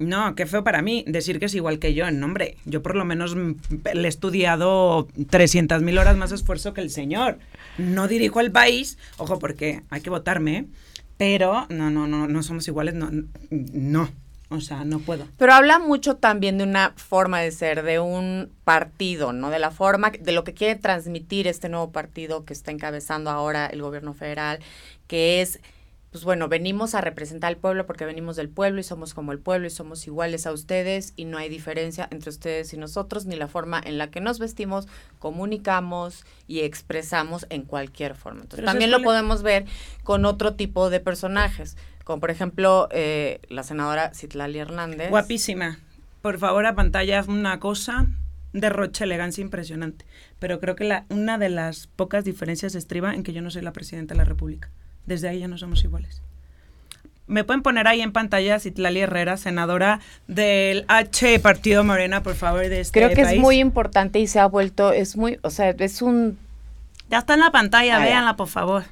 no, 0.00 0.34
qué 0.34 0.46
feo 0.46 0.64
para 0.64 0.80
mí 0.80 1.04
decir 1.06 1.38
que 1.38 1.44
es 1.44 1.54
igual 1.54 1.78
que 1.78 1.92
yo. 1.92 2.10
No, 2.10 2.24
hombre, 2.24 2.56
yo 2.64 2.82
por 2.82 2.96
lo 2.96 3.04
menos 3.04 3.36
le 3.36 4.02
he 4.02 4.08
estudiado 4.08 5.06
300 5.28 5.82
mil 5.82 5.98
horas 5.98 6.16
más 6.16 6.32
esfuerzo 6.32 6.72
que 6.72 6.80
el 6.80 6.88
señor. 6.88 7.38
No 7.76 8.08
dirijo 8.08 8.40
el 8.40 8.50
país, 8.50 8.96
ojo, 9.18 9.38
porque 9.38 9.82
hay 9.90 10.00
que 10.00 10.08
votarme, 10.08 10.68
pero 11.18 11.66
no, 11.68 11.90
no, 11.90 12.06
no, 12.06 12.26
no 12.26 12.42
somos 12.42 12.66
iguales, 12.66 12.94
no, 12.94 13.10
no, 13.50 14.10
o 14.48 14.60
sea, 14.62 14.84
no 14.84 15.00
puedo. 15.00 15.26
Pero 15.36 15.52
habla 15.52 15.78
mucho 15.78 16.16
también 16.16 16.56
de 16.56 16.64
una 16.64 16.94
forma 16.96 17.40
de 17.40 17.52
ser, 17.52 17.82
de 17.82 18.00
un 18.00 18.50
partido, 18.64 19.34
¿no? 19.34 19.50
De 19.50 19.58
la 19.58 19.70
forma, 19.70 20.10
de 20.10 20.32
lo 20.32 20.44
que 20.44 20.54
quiere 20.54 20.76
transmitir 20.76 21.46
este 21.46 21.68
nuevo 21.68 21.92
partido 21.92 22.46
que 22.46 22.54
está 22.54 22.70
encabezando 22.70 23.28
ahora 23.28 23.66
el 23.66 23.82
gobierno 23.82 24.14
federal, 24.14 24.60
que 25.06 25.42
es, 25.42 25.60
pues 26.10 26.24
bueno, 26.24 26.48
venimos 26.48 26.94
a 26.94 27.00
representar 27.00 27.48
al 27.48 27.56
pueblo 27.56 27.86
porque 27.86 28.04
venimos 28.04 28.34
del 28.34 28.48
pueblo 28.48 28.80
y 28.80 28.82
somos 28.82 29.14
como 29.14 29.30
el 29.30 29.38
pueblo 29.38 29.68
y 29.68 29.70
somos 29.70 30.06
iguales 30.08 30.44
a 30.46 30.52
ustedes 30.52 31.12
y 31.14 31.24
no 31.24 31.38
hay 31.38 31.48
diferencia 31.48 32.08
entre 32.10 32.30
ustedes 32.30 32.72
y 32.72 32.76
nosotros, 32.76 33.26
ni 33.26 33.36
la 33.36 33.46
forma 33.46 33.80
en 33.84 33.96
la 33.96 34.10
que 34.10 34.20
nos 34.20 34.40
vestimos, 34.40 34.88
comunicamos 35.20 36.24
y 36.48 36.60
expresamos 36.60 37.46
en 37.48 37.62
cualquier 37.62 38.16
forma. 38.16 38.42
Entonces, 38.42 38.58
Pero 38.58 38.66
también 38.66 38.90
¿sabes 38.90 39.02
lo 39.02 39.08
podemos 39.08 39.42
ver 39.44 39.66
con 40.02 40.24
otro 40.24 40.54
tipo 40.54 40.90
de 40.90 40.98
personajes, 40.98 41.76
como 42.02 42.18
por 42.18 42.30
ejemplo 42.30 42.88
eh, 42.90 43.40
la 43.48 43.62
senadora 43.62 44.12
Citlali 44.12 44.58
Hernández. 44.58 45.10
Guapísima. 45.10 45.78
Por 46.22 46.38
favor, 46.38 46.66
a 46.66 46.74
pantalla 46.74 47.24
una 47.28 47.60
cosa, 47.60 48.08
derroche 48.52 49.04
elegancia 49.04 49.42
impresionante. 49.42 50.06
Pero 50.40 50.58
creo 50.58 50.74
que 50.74 50.84
la, 50.84 51.06
una 51.08 51.38
de 51.38 51.50
las 51.50 51.86
pocas 51.86 52.24
diferencias 52.24 52.74
estriba 52.74 53.14
en 53.14 53.22
que 53.22 53.32
yo 53.32 53.42
no 53.42 53.50
soy 53.50 53.62
la 53.62 53.72
presidenta 53.72 54.14
de 54.14 54.18
la 54.18 54.24
República. 54.24 54.70
Desde 55.06 55.28
ahí 55.28 55.40
ya 55.40 55.48
no 55.48 55.58
somos 55.58 55.82
iguales. 55.84 56.22
Me 57.26 57.44
pueden 57.44 57.62
poner 57.62 57.86
ahí 57.86 58.00
en 58.00 58.10
pantalla 58.12 58.58
Citlali 58.58 59.00
Herrera, 59.00 59.36
senadora 59.36 60.00
del 60.26 60.84
H 60.88 61.38
Partido 61.38 61.84
Morena, 61.84 62.22
por 62.24 62.34
favor, 62.34 62.68
de 62.68 62.80
este 62.80 62.98
Creo 62.98 63.10
que 63.10 63.22
país. 63.22 63.34
es 63.36 63.38
muy 63.40 63.58
importante 63.60 64.18
y 64.18 64.26
se 64.26 64.40
ha 64.40 64.46
vuelto, 64.46 64.92
es 64.92 65.16
muy, 65.16 65.38
o 65.42 65.50
sea, 65.50 65.70
es 65.70 66.02
un, 66.02 66.38
Ya 67.08 67.18
está 67.18 67.34
en 67.34 67.40
la 67.40 67.52
pantalla, 67.52 67.96
Ah, 67.98 68.04
véanla, 68.04 68.36
por 68.36 68.48
favor. 68.48 68.82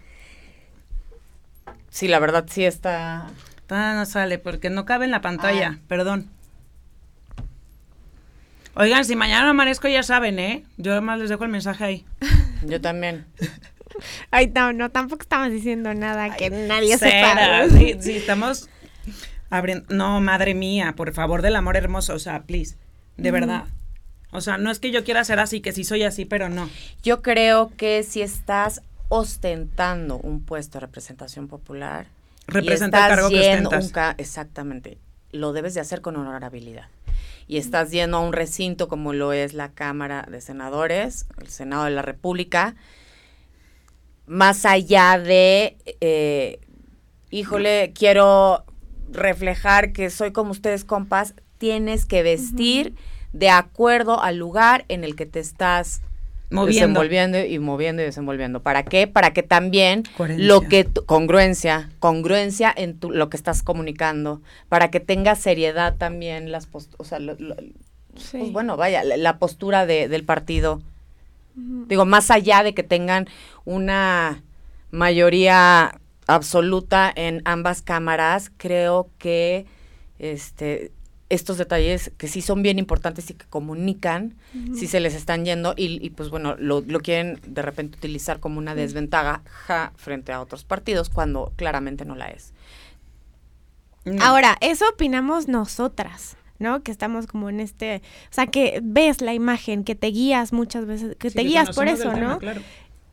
sí, 1.91 2.07
la 2.07 2.21
verdad 2.21 2.45
sí 2.49 2.65
está, 2.65 3.27
Ah, 3.71 3.95
no 3.97 4.07
sale, 4.07 4.39
porque 4.39 4.71
no 4.71 4.85
cabe 4.85 5.05
en 5.07 5.11
la 5.11 5.21
pantalla, 5.21 5.75
Ah. 5.77 5.83
perdón. 5.89 6.31
Oigan, 8.75 9.05
si 9.05 9.17
mañana 9.17 9.51
amanezco 9.51 9.89
ya 9.89 10.05
saben, 10.05 10.39
¿eh? 10.39 10.65
Yo 10.77 10.93
además 10.93 11.19
les 11.19 11.29
dejo 11.29 11.43
el 11.45 11.51
mensaje 11.51 11.85
ahí. 11.85 12.05
yo 12.65 12.81
también. 12.81 13.27
Ay, 14.31 14.51
no, 14.55 14.73
no, 14.73 14.91
tampoco 14.91 15.23
estamos 15.23 15.51
diciendo 15.51 15.93
nada 15.95 16.37
que 16.37 16.51
nadie 16.51 16.97
sepa. 16.99 17.69
sí, 17.71 17.97
sí, 18.01 18.13
estamos 18.17 18.69
abriendo. 19.51 19.87
No, 19.95 20.21
madre 20.21 20.55
mía, 20.55 20.95
por 20.97 21.13
favor, 21.13 21.43
del 21.43 21.57
amor 21.57 21.77
hermoso, 21.77 22.15
o 22.15 22.19
sea, 22.19 22.43
please, 22.43 22.77
de 23.17 23.31
verdad. 23.31 23.65
O 24.31 24.41
sea, 24.43 24.59
no 24.59 24.71
es 24.71 24.79
que 24.79 24.91
yo 24.91 25.05
quiera 25.05 25.25
ser 25.25 25.39
así, 25.41 25.61
que 25.61 25.73
sí 25.73 25.85
soy 25.85 26.03
así, 26.03 26.25
pero 26.27 26.49
no. 26.51 26.69
Yo 27.03 27.23
creo 27.23 27.73
que 27.77 28.03
si 28.03 28.21
estás 28.21 28.83
ostentando 29.09 30.19
un 30.19 30.45
puesto 30.45 30.79
de 30.79 30.81
representación 30.87 31.49
popular, 31.49 32.07
y 32.49 32.53
Representa 32.53 32.99
el 32.99 33.05
estás 33.05 33.17
cargo 33.17 33.29
que 33.31 33.41
ostentas. 33.41 33.85
un 33.85 33.91
ca- 33.91 34.15
exactamente, 34.19 34.99
lo 35.33 35.53
debes 35.53 35.75
de 35.75 35.81
hacer 35.81 36.01
con 36.03 36.17
honorabilidad. 36.17 36.89
Y 37.47 37.57
estás 37.57 37.91
yendo 37.91 38.19
a 38.19 38.21
un 38.21 38.35
recinto 38.35 38.89
como 38.89 39.15
lo 39.15 39.33
es 39.33 39.55
la 39.55 39.71
Cámara 39.71 40.27
de 40.31 40.43
Senadores, 40.43 41.25
el 41.41 41.49
Senado 41.49 41.85
de 41.85 41.91
la 41.91 42.03
República, 42.03 42.75
más 44.29 44.65
allá 44.67 45.19
de, 45.19 45.77
eh, 46.01 46.61
híjole, 47.31 47.93
quiero 47.95 48.65
reflejar 49.11 49.93
que 49.93 50.11
soy 50.11 50.33
como 50.33 50.51
ustedes, 50.51 50.85
compas, 50.85 51.35
tienes 51.59 52.05
que 52.07 52.23
vestir 52.23 52.95
de 53.33 53.51
acuerdo 53.51 54.21
al 54.23 54.37
lugar 54.37 54.85
en 54.89 55.05
el 55.05 55.17
que 55.17 55.27
te 55.27 55.41
estás 55.41 56.01
Moviendo. 56.51 56.67
desenvolviendo 57.01 57.39
y 57.45 57.59
moviendo 57.59 58.03
y 58.03 58.07
desenvolviendo. 58.07 58.63
¿Para 58.63 58.83
qué? 58.85 59.07
Para 59.07 59.33
que 59.33 59.43
también 59.43 60.05
Coherencia. 60.17 60.47
lo 60.47 60.61
que 60.63 60.85
tu- 60.85 61.05
congruencia, 61.05 61.91
congruencia 61.99 62.73
en 62.75 62.99
tu, 62.99 63.11
lo 63.11 63.29
que 63.29 63.37
estás 63.37 63.63
comunicando, 63.63 64.41
para 64.69 64.91
que 64.91 65.01
tenga 65.01 65.35
seriedad 65.35 65.97
también 65.97 66.51
las 66.53 66.67
post- 66.67 66.95
o 66.99 67.05
sea, 67.05 67.19
lo- 67.19 67.35
lo- 67.39 67.57
Sí. 68.17 68.39
pues 68.39 68.53
bueno, 68.53 68.77
vaya, 68.77 69.05
la, 69.05 69.17
la 69.17 69.39
postura 69.39 69.85
de- 69.87 70.09
del 70.09 70.25
partido. 70.25 70.81
Digo, 71.87 72.05
más 72.05 72.31
allá 72.31 72.63
de 72.63 72.75
que 72.75 72.83
tengan 72.83 73.29
una 73.65 74.43
mayoría 74.91 76.01
absoluta 76.27 77.13
en 77.15 77.43
ambas 77.45 77.83
cámaras, 77.83 78.51
creo 78.57 79.11
que 79.19 79.67
este 80.19 80.93
estos 81.31 81.59
detalles 81.59 82.11
que 82.17 82.27
sí 82.27 82.41
son 82.41 82.63
bien 82.63 82.79
importantes 82.79 83.29
y 83.31 83.35
que 83.35 83.45
comunican, 83.47 84.37
si 84.75 84.87
se 84.87 84.99
les 84.99 85.15
están 85.15 85.45
yendo 85.45 85.75
y, 85.77 86.05
y, 86.05 86.09
pues 86.11 86.31
bueno, 86.31 86.57
lo, 86.59 86.81
lo 86.81 87.01
quieren 87.01 87.39
de 87.47 87.61
repente 87.61 87.99
utilizar 87.99 88.41
como 88.41 88.59
una 88.59 88.75
desventaja 88.75 89.43
ja, 89.45 89.93
frente 89.97 90.33
a 90.33 90.41
otros 90.41 90.65
partidos 90.65 91.11
cuando 91.11 91.53
claramente 91.57 92.07
no 92.07 92.15
la 92.15 92.29
es. 92.29 92.55
No. 94.07 94.23
Ahora, 94.23 94.57
eso 94.63 94.89
opinamos 94.89 95.49
nosotras. 95.49 96.38
¿No? 96.59 96.83
Que 96.83 96.91
estamos 96.91 97.27
como 97.27 97.49
en 97.51 97.61
este, 97.61 98.03
o 98.31 98.35
sea, 98.35 98.47
que 98.47 98.81
ves 98.83 99.21
la 99.21 99.35
imagen, 99.35 99.85
que 99.85 99.95
te 99.95 100.09
guías 100.09 100.53
muchas 100.53 100.87
veces, 100.87 101.17
que 101.19 101.31
Sí, 101.31 101.37
te 101.37 101.43
guías 101.45 101.75
por 101.75 101.89
eso, 101.89 102.11
tema, 102.11 102.17
¿no? 102.21 102.39
claro. 102.39 102.61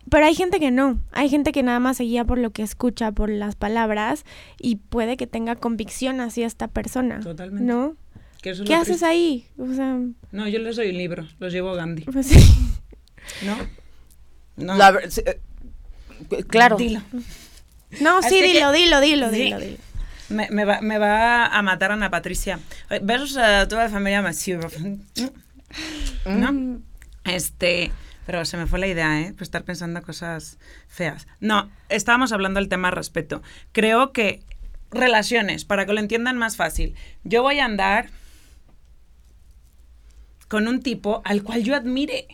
Pero 0.09 0.25
hay 0.27 0.35
gente 0.35 0.59
que 0.59 0.69
no, 0.69 0.99
hay 1.13 1.29
gente 1.29 1.51
que 1.51 1.63
nada 1.63 1.79
más 1.79 1.97
se 1.97 2.03
guía 2.03 2.25
por 2.25 2.37
lo 2.37 2.51
que 2.51 2.61
escucha, 2.61 3.11
por 3.11 3.29
las 3.29 3.55
palabras 3.55 4.23
y 4.59 4.75
puede 4.75 5.17
que 5.17 5.25
tenga 5.25 5.55
convicción 5.55 6.21
hacia 6.21 6.45
esta 6.45 6.67
persona, 6.67 7.21
Totalmente. 7.21 7.63
¿no? 7.63 7.95
Que 8.41 8.51
eso 8.51 8.61
es 8.61 8.67
¿Qué 8.69 8.75
haces 8.75 8.87
triste. 8.87 9.05
ahí? 9.07 9.47
O 9.57 9.73
sea, 9.73 9.99
No, 10.31 10.47
yo 10.47 10.59
les 10.59 10.75
doy 10.75 10.89
un 10.89 10.97
libro, 10.97 11.27
los 11.39 11.51
llevo 11.51 11.71
a 11.71 11.75
Gandhi, 11.75 12.03
pues 12.03 12.27
sí. 12.27 12.37
¿no? 13.45 13.55
No. 14.63 14.75
La 14.77 14.91
ver- 14.91 15.11
sí, 15.11 15.21
eh, 15.25 15.39
claro. 16.47 16.77
Dilo. 16.77 17.01
No, 17.99 18.21
sí, 18.21 18.39
que- 18.41 18.53
dilo, 18.53 18.71
dilo, 18.71 19.01
dilo, 19.01 19.29
Sí. 19.31 19.35
dilo, 19.37 19.59
dilo. 19.59 19.77
Me, 20.29 20.49
me 20.49 20.65
va, 20.65 20.81
me 20.81 20.97
va 20.97 21.45
a 21.47 21.61
matar 21.61 21.91
Ana 21.91 22.09
Patricia. 22.09 22.59
Eh, 22.89 22.99
Versus 23.03 23.37
a 23.37 23.67
toda 23.67 23.83
la 23.85 23.89
familia. 23.89 24.21
¿No? 26.25 26.51
Mm. 26.51 26.81
Este. 27.25 27.91
Pero 28.25 28.43
se 28.45 28.57
me 28.57 28.65
fue 28.65 28.79
la 28.79 28.87
idea, 28.87 29.21
¿eh? 29.21 29.33
Por 29.33 29.43
estar 29.43 29.63
pensando 29.63 30.01
cosas 30.01 30.57
feas. 30.87 31.27
No, 31.39 31.69
estábamos 31.89 32.31
hablando 32.31 32.59
del 32.59 32.69
tema 32.69 32.89
respeto. 32.89 33.43
Creo 33.71 34.11
que 34.13 34.41
relaciones, 34.89 35.63
para 35.63 35.85
que 35.85 35.93
lo 35.93 35.99
entiendan 35.99 36.37
más 36.37 36.55
fácil. 36.55 36.95
Yo 37.23 37.43
voy 37.43 37.59
a 37.59 37.65
andar 37.65 38.09
con 40.47 40.67
un 40.67 40.81
tipo 40.81 41.21
al 41.23 41.43
cual 41.43 41.63
yo 41.63 41.75
admire. 41.75 42.27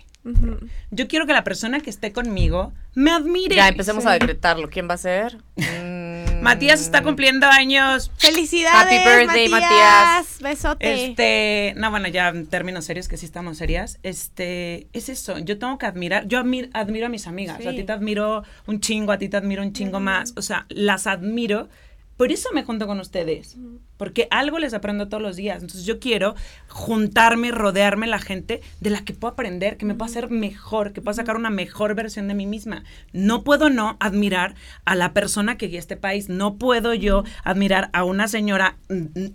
Yo 0.92 1.08
quiero 1.08 1.26
que 1.26 1.34
la 1.34 1.44
persona 1.44 1.80
que 1.82 1.90
esté 1.90 2.14
conmigo 2.14 2.72
me 2.94 3.12
admire. 3.12 3.56
Ya 3.56 3.68
empecemos 3.68 4.04
Sí. 4.04 4.10
a 4.10 4.14
decretarlo. 4.14 4.70
¿Quién 4.70 4.88
va 4.90 4.94
a 4.94 4.98
ser? 4.98 5.38
Matías 6.42 6.82
está 6.82 7.04
cumpliendo 7.04 7.48
años. 7.48 8.12
Felicidades, 8.18 8.76
Happy 8.76 8.96
birthday, 8.98 9.50
Matías. 9.50 9.72
Matías. 9.72 10.38
Besote. 10.42 11.06
Este, 11.06 11.74
no, 11.78 11.90
bueno, 11.92 12.08
ya 12.08 12.30
en 12.30 12.48
términos 12.48 12.86
serios, 12.86 13.08
que 13.08 13.18
sí 13.18 13.26
estamos 13.26 13.58
serias, 13.58 14.00
este, 14.04 14.88
es 14.94 15.10
eso, 15.10 15.38
yo 15.38 15.58
tengo 15.60 15.78
que 15.78 15.86
admirar, 15.86 16.28
yo 16.28 16.40
admir- 16.40 16.70
admiro 16.74 17.06
a 17.06 17.10
mis 17.10 17.28
amigas, 17.28 17.58
Sí. 17.62 17.68
a 17.68 17.72
ti 17.72 17.84
te 17.84 17.92
admiro 17.92 18.44
un 18.68 18.80
chingo, 18.80 19.12
a 19.12 19.18
ti 19.18 19.30
te 19.30 19.38
admiro 19.38 19.62
un 19.62 19.74
chingo 19.74 20.00
más, 20.00 20.34
o 20.36 20.42
sea, 20.42 20.66
las 20.70 21.08
admiro, 21.08 21.70
por 22.18 22.32
eso 22.32 22.50
me 22.54 22.64
junto 22.64 22.88
con 22.88 23.00
ustedes, 23.00 23.58
porque 24.02 24.28
algo 24.32 24.58
les 24.58 24.74
aprendo 24.74 25.10
todos 25.10 25.22
los 25.22 25.36
días, 25.36 25.62
entonces 25.62 25.86
yo 25.86 26.00
quiero 26.00 26.34
juntarme, 26.70 27.52
rodearme 27.52 28.08
la 28.08 28.18
gente 28.18 28.60
de 28.80 28.90
la 28.90 29.06
que 29.06 29.14
puedo 29.14 29.34
aprender, 29.34 29.78
que 29.78 29.86
me 29.86 29.94
pueda 29.94 30.10
hacer 30.10 30.32
mejor, 30.32 30.92
que 30.92 31.02
pueda 31.02 31.14
sacar 31.14 31.36
una 31.36 31.52
mejor 31.52 31.94
versión 31.94 32.28
de 32.28 32.34
mí 32.34 32.48
misma. 32.48 32.84
No 33.14 33.44
puedo 33.44 33.70
no 33.70 33.98
admirar 34.00 34.56
a 34.86 34.96
la 34.96 35.14
persona 35.14 35.56
que 35.56 35.68
guía 35.68 35.78
este 35.78 35.98
país, 35.98 36.30
no 36.30 36.56
puedo 36.56 36.96
yo 36.96 37.26
admirar 37.44 37.92
a 37.94 38.04
una 38.04 38.28
señora, 38.28 38.76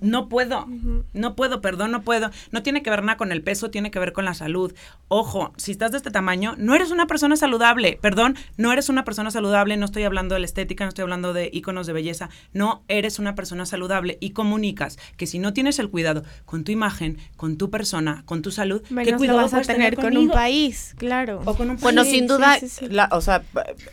no 0.01 0.29
puedo, 0.29 0.67
no 1.13 1.37
puedo, 1.37 1.61
perdón, 1.61 1.93
no 1.93 2.03
puedo. 2.03 2.33
No 2.51 2.65
tiene 2.65 2.83
que 2.83 2.91
ver 2.91 3.05
nada 3.05 3.17
con 3.17 3.31
el 3.31 3.45
peso, 3.45 3.71
tiene 3.71 3.93
que 3.93 4.01
ver 4.01 4.13
con 4.13 4.25
la 4.25 4.35
salud. 4.35 4.75
Ojo, 5.07 5.53
si 5.59 5.71
estás 5.71 5.93
de 5.93 5.99
este 5.99 6.11
tamaño, 6.11 6.57
no 6.59 6.75
eres 6.75 6.91
una 6.91 7.07
persona 7.07 7.37
saludable, 7.37 8.01
perdón, 8.03 8.35
no 8.57 8.73
eres 8.73 8.89
una 8.89 9.05
persona 9.05 9.31
saludable, 9.31 9.77
no 9.77 9.85
estoy 9.85 10.03
hablando 10.03 10.35
de 10.35 10.41
la 10.41 10.47
estética, 10.47 10.83
no 10.83 10.89
estoy 10.89 11.03
hablando 11.03 11.33
de 11.33 11.51
íconos 11.53 11.87
de 11.87 11.93
belleza, 11.93 12.31
no 12.53 12.83
eres 12.89 13.21
una 13.21 13.37
persona 13.37 13.65
saludable. 13.65 14.19
Y 14.19 14.31
comunicas 14.57 14.99
que 15.19 15.27
si 15.27 15.39
no 15.39 15.53
tienes 15.53 15.79
el 15.79 15.91
cuidado 15.91 16.25
con 16.47 16.65
tu 16.65 16.73
imagen, 16.73 17.19
con 17.37 17.59
tu 17.59 17.69
persona, 17.71 18.23
con 18.25 18.41
tu 18.41 18.51
salud, 18.51 18.81
¿qué 18.89 18.95
Menos 18.95 19.19
cuidado 19.19 19.39
vas 19.43 19.53
a 19.53 19.61
tener 19.61 19.95
con 19.97 20.17
un 20.17 20.29
país, 20.31 20.95
claro. 20.97 21.43
O 21.45 21.55
con 21.55 21.69
un 21.69 21.77
Bueno, 21.77 22.03
país. 22.03 22.15
Sin 22.15 22.27
duda, 22.27 22.59
sí, 22.59 22.69
sí. 22.69 22.89
la- 22.89 23.11
o 23.13 23.21
sea, 23.21 23.43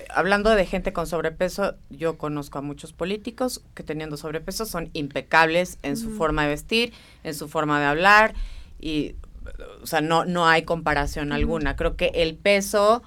hablando 0.09 0.49
de 0.51 0.65
gente 0.65 0.93
con 0.93 1.05
sobrepeso, 1.05 1.75
yo 1.89 2.17
conozco 2.17 2.59
a 2.59 2.61
muchos 2.61 2.93
políticos 2.93 3.61
que 3.73 3.83
teniendo 3.83 4.15
sobrepeso 4.15 4.65
son 4.65 4.89
impecables 4.93 5.77
en 5.83 5.97
su 5.97 6.09
forma 6.11 6.43
de 6.43 6.47
vestir, 6.49 6.93
en 7.25 7.33
su 7.33 7.49
forma 7.49 7.79
de 7.81 7.85
hablar 7.87 8.33
y, 8.79 9.15
o 9.81 9.85
sea, 9.87 9.99
no, 9.99 10.23
no 10.23 10.47
hay 10.47 10.63
comparación 10.63 11.33
alguna. 11.33 11.75
Creo 11.75 11.97
que 11.97 12.11
el 12.15 12.35
peso 12.35 13.03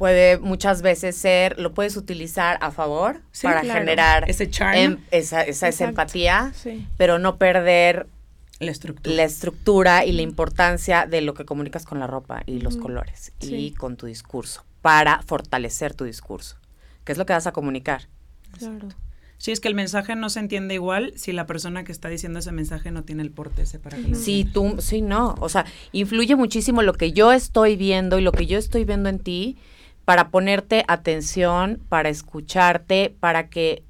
puede 0.00 0.38
muchas 0.38 0.80
veces 0.80 1.14
ser, 1.14 1.58
lo 1.60 1.74
puedes 1.74 1.94
utilizar 1.98 2.56
a 2.62 2.70
favor 2.70 3.20
Sí, 3.32 3.46
para 3.46 3.60
claro. 3.60 3.80
generar 3.80 4.30
Ese 4.30 4.48
charm. 4.50 4.74
em- 4.78 4.98
esa, 5.10 5.42
esa, 5.42 5.68
empatía, 5.84 6.52
Sí. 6.54 6.86
pero 6.96 7.18
no 7.18 7.36
perder 7.36 8.06
La 8.60 8.70
estructura. 8.70 9.14
la 9.14 9.24
estructura 9.24 10.04
y 10.06 10.12
la 10.12 10.22
importancia 10.22 11.04
de 11.06 11.20
lo 11.20 11.34
que 11.34 11.44
comunicas 11.44 11.84
con 11.84 11.98
la 12.00 12.06
ropa 12.06 12.42
y 12.46 12.60
los 12.60 12.76
Ujú. 12.76 12.84
colores 12.84 13.32
Sí. 13.40 13.54
y 13.54 13.70
con 13.74 13.96
tu 13.98 14.06
discurso 14.06 14.64
para 14.80 15.20
fortalecer 15.22 15.92
tu 15.94 16.04
discurso. 16.04 16.56
¿Qué 17.04 17.12
es 17.12 17.18
lo 17.18 17.26
que 17.26 17.34
vas 17.34 17.46
a 17.46 17.52
comunicar? 17.52 18.08
Claro. 18.58 18.88
Sí, 19.36 19.52
es 19.52 19.60
que 19.60 19.68
el 19.68 19.74
mensaje 19.74 20.16
no 20.16 20.28
se 20.30 20.40
entiende 20.40 20.74
igual 20.74 21.12
si 21.16 21.32
la 21.32 21.44
persona 21.46 21.84
que 21.84 21.92
está 21.92 22.08
diciendo 22.08 22.38
ese 22.38 22.52
mensaje 22.52 22.90
no 22.90 23.04
tiene 23.04 23.22
el 23.22 23.30
porte 23.30 23.62
ese 23.62 23.78
para 23.78 23.96
que 23.98 24.08
lo 24.08 24.14
Si 24.14 24.40
entienda. 24.42 24.52
tú, 24.76 24.82
sí, 24.82 25.02
no, 25.02 25.34
o 25.40 25.48
sea, 25.50 25.64
influye 25.92 26.36
muchísimo 26.36 26.80
lo 26.82 26.94
que 26.94 27.12
yo 27.12 27.32
estoy 27.32 27.76
viendo 27.76 28.18
y 28.18 28.22
lo 28.22 28.32
que 28.32 28.46
yo 28.46 28.58
estoy 28.58 28.84
viendo 28.84 29.08
en 29.10 29.18
ti 29.18 29.56
para 30.10 30.30
ponerte 30.30 30.84
atención, 30.88 31.80
para 31.88 32.08
escucharte, 32.08 33.14
para 33.20 33.48
que 33.48 33.84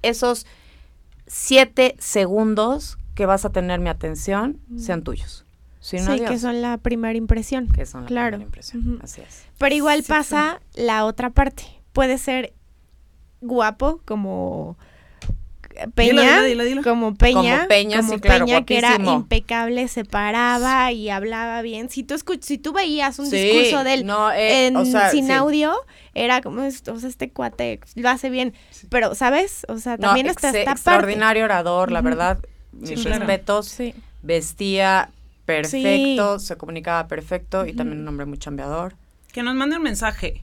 esos 0.00 0.46
siete 1.26 1.96
segundos 1.98 2.96
que 3.14 3.26
vas 3.26 3.44
a 3.44 3.50
tener 3.50 3.78
mi 3.80 3.90
atención 3.90 4.58
sean 4.78 5.02
tuyos. 5.02 5.44
Sí, 5.80 5.98
que 6.26 6.38
son 6.38 6.62
la 6.62 6.78
primera 6.78 7.18
impresión. 7.18 7.68
Que 7.68 7.84
son 7.84 8.04
la 8.04 8.06
claro. 8.06 8.28
primera 8.38 8.46
impresión. 8.46 9.00
Así 9.02 9.20
es. 9.20 9.44
Pero 9.58 9.74
igual 9.74 10.02
Sí, 10.02 10.08
pasa 10.08 10.62
la 10.72 11.04
otra 11.04 11.28
parte. 11.28 11.64
Puede 11.92 12.16
ser 12.16 12.54
guapo 13.42 14.00
como 14.06 14.78
Peña, 15.94 16.10
Dilo, 16.10 16.22
dilo, 16.22 16.42
dilo, 16.44 16.64
dilo. 16.64 16.82
como 16.82 17.14
Peña, 17.14 17.56
Como 17.58 17.68
Peña, 17.68 18.02
sí, 18.02 18.18
claro, 18.18 18.46
que 18.66 18.78
era 18.78 18.96
impecable, 18.96 19.88
se 19.88 20.04
paraba 20.04 20.92
y 20.92 21.10
hablaba 21.10 21.62
bien. 21.62 21.90
Si 21.90 22.02
tú 22.02 22.14
escuch 22.14 22.40
si 22.42 22.58
tú 22.58 22.72
veías 22.72 23.18
un 23.18 23.26
Sí, 23.26 23.36
discurso 23.36 23.84
de 23.84 23.94
él 23.94 24.06
no, 24.06 24.30
eh, 24.32 24.66
en, 24.66 24.76
o 24.76 24.84
sea, 24.84 25.10
sin 25.10 25.26
sí. 25.26 25.32
audio, 25.32 25.74
era 26.14 26.40
como, 26.40 26.62
o 26.66 26.70
sea, 26.70 27.08
este 27.08 27.30
cuate 27.30 27.80
lo 27.94 28.08
hace 28.08 28.30
bien. 28.30 28.54
Pero, 28.88 29.14
¿sabes? 29.14 29.64
O 29.68 29.78
sea, 29.78 29.96
No, 29.96 30.08
también 30.08 30.26
está 30.26 30.48
ex- 30.48 30.58
esta 30.58 30.70
parte. 30.70 30.80
extraordinario 30.80 31.44
orador, 31.44 31.92
la 31.92 32.00
verdad. 32.00 32.38
Mis 32.72 33.00
claro. 33.02 33.18
respetos. 33.20 33.66
Sí. 33.68 33.94
Vestía 34.22 35.10
perfecto, 35.44 36.38
se 36.38 36.56
comunicaba 36.56 37.06
perfecto 37.08 37.66
y 37.66 37.72
también 37.72 38.00
un 38.00 38.08
hombre 38.08 38.26
muy 38.26 38.38
chambeador. 38.38 38.94
Que 39.32 39.42
nos 39.42 39.54
mande 39.54 39.76
un 39.76 39.82
mensaje. 39.82 40.42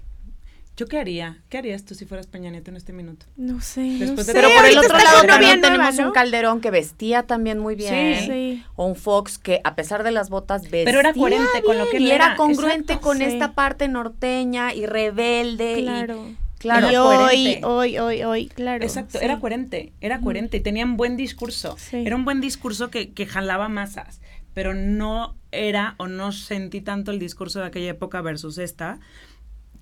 ¿Yo 0.76 0.88
qué 0.88 0.98
haría? 0.98 1.38
¿Qué 1.50 1.60
harías 1.60 1.86
tú 1.86 1.94
si 1.94 2.06
fueras 2.06 2.26
Peña 2.26 2.50
Nieto 2.50 2.72
en 2.72 2.78
este 2.78 2.94
minuto? 2.94 3.28
No 3.36 3.62
sé. 3.62 3.82
Después 3.82 4.10
no 4.10 4.16
de- 4.16 4.24
sé, 4.24 4.34
Pero 4.34 4.50
por 4.56 4.66
el 4.66 4.78
otro 4.80 4.98
lado 4.98 5.20
también 5.28 5.40
bien 5.40 5.62
nueva, 5.62 5.76
tenemos 5.78 5.96
¿no? 6.00 6.08
un 6.08 6.14
Calderón 6.14 6.62
que 6.62 6.72
vestía 6.72 7.24
también 7.24 7.60
muy 7.60 7.76
bien. 7.76 8.20
Sí. 8.22 8.26
Sí. 8.26 8.64
O 8.76 8.88
un 8.88 8.96
Fox 8.96 9.38
que 9.38 9.62
a 9.64 9.76
pesar 9.76 10.04
de 10.04 10.10
las 10.12 10.30
botas 10.32 10.64
vestía 10.64 10.86
Pero 10.86 11.00
era 11.00 11.14
coherente 11.14 11.62
con 11.64 11.78
lo 11.78 11.86
que 11.86 11.98
bien 12.00 12.04
él 12.04 12.08
y 12.08 12.12
era 12.12 12.26
era, 12.26 12.36
congruente 12.36 12.94
exacto, 12.94 13.02
con 13.08 13.18
sí. 13.20 13.24
esta 13.26 13.54
parte 13.54 13.88
norteña 13.88 14.74
y 14.74 14.88
rebelde. 14.88 15.80
y- 15.80 15.84
Claro. 15.84 16.32
claro. 16.58 16.92
y 16.92 16.96
hoy, 16.96 17.60
hoy, 17.64 17.98
hoy, 18.00 18.24
hoy, 18.24 18.48
claro. 18.48 18.84
Exacto, 18.84 19.20
sí. 19.20 19.26
era 19.26 19.40
coherente, 19.40 19.94
era 20.02 20.22
coherente 20.22 20.58
y 20.58 20.62
tenía 20.62 20.86
un 20.86 20.98
buen 20.98 21.18
discurso. 21.18 21.76
Sí. 21.78 21.98
Era 22.06 22.16
un 22.16 22.26
buen 22.26 22.42
discurso 22.42 22.90
que, 22.90 23.12
que 23.12 23.28
jalaba 23.28 23.70
masas, 23.70 24.22
pero 24.56 24.74
no 24.74 25.36
era 25.52 25.94
o 25.98 26.08
no 26.08 26.32
sentí 26.32 26.82
tanto 26.82 27.12
el 27.12 27.20
discurso 27.20 27.60
de 27.60 27.68
aquella 27.68 27.92
época 27.92 28.22
versus 28.22 28.58
esta 28.58 29.00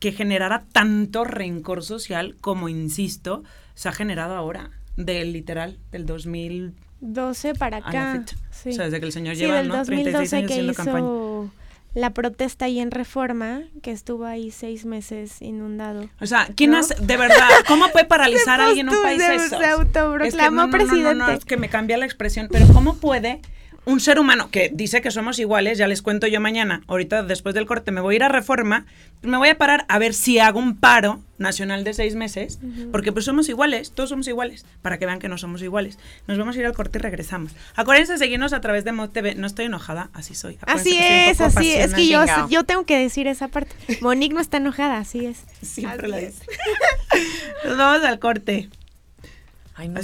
que 0.01 0.11
generara 0.11 0.63
tanto 0.73 1.23
rencor 1.23 1.83
social 1.83 2.35
como, 2.41 2.67
insisto, 2.67 3.43
se 3.75 3.87
ha 3.87 3.91
generado 3.93 4.35
ahora, 4.35 4.71
del 4.97 5.31
literal, 5.31 5.77
del 5.91 6.05
2000 6.05 6.73
12 6.99 7.53
para 7.55 7.77
a 7.77 7.79
la 7.79 7.87
acá. 7.87 8.25
Sí. 8.51 8.69
O 8.69 8.73
sea, 8.73 8.85
desde 8.85 8.99
que 8.99 9.05
el 9.05 9.11
señor 9.11 9.35
Sí, 9.35 9.41
lleva, 9.43 9.57
del 9.57 9.69
¿no? 9.69 9.83
36 9.83 10.13
2012 10.13 10.35
años 10.35 10.51
que 10.51 10.61
hizo 10.63 10.73
campaña. 10.83 11.51
la 11.93 12.09
protesta 12.11 12.65
ahí 12.65 12.79
en 12.79 12.91
Reforma, 12.91 13.61
que 13.83 13.91
estuvo 13.91 14.25
ahí 14.25 14.49
seis 14.51 14.85
meses 14.85 15.41
inundado. 15.41 16.09
O 16.19 16.25
sea, 16.25 16.47
¿quién 16.55 16.71
¿No? 16.71 16.77
hace, 16.77 16.95
de 16.95 17.17
verdad, 17.17 17.47
cómo 17.67 17.87
puede 17.89 18.05
paralizar 18.05 18.59
a 18.61 18.67
alguien 18.67 18.89
un 18.89 19.01
país 19.03 19.21
eso? 19.21 19.57
se 19.59 19.65
autoproclamó 19.65 20.23
Es 20.25 20.35
que 20.35 20.37
no, 20.41 20.51
no, 20.51 20.51
no, 20.51 20.65
no, 20.67 20.71
presidente. 20.71 21.15
No, 21.15 21.29
es 21.29 21.45
que 21.45 21.57
me 21.57 21.69
cambia 21.69 21.97
la 21.97 22.05
expresión, 22.05 22.47
pero 22.51 22.67
¿cómo 22.73 22.97
puede 22.97 23.39
un 23.85 23.99
ser 23.99 24.19
humano 24.19 24.49
que 24.51 24.69
dice 24.73 25.01
que 25.01 25.09
somos 25.09 25.39
iguales, 25.39 25.77
ya 25.77 25.87
les 25.87 26.01
cuento 26.01 26.27
yo 26.27 26.39
mañana, 26.39 26.83
ahorita 26.87 27.23
después 27.23 27.55
del 27.55 27.65
corte 27.65 27.91
me 27.91 27.99
voy 28.01 28.13
a 28.13 28.17
ir 28.17 28.23
a 28.23 28.29
Reforma, 28.29 28.85
me 29.23 29.37
voy 29.37 29.49
a 29.49 29.57
parar 29.57 29.85
a 29.89 29.97
ver 29.97 30.13
si 30.13 30.37
hago 30.39 30.59
un 30.59 30.77
paro 30.77 31.19
nacional 31.39 31.83
de 31.83 31.93
seis 31.95 32.13
meses, 32.13 32.59
porque 32.91 33.11
pues 33.11 33.25
somos 33.25 33.49
iguales, 33.49 33.91
todos 33.91 34.09
somos 34.09 34.27
iguales, 34.27 34.65
para 34.83 34.99
que 34.99 35.07
vean 35.07 35.17
que 35.17 35.27
no 35.29 35.39
somos 35.39 35.63
iguales. 35.63 35.97
Nos 36.27 36.37
vamos 36.37 36.55
a 36.55 36.59
ir 36.59 36.65
al 36.67 36.73
corte 36.73 36.99
y 36.99 37.01
regresamos. 37.01 37.53
Acuérdense 37.75 38.13
de 38.13 38.19
seguirnos 38.19 38.53
a 38.53 38.61
través 38.61 38.83
de 38.83 38.91
Mod 38.91 39.09
TV, 39.09 39.33
no 39.33 39.47
estoy 39.47 39.65
enojada, 39.65 40.09
así 40.13 40.35
soy. 40.35 40.59
Acuérdense 40.61 40.89
Así 40.89 40.97
soy 40.97 41.07
es, 41.07 41.41
así 41.41 41.71
es. 41.73 41.85
Es 41.85 41.93
que 41.95 42.07
yo, 42.07 42.23
yo 42.49 42.63
tengo 42.63 42.85
que 42.85 42.99
decir 42.99 43.25
esa 43.25 43.47
parte. 43.47 43.75
Monique 44.01 44.35
no 44.35 44.41
está 44.41 44.57
enojada, 44.57 44.99
así 44.99 45.25
es. 45.25 45.39
Siempre 45.63 46.03
Así 46.03 46.11
la 46.11 46.19
es. 46.19 46.39
dice. 46.39 46.45
Nos 47.65 47.77
vamos 47.77 48.05
al 48.05 48.19
corte. 48.19 48.69
Ay, 49.73 49.89
no, 49.89 49.99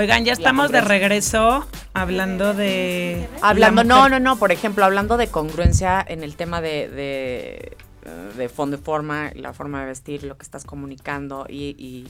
Oigan, 0.00 0.24
ya 0.24 0.32
estamos 0.32 0.70
de 0.72 0.80
regreso 0.88 1.66
hablando 1.92 2.54
de. 2.54 3.28
Hablando, 3.42 3.82
la 3.84 3.88
no, 3.94 4.08
no, 4.08 4.18
no, 4.20 4.36
por 4.38 4.50
ejemplo, 4.52 4.84
hablando 4.84 5.16
de 5.16 5.28
congruencia 5.28 6.04
en 6.06 6.22
el 6.22 6.36
tema 6.36 6.60
de, 6.60 6.88
de, 6.88 7.76
de 8.36 8.48
fondo 8.48 8.76
y 8.76 8.80
forma, 8.80 9.30
la 9.34 9.52
forma 9.52 9.80
de 9.80 9.86
vestir, 9.86 10.22
lo 10.24 10.36
que 10.38 10.42
estás 10.42 10.64
comunicando 10.64 11.46
y, 11.48 11.74
y- 11.78 12.06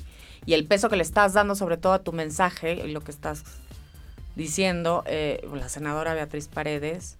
y 0.46 0.54
el 0.54 0.66
peso 0.66 0.88
que 0.88 0.96
le 0.96 1.02
estás 1.02 1.32
dando 1.34 1.54
sobre 1.54 1.76
todo 1.76 1.92
a 1.92 1.98
tu 1.98 2.12
mensaje 2.12 2.74
y 2.86 2.92
lo 2.92 3.02
que 3.02 3.10
estás 3.10 3.42
diciendo, 4.36 5.02
eh, 5.06 5.46
la 5.54 5.68
senadora 5.68 6.14
Beatriz 6.14 6.48
Paredes, 6.48 7.18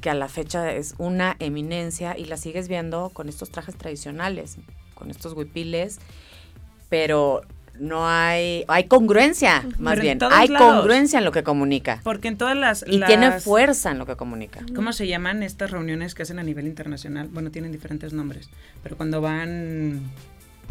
que 0.00 0.10
a 0.10 0.14
la 0.14 0.28
fecha 0.28 0.70
es 0.72 0.94
una 0.98 1.34
eminencia 1.40 2.16
y 2.16 2.26
la 2.26 2.36
sigues 2.36 2.68
viendo 2.68 3.08
con 3.10 3.28
estos 3.28 3.50
trajes 3.50 3.76
tradicionales, 3.76 4.58
con 4.94 5.10
estos 5.10 5.32
huipiles, 5.32 5.98
pero 6.88 7.40
no 7.80 8.08
hay, 8.08 8.64
hay 8.68 8.84
congruencia, 8.84 9.62
más 9.78 9.94
Pero 9.94 10.02
bien, 10.02 10.18
hay 10.30 10.48
lados. 10.48 10.74
congruencia 10.74 11.18
en 11.18 11.24
lo 11.24 11.32
que 11.32 11.42
comunica. 11.42 12.00
Porque 12.04 12.28
en 12.28 12.36
todas 12.38 12.56
las. 12.56 12.84
Y 12.86 12.98
las- 12.98 13.08
tiene 13.08 13.32
fuerza 13.40 13.90
en 13.90 13.98
lo 13.98 14.06
que 14.06 14.16
comunica. 14.16 14.60
¿Cómo 14.74 14.92
se 14.92 15.06
llaman 15.06 15.42
estas 15.42 15.70
reuniones 15.70 16.14
que 16.14 16.22
hacen 16.22 16.38
a 16.38 16.42
nivel 16.42 16.66
internacional? 16.66 17.28
Bueno, 17.28 17.50
tienen 17.50 17.72
diferentes 17.72 18.12
nombres, 18.12 18.48
pero 18.82 18.96
cuando 18.96 19.20
van 19.20 20.00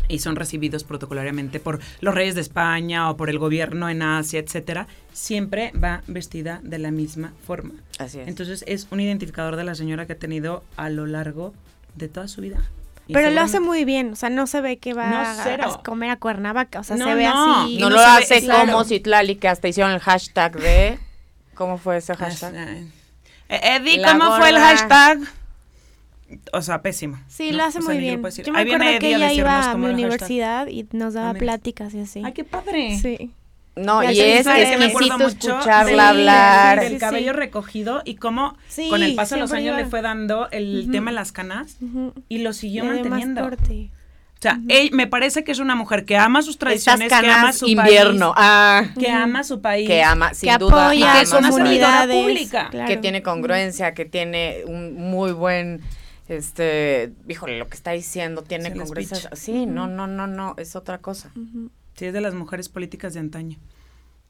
y 0.08 0.20
son 0.20 0.36
recibidos 0.36 0.84
protocolariamente 0.84 1.60
por 1.60 1.80
los 2.00 2.14
reyes 2.14 2.36
de 2.36 2.42
España 2.42 3.10
o 3.10 3.18
por 3.18 3.30
el 3.32 3.40
gobierno 3.40 3.90
en 3.90 4.04
Asia, 4.04 4.40
etcétera, 4.40 4.88
siempre 5.14 5.72
va 5.72 6.04
vestida 6.06 6.60
de 6.64 6.78
la 6.78 6.92
misma 6.92 7.34
forma. 7.46 7.74
Así 7.98 8.20
es. 8.20 8.28
Entonces 8.28 8.64
es 8.68 8.88
un 8.92 9.00
identificador 9.00 9.56
de 9.56 9.64
la 9.64 9.74
señora 9.74 10.06
que 10.06 10.14
ha 10.14 10.18
tenido 10.20 10.64
a 10.78 10.90
lo 10.90 11.08
largo 11.08 11.54
de 11.96 12.08
toda 12.08 12.28
su 12.28 12.42
vida. 12.42 12.62
Pero 13.12 13.30
lo 13.30 13.42
hace 13.42 13.60
muy 13.60 13.86
bien, 13.86 14.14
o 14.14 14.16
sea, 14.16 14.30
no 14.30 14.48
se 14.48 14.62
ve 14.62 14.78
que 14.78 14.94
va 14.94 15.10
No, 15.10 15.18
a- 15.20 15.84
comer 15.84 16.10
a 16.10 16.18
Cuernavaca, 16.18 16.80
o 16.80 16.84
sea, 16.84 16.96
No, 16.98 17.06
se 17.06 17.14
ve 17.16 17.26
no. 17.26 17.64
así. 17.64 17.78
no, 17.78 17.90
no 17.90 17.96
lo 17.96 18.02
se 18.02 18.06
ve- 18.06 18.12
hace 18.12 18.42
claro. 18.42 18.72
como 18.72 18.84
Citlali, 18.84 19.36
que 19.36 19.48
hasta 19.48 19.68
hicieron 19.68 19.92
el 19.94 20.00
hashtag 20.00 20.60
de... 20.60 21.00
¿Cómo 21.56 21.78
fue 21.78 21.98
ese 21.98 22.16
hashtag? 22.16 22.54
Eh, 22.56 22.90
Eddie, 23.50 24.02
¿cómo 24.04 24.36
fue 24.38 24.50
el 24.50 24.58
hashtag? 24.58 25.20
O 26.52 26.62
sea, 26.62 26.82
pésimo. 26.82 27.20
Sí, 27.28 27.52
lo 27.52 27.64
hace 27.64 27.78
O 27.80 27.82
sea, 27.84 27.94
muy 27.94 28.00
bien. 28.00 28.22
Yo 28.24 28.52
me 28.52 28.60
"Ahí 28.60 28.66
viene 28.66 28.86
acuerdo 28.86 29.00
que 29.00 29.16
ella 29.16 29.32
iba 29.32 29.52
a 29.72 29.76
mi 29.78 29.86
era 29.86 29.94
el 29.94 29.94
hashtag". 29.94 29.94
universidad 29.94 30.68
y 30.68 30.88
nos 30.92 31.14
daba 31.14 31.30
Amén. 31.30 31.40
pláticas 31.40 31.94
y 31.94 32.00
así. 32.02 32.22
Ay, 32.26 32.34
qué 32.34 32.44
padre. 32.44 32.98
Sí. 33.00 33.32
No, 33.76 34.02
y 34.04 34.16
sé, 34.16 34.40
es 34.40 34.46
que 34.48 34.78
me 34.78 34.86
acuerdo 34.86 35.18
mucho 35.20 35.28
escucharla 35.28 36.10
hablar. 36.10 36.80
del 36.80 36.94
Sí, 36.94 36.98
cabello 37.00 37.34
sí. 37.34 37.38
recogido 37.38 38.02
y 38.06 38.16
cómo 38.16 38.58
Sí, 38.70 38.88
con 38.90 39.04
el 39.04 39.16
paso 39.16 39.36
de 39.36 39.42
los 39.42 39.52
años 39.52 39.68
iba. 39.74 39.78
le 39.78 39.86
fue 39.86 40.02
dando 40.02 40.48
el 40.52 40.90
tema 40.92 41.12
de 41.12 41.16
las 41.16 41.32
canas 41.32 41.78
y 42.30 42.38
lo 42.40 42.54
siguió 42.54 42.84
Le 42.86 42.94
dio 42.94 43.10
más 43.10 43.10
manteniendo. 43.26 43.46
O 44.38 44.42
sea, 44.42 44.60
ella- 44.70 44.90
me 44.94 45.08
parece 45.08 45.44
que 45.44 45.52
es 45.52 45.60
una 45.60 45.76
mujer 45.76 46.06
que 46.06 46.18
ama 46.18 46.42
sus 46.42 46.56
Estas 46.56 46.84
tradiciones, 46.86 47.08
que 47.10 47.28
ama 47.30 47.52
su 47.54 47.68
invierno. 47.68 48.34
Ah, 48.38 48.84
que 49.00 49.10
ama 49.10 49.44
su 49.44 49.60
país. 49.62 49.88
que 49.88 50.04
ama, 50.04 50.34
sin 50.34 50.50
que 50.52 50.58
duda. 50.58 50.86
apoya 50.88 51.10
y 51.14 51.18
que 51.18 51.22
es 51.24 51.32
una 51.34 51.50
comunidades. 51.50 52.16
pública. 52.22 52.68
claro. 52.70 52.88
que 52.88 52.98
tiene 52.98 53.24
congruencia, 53.24 53.94
que 53.94 54.06
tiene 54.06 54.62
un 54.68 54.94
muy 54.96 55.32
buen, 55.32 55.82
este, 56.28 57.12
híjole, 57.28 57.58
lo 57.58 57.68
que 57.68 57.76
está 57.76 57.92
diciendo 57.92 58.42
tiene 58.44 58.66
Sí, 58.66 58.72
el 58.74 58.78
congruencia. 58.80 59.30
Sí, 59.34 59.66
no, 59.66 59.88
no, 59.88 60.06
no, 60.08 60.28
no, 60.28 60.54
es 60.58 60.76
otra 60.76 60.98
cosa. 61.00 61.32
Sí, 61.96 62.06
es 62.06 62.14
de 62.14 62.22
las 62.22 62.34
mujeres 62.34 62.70
políticas 62.70 63.14
de 63.14 63.22
antaño. 63.22 63.58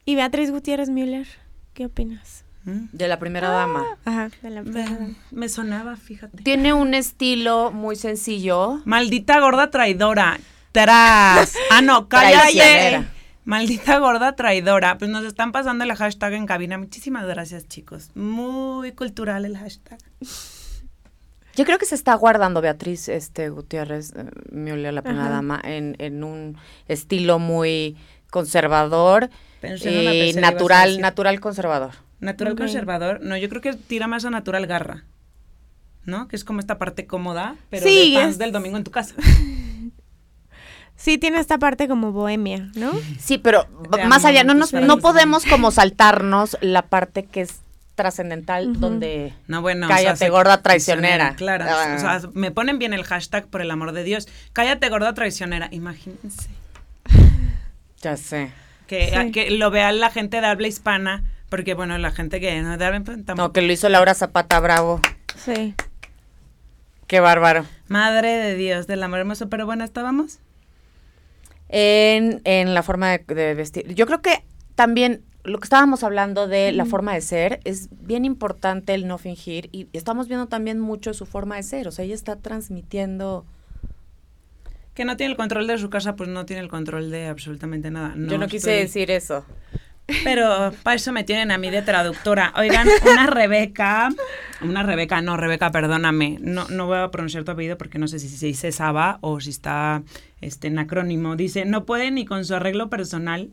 Y 0.04 0.14
Beatriz 0.14 0.50
Gutiérrez 0.50 0.88
Müller, 0.88 1.26
¿qué 1.74 1.86
opinas? 1.86 2.44
¿Mm? 2.64 2.86
De 2.92 3.08
la 3.08 3.18
primera 3.18 3.48
dama. 3.48 3.84
Ajá, 4.04 4.30
de 4.42 4.50
la 4.50 4.62
Me, 4.62 5.14
me 5.30 5.48
sonaba, 5.48 5.96
fíjate. 5.96 6.42
Tiene 6.42 6.72
un 6.72 6.94
estilo 6.94 7.70
muy 7.72 7.96
sencillo. 7.96 8.80
Maldita 8.84 9.40
gorda 9.40 9.70
traidora. 9.70 10.38
Tras. 10.72 11.54
Ah, 11.70 11.80
no, 11.82 12.08
cállate. 12.08 13.06
Maldita 13.44 13.98
gorda 13.98 14.34
traidora. 14.34 14.98
Pues 14.98 15.10
nos 15.10 15.24
están 15.24 15.52
pasando 15.52 15.84
el 15.84 15.94
hashtag 15.94 16.34
en 16.34 16.46
cabina. 16.46 16.78
Muchísimas 16.78 17.26
gracias, 17.26 17.66
chicos. 17.68 18.10
Muy 18.14 18.92
cultural 18.92 19.44
el 19.44 19.56
hashtag. 19.56 19.98
Yo 21.56 21.64
creo 21.64 21.78
que 21.78 21.86
se 21.86 21.94
está 21.94 22.14
guardando 22.14 22.60
Beatriz 22.60 23.08
este 23.08 23.48
Gutiérrez 23.48 24.12
eh, 24.14 24.24
Müller, 24.52 24.92
la 24.94 25.02
primera 25.02 25.24
Ajá. 25.26 25.34
dama, 25.34 25.60
en, 25.64 25.96
en 25.98 26.22
un 26.22 26.56
estilo 26.86 27.38
muy 27.38 27.96
conservador 28.30 29.30
Pensé 29.60 29.88
en 29.88 30.00
una 30.00 30.14
y 30.14 30.32
natural, 30.34 31.00
natural 31.00 31.40
conservador. 31.40 31.92
Natural 32.20 32.56
conservador. 32.56 33.20
No, 33.22 33.36
yo 33.36 33.48
creo 33.48 33.60
que 33.62 33.72
tira 33.74 34.06
más 34.06 34.24
a 34.24 34.30
natural 34.30 34.66
garra. 34.66 35.04
¿No? 36.04 36.28
Que 36.28 36.36
es 36.36 36.44
como 36.44 36.60
esta 36.60 36.78
parte 36.78 37.06
cómoda, 37.06 37.56
pero 37.68 37.84
Sí, 37.84 38.12
de 38.14 38.20
fans 38.20 38.32
es- 38.32 38.38
del 38.38 38.52
domingo 38.52 38.76
en 38.76 38.84
tu 38.84 38.90
casa. 38.92 39.14
Sí, 40.98 41.18
tiene 41.18 41.38
esta 41.40 41.58
parte 41.58 41.88
como 41.88 42.10
bohemia, 42.10 42.70
¿no? 42.74 42.90
Sí, 43.18 43.36
pero 43.36 43.66
más 44.08 44.24
amo, 44.24 44.28
allá, 44.28 44.44
no, 44.44 44.54
nos, 44.54 44.72
no 44.72 44.96
podemos 44.96 45.44
como 45.44 45.70
saltarnos 45.70 46.56
la 46.62 46.86
parte 46.88 47.24
que 47.24 47.42
es 47.42 47.60
trascendental, 47.96 48.78
donde 48.78 49.32
No, 49.48 49.62
bueno. 49.62 49.88
Cállate, 49.88 50.28
gorda 50.28 50.62
traicionera. 50.62 51.34
Claro. 51.34 51.64
Ah. 51.68 51.94
O 51.96 51.98
sea, 51.98 52.30
me 52.34 52.52
ponen 52.52 52.78
bien 52.78 52.92
el 52.92 53.02
hashtag 53.02 53.48
por 53.48 53.62
el 53.62 53.70
amor 53.72 53.90
de 53.92 54.04
Dios. 54.04 54.28
Cállate, 54.52 54.88
gorda 54.88 55.12
traicionera. 55.14 55.68
Imagínense. 55.72 56.48
ya 58.02 58.16
sé. 58.16 58.52
Que, 58.86 59.10
Sí. 59.10 59.32
que 59.32 59.50
lo 59.50 59.70
vea 59.72 59.90
la 59.90 60.10
gente 60.10 60.40
de 60.40 60.46
habla 60.46 60.68
hispana. 60.68 61.24
Porque, 61.48 61.74
bueno, 61.74 61.96
la 61.98 62.10
gente 62.12 62.38
que 62.40 62.60
no 62.62 62.76
de 62.76 62.84
habla. 62.84 63.02
No, 63.36 63.52
que 63.52 63.62
lo 63.62 63.72
hizo 63.72 63.88
Laura 63.88 64.14
Zapata 64.14 64.60
Bravo. 64.60 65.00
Sí. 65.36 65.74
Qué 67.06 67.20
bárbaro. 67.20 67.64
Madre 67.88 68.28
de 68.36 68.54
Dios, 68.56 68.86
del 68.86 69.02
amor 69.02 69.20
hermoso. 69.20 69.48
Pero 69.48 69.64
bueno, 69.64 69.84
estábamos. 69.84 70.38
En, 71.68 72.40
en 72.44 72.74
la 72.74 72.82
forma 72.82 73.10
de, 73.10 73.18
de 73.34 73.54
vestir. 73.54 73.94
Yo 73.94 74.06
creo 74.06 74.22
que 74.22 74.44
también 74.74 75.22
lo 75.46 75.58
que 75.58 75.64
estábamos 75.64 76.02
hablando 76.04 76.46
de 76.48 76.72
la 76.72 76.84
forma 76.84 77.14
de 77.14 77.20
ser 77.20 77.60
es 77.64 77.88
bien 77.90 78.24
importante 78.24 78.94
el 78.94 79.06
no 79.06 79.18
fingir 79.18 79.68
y 79.72 79.88
estamos 79.92 80.28
viendo 80.28 80.46
también 80.46 80.78
mucho 80.80 81.14
su 81.14 81.26
forma 81.26 81.56
de 81.56 81.62
ser. 81.62 81.88
O 81.88 81.90
sea, 81.92 82.04
ella 82.04 82.14
está 82.14 82.36
transmitiendo. 82.36 83.44
Que 84.94 85.04
no 85.04 85.16
tiene 85.16 85.32
el 85.32 85.36
control 85.36 85.66
de 85.66 85.78
su 85.78 85.90
casa, 85.90 86.16
pues 86.16 86.28
no 86.28 86.46
tiene 86.46 86.62
el 86.62 86.68
control 86.68 87.10
de 87.10 87.26
absolutamente 87.28 87.90
nada. 87.90 88.14
Yo 88.16 88.38
no 88.38 88.46
quise 88.46 88.70
estoy- 88.70 88.82
decir 88.84 89.10
eso. 89.10 89.44
Pero 90.22 90.72
para 90.84 90.94
eso 90.94 91.10
me 91.12 91.24
tienen 91.24 91.50
a 91.50 91.58
mí 91.58 91.68
de 91.68 91.82
traductora. 91.82 92.52
Oigan, 92.56 92.86
una 93.10 93.26
Rebeca, 93.26 94.08
una 94.62 94.84
Rebeca, 94.84 95.20
no, 95.20 95.36
Rebeca, 95.36 95.72
perdóname, 95.72 96.38
no, 96.40 96.68
no 96.68 96.86
voy 96.86 96.98
a 96.98 97.10
pronunciar 97.10 97.42
tu 97.42 97.50
apellido 97.50 97.76
porque 97.76 97.98
no 97.98 98.06
sé 98.06 98.20
si 98.20 98.28
se 98.28 98.46
dice 98.46 98.70
Saba 98.70 99.18
o 99.20 99.40
si 99.40 99.50
está 99.50 100.04
este, 100.40 100.68
en 100.68 100.78
acrónimo. 100.78 101.34
Dice, 101.34 101.64
no 101.64 101.84
puede 101.86 102.12
ni 102.12 102.24
con 102.24 102.44
su 102.44 102.54
arreglo 102.54 102.88
personal. 102.88 103.50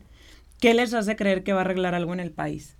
¿Qué 0.63 0.73
les 0.73 0.93
hace 0.93 1.17
creer 1.17 1.43
que 1.43 1.51
va 1.51 1.59
a 1.59 1.61
arreglar 1.65 1.93
algo 1.93 2.13
en 2.13 2.21
el 2.21 2.31
país? 2.31 2.77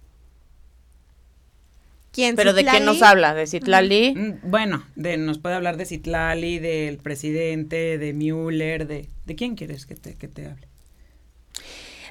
¿Quién? 2.13 2.37
Pero 2.37 2.53
¿de 2.53 2.63
qué 2.63 2.79
nos 2.79 3.01
habla? 3.01 3.33
¿De 3.33 3.45
Citlali? 3.45 4.15
Mm, 4.15 4.49
Bueno, 4.49 4.85
de, 4.95 5.17
nos 5.17 5.37
puede 5.37 5.55
hablar 5.55 5.75
de 5.75 5.85
Citlali, 5.85 6.59
del 6.59 6.97
presidente, 6.99 7.97
de 7.97 8.13
Müller, 8.13 8.87
de... 8.87 9.09
¿De 9.25 9.35
quién 9.35 9.55
quieres 9.57 9.85
que 9.85 9.95
te, 9.95 10.15
que 10.15 10.29
te 10.29 10.45
hable? 10.45 10.69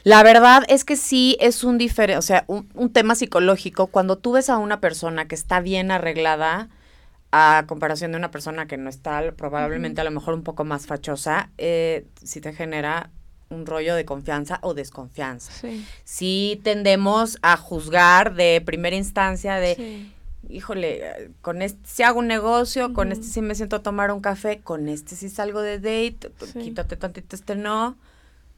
La 0.05 0.23
verdad 0.23 0.63
es 0.69 0.85
que 0.85 0.95
sí 0.97 1.39
es 1.41 1.65
un 1.65 1.79
diferente, 1.79 2.19
o 2.19 2.23
sea, 2.23 2.45
un, 2.49 2.69
un 2.75 2.93
tema 2.93 3.15
psicológico. 3.15 3.87
Cuando 3.87 4.19
tú 4.19 4.33
ves 4.33 4.51
a 4.51 4.59
una 4.59 4.79
persona 4.79 5.27
que 5.27 5.35
está 5.35 5.61
bien 5.61 5.91
arreglada, 5.91 6.69
a 7.31 7.65
comparación 7.67 8.13
de 8.13 8.19
una 8.19 8.31
persona 8.31 8.67
que 8.67 8.77
no 8.77 8.91
está, 8.91 9.33
probablemente 9.39 10.03
a 10.03 10.05
lo 10.05 10.11
mejor 10.11 10.35
un 10.35 10.43
poco 10.43 10.65
más 10.65 10.85
fachosa, 10.85 11.49
eh, 11.57 12.05
sí 12.23 12.43
te 12.43 12.53
genera 12.53 13.09
un 13.53 13.67
rollo 13.67 13.95
de 13.95 14.05
confianza 14.05 14.59
o 14.63 14.75
desconfianza. 14.75 15.53
Sí. 15.53 15.85
Sí 16.05 16.61
tendemos 16.65 17.39
a 17.43 17.57
juzgar 17.57 18.35
de 18.35 18.63
primera 18.65 18.97
instancia 18.97 19.57
de, 19.57 19.75
sí. 19.75 20.13
híjole, 20.49 21.31
con 21.41 21.63
este 21.63 21.81
sí 21.85 22.03
hago 22.03 22.19
un 22.19 22.27
negocio, 22.29 22.93
con 22.93 23.13
este 23.13 23.27
sí 23.27 23.41
me 23.43 23.55
siento 23.55 23.77
a 23.77 23.83
tomar 23.83 24.11
un 24.13 24.21
café, 24.21 24.61
con 24.61 24.89
este 24.89 25.17
sí 25.17 25.29
salgo 25.29 25.61
de 25.63 25.79
date, 25.79 26.31
Sí. 26.53 26.59
quítate 26.61 26.97
tantito 26.97 27.37
este 27.37 27.57
no, 27.57 27.97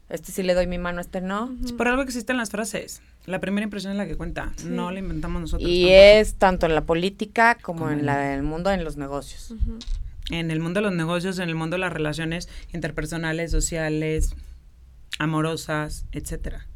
este 0.09 0.33
sí 0.33 0.43
le 0.43 0.55
doy 0.55 0.67
mi 0.67 0.79
mano, 0.79 1.01
este 1.01 1.21
no. 1.21 1.51
Por 1.77 1.89
algo 1.89 2.03
que 2.03 2.09
existen 2.11 2.37
las 2.37 2.51
frases. 2.51 3.01
La 3.27 3.41
primera 3.41 3.65
impresión 3.65 3.93
es 3.93 3.97
la 3.99 4.07
que 4.07 4.17
cuenta. 4.19 4.53
No 4.67 4.91
la 4.91 4.99
inventamos 4.99 5.41
nosotros. 5.41 5.67
Y 5.67 5.85
tampoco. 5.85 5.95
es 6.21 6.35
tanto 6.35 6.67
en 6.67 6.75
la 6.75 6.83
política 6.83 7.57
como, 7.63 7.81
Como 7.81 7.91
en 7.93 8.01
en- 8.01 8.07
la, 8.07 8.33
en 8.35 8.39
el 8.41 8.43
mundo 8.43 8.71
en 8.71 8.85
los 8.85 8.99
negocios. 8.99 9.55
En 10.31 10.51
el 10.51 10.61
mundo 10.61 10.81
de 10.81 10.87
los 10.87 10.95
negocios, 10.95 11.39
en 11.39 11.49
el 11.49 11.55
mundo 11.55 11.77
de 11.77 11.81
las 11.81 11.93
relaciones 11.93 12.51
interpersonales, 12.75 13.51
sociales, 13.51 14.35
amorosas, 15.19 16.07
etcétera. 16.13 16.67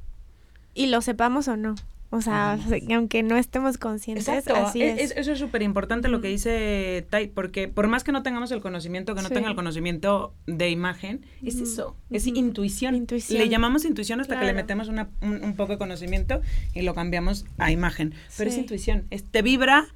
Y 0.74 0.86
lo 0.86 1.01
sepamos 1.03 1.49
o 1.49 1.57
no. 1.57 1.74
O 2.11 2.22
sea, 2.22 2.59
aunque 2.95 3.22
no 3.22 3.36
estemos 3.36 3.76
conscientes, 3.76 4.26
así 4.49 4.80
E- 4.80 4.93
es. 4.93 5.11
es- 5.11 5.16
eso 5.18 5.32
es 5.32 5.39
súper 5.39 5.61
importante 5.61 6.09
lo 6.09 6.22
que 6.22 6.28
dice 6.28 7.07
Tai, 7.11 7.26
porque 7.28 7.68
por 7.68 7.86
más 7.86 8.03
que 8.03 8.12
no 8.12 8.22
tengamos 8.22 8.51
el 8.51 8.62
conocimiento, 8.62 9.14
que 9.14 9.20
no 9.20 9.28
Sí. 9.28 9.34
tenga 9.34 9.51
el 9.51 9.55
conocimiento 9.55 10.32
de 10.47 10.70
imagen, 10.70 11.26
es 11.45 11.57
eso, 11.57 11.97
es 12.09 12.26
intuición. 12.26 12.95
Intuición. 12.95 13.39
Le 13.39 13.51
llamamos 13.51 13.84
intuición 13.84 14.22
hasta 14.22 14.36
que 14.36 14.47
le 14.47 14.53
Claro. 14.53 14.57
metemos 14.57 14.89
una- 14.89 15.11
un, 15.20 15.45
un 15.45 15.55
poco 15.55 15.72
de 15.72 15.78
conocimiento 15.78 16.41
y 16.72 16.80
lo 16.80 16.95
cambiamos 16.95 17.45
a 17.59 17.70
imagen. 17.72 18.14
Pero 18.39 18.49
es 18.49 18.55
Sí. 18.55 18.62
intuición, 18.62 19.05
es, 19.11 19.24
te 19.24 19.43
vibra 19.43 19.89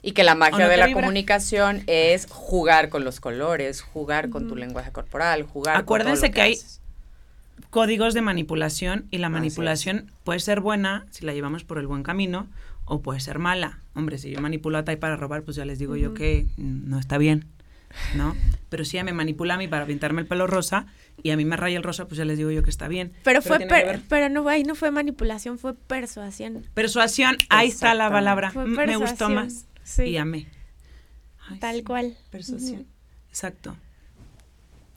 Y 0.00 0.12
que 0.12 0.22
la 0.22 0.34
¿O 0.34 0.36
magia 0.36 0.64
no 0.64 0.70
de 0.70 0.76
la 0.76 0.86
vibra? 0.86 1.00
comunicación 1.02 1.82
es 1.88 2.28
jugar 2.30 2.88
con 2.88 3.02
los 3.04 3.18
colores, 3.18 3.82
jugar 3.82 4.30
con 4.30 4.46
tu 4.46 4.54
lenguaje 4.54 4.92
corporal, 4.92 5.42
jugar 5.42 5.76
Acuérdense 5.76 6.12
con 6.12 6.20
todo 6.20 6.28
lo 6.30 6.34
que 6.34 6.40
hay- 6.40 6.52
haces. 6.54 6.80
Códigos 7.70 8.14
de 8.14 8.22
manipulación 8.22 9.06
y 9.10 9.18
la 9.18 9.28
manipulación 9.28 10.10
puede 10.24 10.40
ser 10.40 10.60
buena 10.60 11.06
si 11.10 11.24
la 11.26 11.32
llevamos 11.34 11.64
por 11.64 11.78
el 11.78 11.86
buen 11.86 12.02
camino 12.02 12.48
o 12.84 13.00
puede 13.02 13.20
ser 13.20 13.38
mala. 13.38 13.80
Hombre, 13.94 14.18
si 14.18 14.30
yo 14.30 14.40
manipulo 14.40 14.78
a 14.78 14.84
Tai 14.84 14.96
para 14.96 15.16
robar, 15.16 15.42
pues 15.42 15.56
ya 15.56 15.64
les 15.64 15.78
digo 15.78 15.96
yo 15.96 16.14
que 16.14 16.46
no 16.56 16.98
está 16.98 17.18
bien, 17.18 17.46
¿no? 18.16 18.34
Pero 18.68 18.84
si 18.84 18.96
ella 18.96 19.04
me 19.04 19.12
manipula 19.12 19.54
a 19.54 19.58
mí 19.58 19.68
para 19.68 19.84
pintarme 19.86 20.20
el 20.22 20.26
pelo 20.26 20.46
rosa 20.46 20.86
y 21.22 21.30
a 21.30 21.36
mí 21.36 21.44
me 21.44 21.56
raya 21.56 21.76
el 21.76 21.82
rosa, 21.82 22.06
pues 22.08 22.16
ya 22.18 22.24
les 22.24 22.38
digo 22.38 22.50
yo 22.50 22.62
que 22.62 22.70
está 22.70 22.88
bien. 22.88 23.12
Pero 23.24 23.42
fue, 23.42 23.58
per- 23.60 24.00
pero 24.08 24.28
no, 24.28 24.48
ahí 24.48 24.62
no 24.62 24.74
fue 24.74 24.90
manipulación, 24.90 25.58
fue 25.58 25.74
persuasión. 25.74 26.64
Persuasión, 26.74 27.36
ahí 27.50 27.68
está 27.68 27.92
la 27.94 28.10
palabra. 28.10 28.50
Fue 28.52 28.64
Me 28.66 28.96
gustó 28.96 29.28
más 29.28 29.66
sí. 29.82 30.04
y 30.04 30.16
amé. 30.16 30.46
Ay, 31.50 31.58
Tal 31.58 31.76
sí, 31.76 31.82
cual. 31.82 32.16
Persuasión, 32.30 32.86
exacto. 33.30 33.76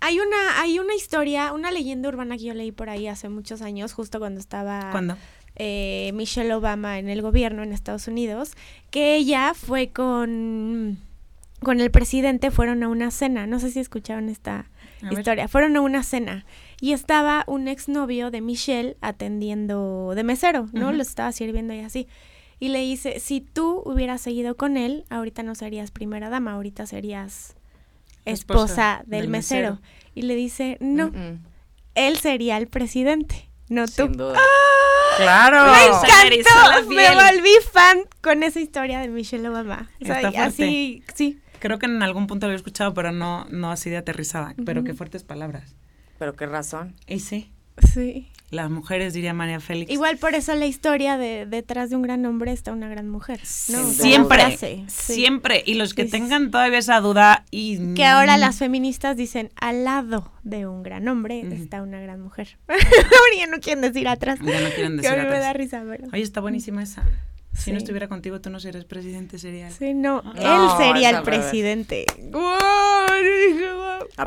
Hay 0.01 0.19
una, 0.19 0.59
hay 0.61 0.79
una 0.79 0.95
historia, 0.95 1.53
una 1.53 1.71
leyenda 1.71 2.09
urbana 2.09 2.35
que 2.37 2.43
yo 2.45 2.53
leí 2.53 2.71
por 2.71 2.89
ahí 2.89 3.07
hace 3.07 3.29
muchos 3.29 3.61
años, 3.61 3.93
justo 3.93 4.19
cuando 4.19 4.39
estaba 4.39 4.89
¿Cuándo? 4.91 5.15
eh, 5.55 6.11
Michelle 6.13 6.53
Obama 6.53 6.99
en 6.99 7.07
el 7.07 7.21
gobierno 7.21 7.63
en 7.63 7.71
Estados 7.71 8.07
Unidos, 8.07 8.53
que 8.89 9.15
ella 9.15 9.53
fue 9.53 9.89
con, 9.91 10.97
con 11.61 11.79
el 11.79 11.91
presidente, 11.91 12.51
fueron 12.51 12.81
a 12.83 12.87
una 12.89 13.11
cena, 13.11 13.45
no 13.47 13.59
sé 13.59 13.69
si 13.71 13.79
escucharon 13.79 14.29
esta 14.29 14.65
A 15.03 15.09
ver. 15.09 15.19
historia, 15.19 15.47
fueron 15.47 15.75
a 15.77 15.81
una 15.81 16.01
cena 16.03 16.45
y 16.79 16.93
estaba 16.93 17.43
un 17.47 17.67
exnovio 17.67 18.31
de 18.31 18.41
Michelle 18.41 18.97
atendiendo 19.01 20.13
de 20.15 20.23
mesero, 20.23 20.67
¿no? 20.73 20.87
Ujú. 20.87 20.95
Lo 20.97 21.01
estaba 21.03 21.31
sirviendo 21.31 21.73
y 21.73 21.79
así. 21.79 22.07
Y 22.59 22.69
le 22.69 22.79
dice, 22.81 23.19
si 23.19 23.41
tú 23.41 23.81
hubieras 23.85 24.21
seguido 24.21 24.55
con 24.55 24.77
él, 24.77 25.03
ahorita 25.09 25.41
no 25.43 25.55
serías 25.55 25.89
primera 25.91 26.29
dama, 26.29 26.53
ahorita 26.53 26.85
serías 26.85 27.55
esposa, 28.25 28.63
Esposa 28.63 29.03
del, 29.07 29.21
del 29.21 29.29
mesero. 29.29 29.69
mesero. 29.71 29.81
Y 30.15 30.21
le 30.23 30.35
dice, 30.35 30.77
no, 30.81 31.11
Mm-mm. 31.11 31.39
él 31.95 32.17
sería 32.17 32.57
el 32.57 32.67
presidente, 32.67 33.49
no 33.69 33.85
tú. 33.85 34.03
Sin 34.03 34.13
duda. 34.13 34.37
Claro. 35.17 35.71
Me 35.71 35.85
encantó, 35.85 36.89
me 36.89 37.13
volví 37.15 37.51
fan 37.71 37.99
con 38.21 38.43
esa 38.43 38.59
historia 38.59 38.99
de 38.99 39.07
Michelle 39.09 39.47
Obama. 39.49 39.89
O 40.01 40.05
sea, 40.05 40.15
Está 40.17 40.31
fuerte. 40.31 40.39
así, 40.39 41.03
sí. 41.13 41.39
Creo 41.59 41.77
que 41.79 41.85
en 41.85 42.01
algún 42.01 42.27
punto 42.27 42.47
lo 42.47 42.53
he 42.53 42.55
escuchado, 42.55 42.93
pero 42.93 43.11
no, 43.11 43.45
no 43.49 43.71
así 43.71 43.89
de 43.89 43.97
aterrizada. 43.97 44.55
Pero 44.65 44.83
qué 44.83 44.93
fuertes 44.93 45.23
palabras. 45.23 45.75
Pero 46.17 46.35
qué 46.35 46.45
razón. 46.47 46.95
Y 47.07 47.19
sí, 47.19 47.51
Sí. 47.93 48.27
las 48.51 48.69
mujeres, 48.69 49.13
diría 49.13 49.33
María 49.33 49.59
Félix. 49.61 49.89
Igual 49.91 50.17
por 50.17 50.35
eso 50.35 50.53
la 50.55 50.65
historia 50.65 51.17
de 51.17 51.45
detrás 51.45 51.89
de 51.89 51.95
un 51.95 52.01
gran 52.01 52.25
hombre 52.25 52.51
está 52.51 52.73
una 52.73 52.89
gran 52.89 53.07
mujer. 53.09 53.39
¿no? 53.69 53.83
Siempre, 53.89 54.57
sí. 54.57 54.83
siempre. 54.87 55.63
Y 55.65 55.75
los 55.75 55.93
que 55.93 56.01
Sí, 56.03 56.07
sí, 56.09 56.11
tengan 56.17 56.51
todavía 56.51 56.79
esa 56.79 56.99
duda 56.99 57.45
y... 57.49 57.93
Que 57.93 58.03
ahora 58.05 58.35
las 58.37 58.57
feministas 58.57 59.15
dicen 59.15 59.51
al 59.55 59.85
lado 59.85 60.31
de 60.43 60.67
un 60.67 60.83
gran 60.83 61.07
hombre 61.07 61.41
está 61.53 61.81
una 61.81 62.01
gran 62.01 62.19
mujer. 62.21 62.57
Ahora 62.67 62.81
ya 63.37 63.47
no 63.47 63.59
quieren 63.61 63.81
decir 63.81 64.07
atrás. 64.09 64.37
Ya 64.43 64.59
no 64.59 64.69
quieren 64.69 64.97
Que 64.97 65.03
decir 65.03 65.11
a 65.11 65.15
mí 65.15 65.21
me 65.21 65.27
atrás. 65.27 65.41
da 65.43 65.53
risa, 65.53 65.83
pero. 65.89 66.07
Oye, 66.11 66.21
está 66.23 66.41
buenísima 66.41 66.83
esa. 66.83 67.03
Si 67.53 67.63
Sí. 67.63 67.71
no 67.73 67.77
estuviera 67.79 68.07
contigo, 68.07 68.39
tú 68.39 68.49
no 68.49 68.59
serías 68.61 68.85
presidente, 68.85 69.37
sería 69.37 69.67
él. 69.67 69.73
Sí, 69.77 69.93
no, 69.93 70.21
No, 70.21 70.31
él 70.33 70.69
sería 70.77 71.09
el 71.09 71.21
presidente. 71.23 72.05
¡Guau! 72.31 72.57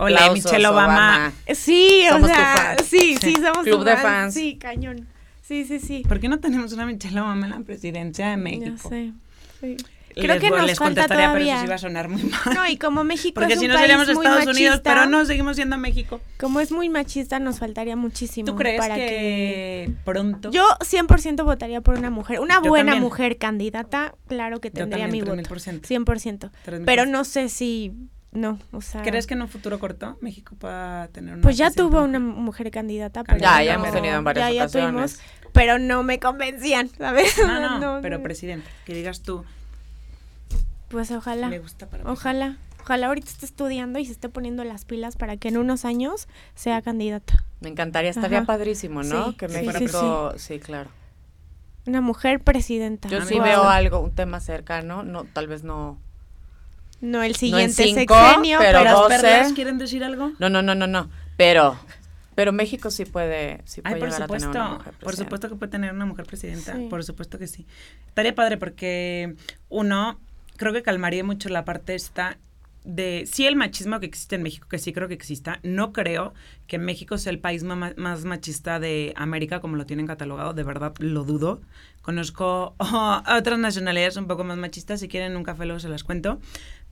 Hola, 0.00 0.30
Michelle 0.32 0.66
Obama. 0.66 1.32
Sí, 1.54 2.04
Somos 2.08 2.28
o 2.28 2.32
tu 2.32 2.34
sea, 2.38 2.76
sí, 2.84 3.16
sí, 3.20 3.34
Sí. 3.34 3.34
somos 3.42 3.64
Club 3.64 3.78
tu 3.78 3.84
de 3.84 3.92
fan. 3.94 4.02
fans. 4.02 4.34
Sí, 4.34 4.56
cañón. 4.58 5.06
Sí, 5.42 5.64
sí, 5.64 5.78
sí. 5.78 6.02
¿Por 6.08 6.20
qué 6.20 6.28
no 6.28 6.38
tenemos 6.40 6.72
una 6.72 6.86
Michelle 6.86 7.20
Obama 7.20 7.46
en 7.46 7.50
la 7.52 7.60
presidencia 7.60 8.30
de 8.30 8.36
México? 8.36 8.64
Ya 8.82 8.88
sé. 8.88 9.12
Sí. 9.60 9.76
Les, 10.16 10.26
Creo 10.26 10.38
que 10.40 10.48
nos 10.48 10.64
les 10.64 10.78
falta 10.78 11.00
contestaría, 11.02 11.32
pero 11.32 11.44
todavía. 11.44 11.54
eso 11.54 11.62
sí 11.64 11.68
va 11.68 11.74
a 11.74 11.78
sonar 11.78 12.08
muy 12.08 12.22
mal. 12.22 12.40
No, 12.54 12.68
y 12.68 12.76
como 12.76 13.02
México 13.02 13.34
Porque 13.40 13.54
es 13.54 13.58
si 13.58 13.64
un 13.64 13.72
no 13.72 13.74
país 13.78 13.82
seríamos 13.88 14.06
muy 14.14 14.24
Estados 14.24 14.46
Unidos, 14.46 14.70
machista, 14.76 14.94
pero 14.94 15.06
no, 15.06 15.24
seguimos 15.24 15.56
siendo 15.56 15.76
México. 15.76 16.20
Como 16.38 16.60
es 16.60 16.70
muy 16.70 16.88
machista, 16.88 17.40
nos 17.40 17.58
faltaría 17.58 17.96
muchísimo. 17.96 18.46
¿Tú 18.46 18.54
crees 18.54 18.78
para 18.80 18.94
que, 18.94 19.90
pronto? 20.04 20.52
Yo 20.52 20.62
100% 20.78 21.42
votaría 21.44 21.80
por 21.80 21.98
una 21.98 22.10
mujer. 22.10 22.38
Una 22.38 22.62
Yo 22.62 22.68
buena 22.70 22.92
también. 22.92 23.02
mujer 23.02 23.38
candidata, 23.38 24.14
claro 24.28 24.60
que 24.60 24.68
Yo 24.68 24.74
tendría 24.74 25.08
mi 25.08 25.18
también, 25.20 25.42
voto. 25.48 25.54
3000%. 25.56 25.80
100%. 25.82 26.50
3000%. 26.64 26.84
Pero 26.84 27.06
no 27.06 27.24
sé 27.24 27.48
si... 27.48 27.92
No, 28.34 28.58
o 28.72 28.80
sea... 28.80 29.02
¿Crees 29.02 29.26
que 29.28 29.34
en 29.34 29.42
un 29.42 29.48
futuro 29.48 29.78
corto 29.78 30.18
México 30.20 30.56
pueda 30.58 31.06
tener 31.08 31.34
una 31.34 31.42
Pues 31.42 31.56
ya 31.56 31.70
tuvo 31.70 32.02
una 32.02 32.18
mujer? 32.18 32.70
candidata, 32.72 33.22
pero 33.24 33.38
Ya, 33.38 33.62
ya 33.62 33.76
no- 33.78 33.84
hemos 33.84 33.94
tenido 33.94 34.16
en 34.18 34.24
varias 34.24 34.48
ya, 34.48 34.52
ya 34.54 34.62
ocasiones. 34.64 35.16
tuvimos, 35.18 35.52
pero 35.52 35.78
no 35.78 36.02
me 36.02 36.18
convencían, 36.18 36.88
¿sabes? 36.98 37.32
No, 37.38 37.78
no, 37.78 38.02
pero 38.02 38.22
presidente. 38.22 38.68
Que 38.84 38.92
digas 38.94 39.22
tú, 39.22 39.44
Pues 40.88 41.10
ojalá, 41.10 41.48
me 41.48 41.58
gusta 41.60 41.86
para 41.88 42.04
ojalá, 42.10 42.56
ojalá 42.82 43.06
ahorita 43.06 43.28
esté 43.30 43.46
estudiando 43.46 43.98
y 43.98 44.04
se 44.06 44.12
esté 44.12 44.28
poniendo 44.28 44.64
las 44.64 44.84
pilas 44.84 45.16
para 45.16 45.36
que 45.36 45.48
en 45.48 45.56
unos 45.56 45.84
años 45.84 46.28
sea 46.54 46.82
candidata. 46.82 47.44
Me 47.60 47.68
encantaría, 47.68 48.10
estaría 48.10 48.38
Ajá. 48.38 48.46
padrísimo, 48.46 49.02
¿no? 49.02 49.30
Sí, 49.30 49.36
que 49.36 49.48
sí, 49.48 49.54
México, 49.66 50.32
sí, 50.36 50.58
claro. 50.58 50.90
Una 51.86 52.00
mujer 52.00 52.40
presidenta. 52.40 53.08
Yo 53.08 53.18
A 53.18 53.26
sí 53.26 53.38
veo 53.40 53.58
gusta. 53.60 53.74
algo, 53.76 54.00
un 54.00 54.12
tema 54.14 54.40
cercano, 54.40 55.02
no, 55.04 55.24
tal 55.24 55.46
vez 55.48 55.62
no. 55.64 55.98
No 57.00 57.22
el 57.22 57.32
en 57.32 57.34
siguiente 57.38 57.84
cinco, 57.84 58.14
sexenio, 58.14 58.58
pero 58.58 58.78
pero, 58.80 58.84
¿Las 58.84 58.94
doce. 58.94 59.20
perlas 59.20 59.52
quieren 59.52 59.78
decir 59.78 60.04
algo? 60.04 60.32
No, 60.38 60.48
no, 60.48 60.62
no, 60.62 60.74
no, 60.74 60.86
no. 60.86 61.10
Pero, 61.36 61.76
pero 62.34 62.52
México 62.52 62.90
sí 62.90 63.04
puede, 63.04 63.60
sí 63.64 63.82
puede 63.82 63.94
Ay, 63.96 64.00
por 64.00 64.08
a 64.08 64.12
tener 64.12 64.22
supuesto, 64.28 64.50
una 64.50 64.68
mujer 64.70 64.94
por 65.00 65.16
supuesto 65.16 65.48
que 65.48 65.54
puede 65.56 65.70
tener 65.72 65.92
una 65.92 66.06
mujer 66.06 66.26
presidenta, 66.26 66.74
Sí. 66.76 66.86
por 66.88 67.04
supuesto 67.04 67.38
que 67.38 67.46
sí. 67.46 67.66
Estaría 68.08 68.34
padre 68.34 68.56
porque 68.56 69.34
uno, 69.68 70.18
creo 70.56 70.72
que 70.72 70.82
calmaría 70.82 71.24
mucho 71.24 71.48
la 71.48 71.64
parte 71.64 71.94
esta 71.94 72.38
de, 72.84 73.24
sí 73.30 73.46
el 73.46 73.56
machismo 73.56 73.98
que 73.98 74.04
existe 74.06 74.36
en 74.36 74.42
México, 74.42 74.68
que 74.68 74.78
sí 74.78 74.92
creo 74.92 75.08
que 75.08 75.14
exista, 75.14 75.58
no 75.62 75.92
creo 75.94 76.34
que 76.66 76.76
México 76.78 77.16
sea 77.16 77.32
el 77.32 77.38
país 77.38 77.64
ma- 77.64 77.94
más 77.96 78.24
machista 78.26 78.78
de 78.78 79.14
América 79.16 79.60
como 79.60 79.76
lo 79.76 79.86
tienen 79.86 80.06
catalogado, 80.06 80.52
de 80.52 80.64
verdad 80.64 80.92
lo 80.98 81.24
dudo. 81.24 81.62
Conozco 82.02 82.74
a 82.78 83.36
otras 83.38 83.58
nacionalidades 83.58 84.16
un 84.18 84.26
poco 84.26 84.44
más 84.44 84.58
machistas, 84.58 85.00
si 85.00 85.08
quieren 85.08 85.34
un 85.36 85.44
café 85.44 85.64
luego 85.64 85.80
se 85.80 85.88
las 85.88 86.04
cuento, 86.04 86.40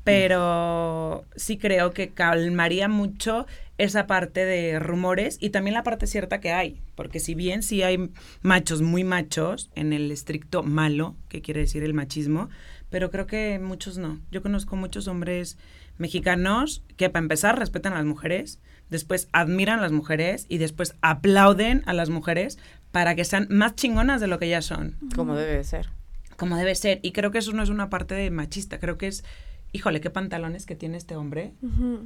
pero 0.05 1.25
sí 1.37 1.59
creo 1.59 1.93
que 1.93 2.11
calmaría 2.11 2.89
mucho 2.89 3.47
esa 3.79 4.07
parte 4.07 4.45
de 4.45 4.79
rumores 4.79 5.39
y 5.41 5.51
también 5.51 5.75
la 5.75 5.83
parte 5.83 6.07
cierta 6.07 6.41
que 6.41 6.53
hay, 6.53 6.81
porque 6.95 7.21
si 7.21 7.35
bien 7.35 7.63
sí 7.63 7.83
hay 7.83 8.11
machos 8.43 8.83
muy 8.83 9.05
machos 9.05 9.71
en 9.75 9.93
el 9.93 10.11
estricto 10.11 10.63
malo, 10.63 11.17
que 11.29 11.43
quiere 11.43 11.61
decir 11.61 11.83
el 11.83 11.95
machismo, 11.95 12.49
pero 12.91 13.11
creo 13.11 13.27
que 13.27 13.59
muchos 13.59 13.99
no. 13.99 14.21
Yo 14.31 14.43
conozco 14.43 14.77
muchos 14.77 15.09
hombres 15.09 15.57
mexicanos 15.99 16.83
que 16.97 17.09
para 17.09 17.23
empezar 17.23 17.59
respetan 17.59 17.93
a 17.95 17.97
las 17.97 18.05
mujeres, 18.05 18.61
después 18.91 19.29
admiran 19.33 19.79
a 19.79 19.83
las 19.83 19.93
mujeres 19.93 20.47
y 20.49 20.59
después 20.59 20.95
aplauden 21.01 21.83
a 21.87 21.95
las 21.95 22.11
mujeres 22.11 22.59
para 22.91 23.15
que 23.15 23.25
sean 23.25 23.47
más 23.51 23.75
chingonas 23.75 24.21
de 24.21 24.27
lo 24.27 24.39
que 24.39 24.49
ya 24.49 24.61
son 24.61 24.97
Como 25.15 25.35
debe 25.35 25.57
de 25.57 25.65
ser. 25.65 25.89
como 26.37 26.57
debe 26.57 26.75
ser. 26.75 27.01
Y 27.03 27.13
creo 27.13 27.31
que 27.31 27.39
eso 27.39 27.53
no 27.53 27.63
es 27.63 27.71
una 27.71 27.89
parte 27.89 28.15
de 28.15 28.31
machista, 28.31 28.79
creo 28.79 28.99
que 28.99 29.07
es, 29.07 29.25
híjole, 29.73 30.01
qué 30.01 30.11
pantalones 30.11 30.67
que 30.67 30.75
tiene 30.77 30.97
este 30.99 31.17
hombre 31.17 31.55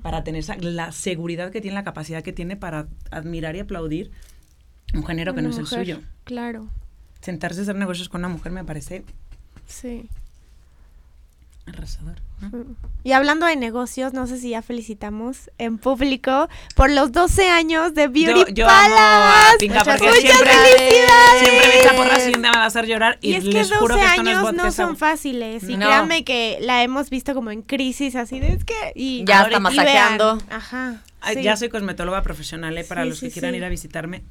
para 0.02 0.22
tener 0.24 0.40
esa- 0.40 0.56
la 0.56 0.92
seguridad 0.92 1.50
que 1.50 1.60
tiene, 1.60 1.74
la 1.74 1.84
capacidad 1.84 2.22
que 2.22 2.32
tiene 2.32 2.56
para 2.56 2.86
admirar 3.10 3.56
y 3.56 3.60
aplaudir 3.60 4.10
un 4.94 5.04
género 5.04 5.34
que 5.34 5.40
Una 5.40 5.48
no 5.48 5.54
es 5.54 5.58
el 5.58 5.66
suyo. 5.66 6.00
Claro, 6.24 6.68
Sentarse 7.20 7.58
a 7.60 7.62
hacer 7.62 7.74
negocios 7.76 8.08
con 8.08 8.20
una 8.20 8.28
mujer 8.28 8.52
me 8.52 8.64
parece 8.64 9.04
sí. 9.66 10.08
Arrasador. 11.66 12.16
Y 13.02 13.12
hablando 13.12 13.46
de 13.46 13.56
negocios, 13.56 14.12
no 14.12 14.26
sé 14.26 14.38
si 14.38 14.50
ya 14.50 14.60
felicitamos 14.62 15.50
en 15.58 15.78
público 15.78 16.48
por 16.74 16.90
los 16.90 17.10
12 17.12 17.48
años 17.48 17.94
de 17.94 18.08
Beauty 18.08 18.40
Yo, 18.52 18.66
yo 18.66 18.68
amo 18.68 18.94
a 18.94 19.32
Palace. 19.44 19.56
Pinca 19.58 19.78
Muchas 19.80 19.98
porque 20.00 20.20
siempre, 20.20 20.50
felicidades. 20.50 21.40
siempre 21.40 21.68
me 22.26 22.34
un 22.36 22.42
día 22.42 22.50
me 22.52 22.58
va 22.58 22.64
a 22.64 22.66
hacer 22.66 22.86
llorar. 22.86 23.18
Y, 23.22 23.30
Y 23.30 23.34
es 23.36 23.44
que 23.44 23.50
les 23.50 23.68
12 23.68 23.80
juro 23.80 23.96
que 23.96 24.04
esto 24.04 24.22
no 24.22 24.30
es 24.30 24.36
años 24.36 24.54
no 24.54 24.72
son 24.72 24.96
fáciles. 24.96 25.62
Y 25.64 25.76
No. 25.76 25.86
créanme 25.86 26.24
que 26.24 26.58
la 26.60 26.82
hemos 26.82 27.08
visto 27.10 27.34
como 27.34 27.50
en 27.50 27.62
crisis, 27.62 28.16
así 28.16 28.38
de 28.38 28.48
es 28.52 28.64
que. 28.64 28.74
Y 28.94 29.24
Ya 29.24 29.38
ahora- 29.40 29.48
está 29.48 29.58
y 29.58 29.62
masajeando. 29.62 30.36
vean, 30.36 30.46
Ajá. 30.50 31.02
Sí. 31.32 31.42
Ya 31.42 31.56
soy 31.56 31.68
cosmetóloga 31.70 32.22
profesional, 32.22 32.76
¿eh? 32.78 32.84
para 32.84 33.02
Sí, 33.02 33.08
los 33.08 33.20
que 33.20 33.26
sí, 33.26 33.32
quieran 33.32 33.52
sí. 33.52 33.56
ir 33.56 33.64
a 33.64 33.68
visitarme. 33.68 34.22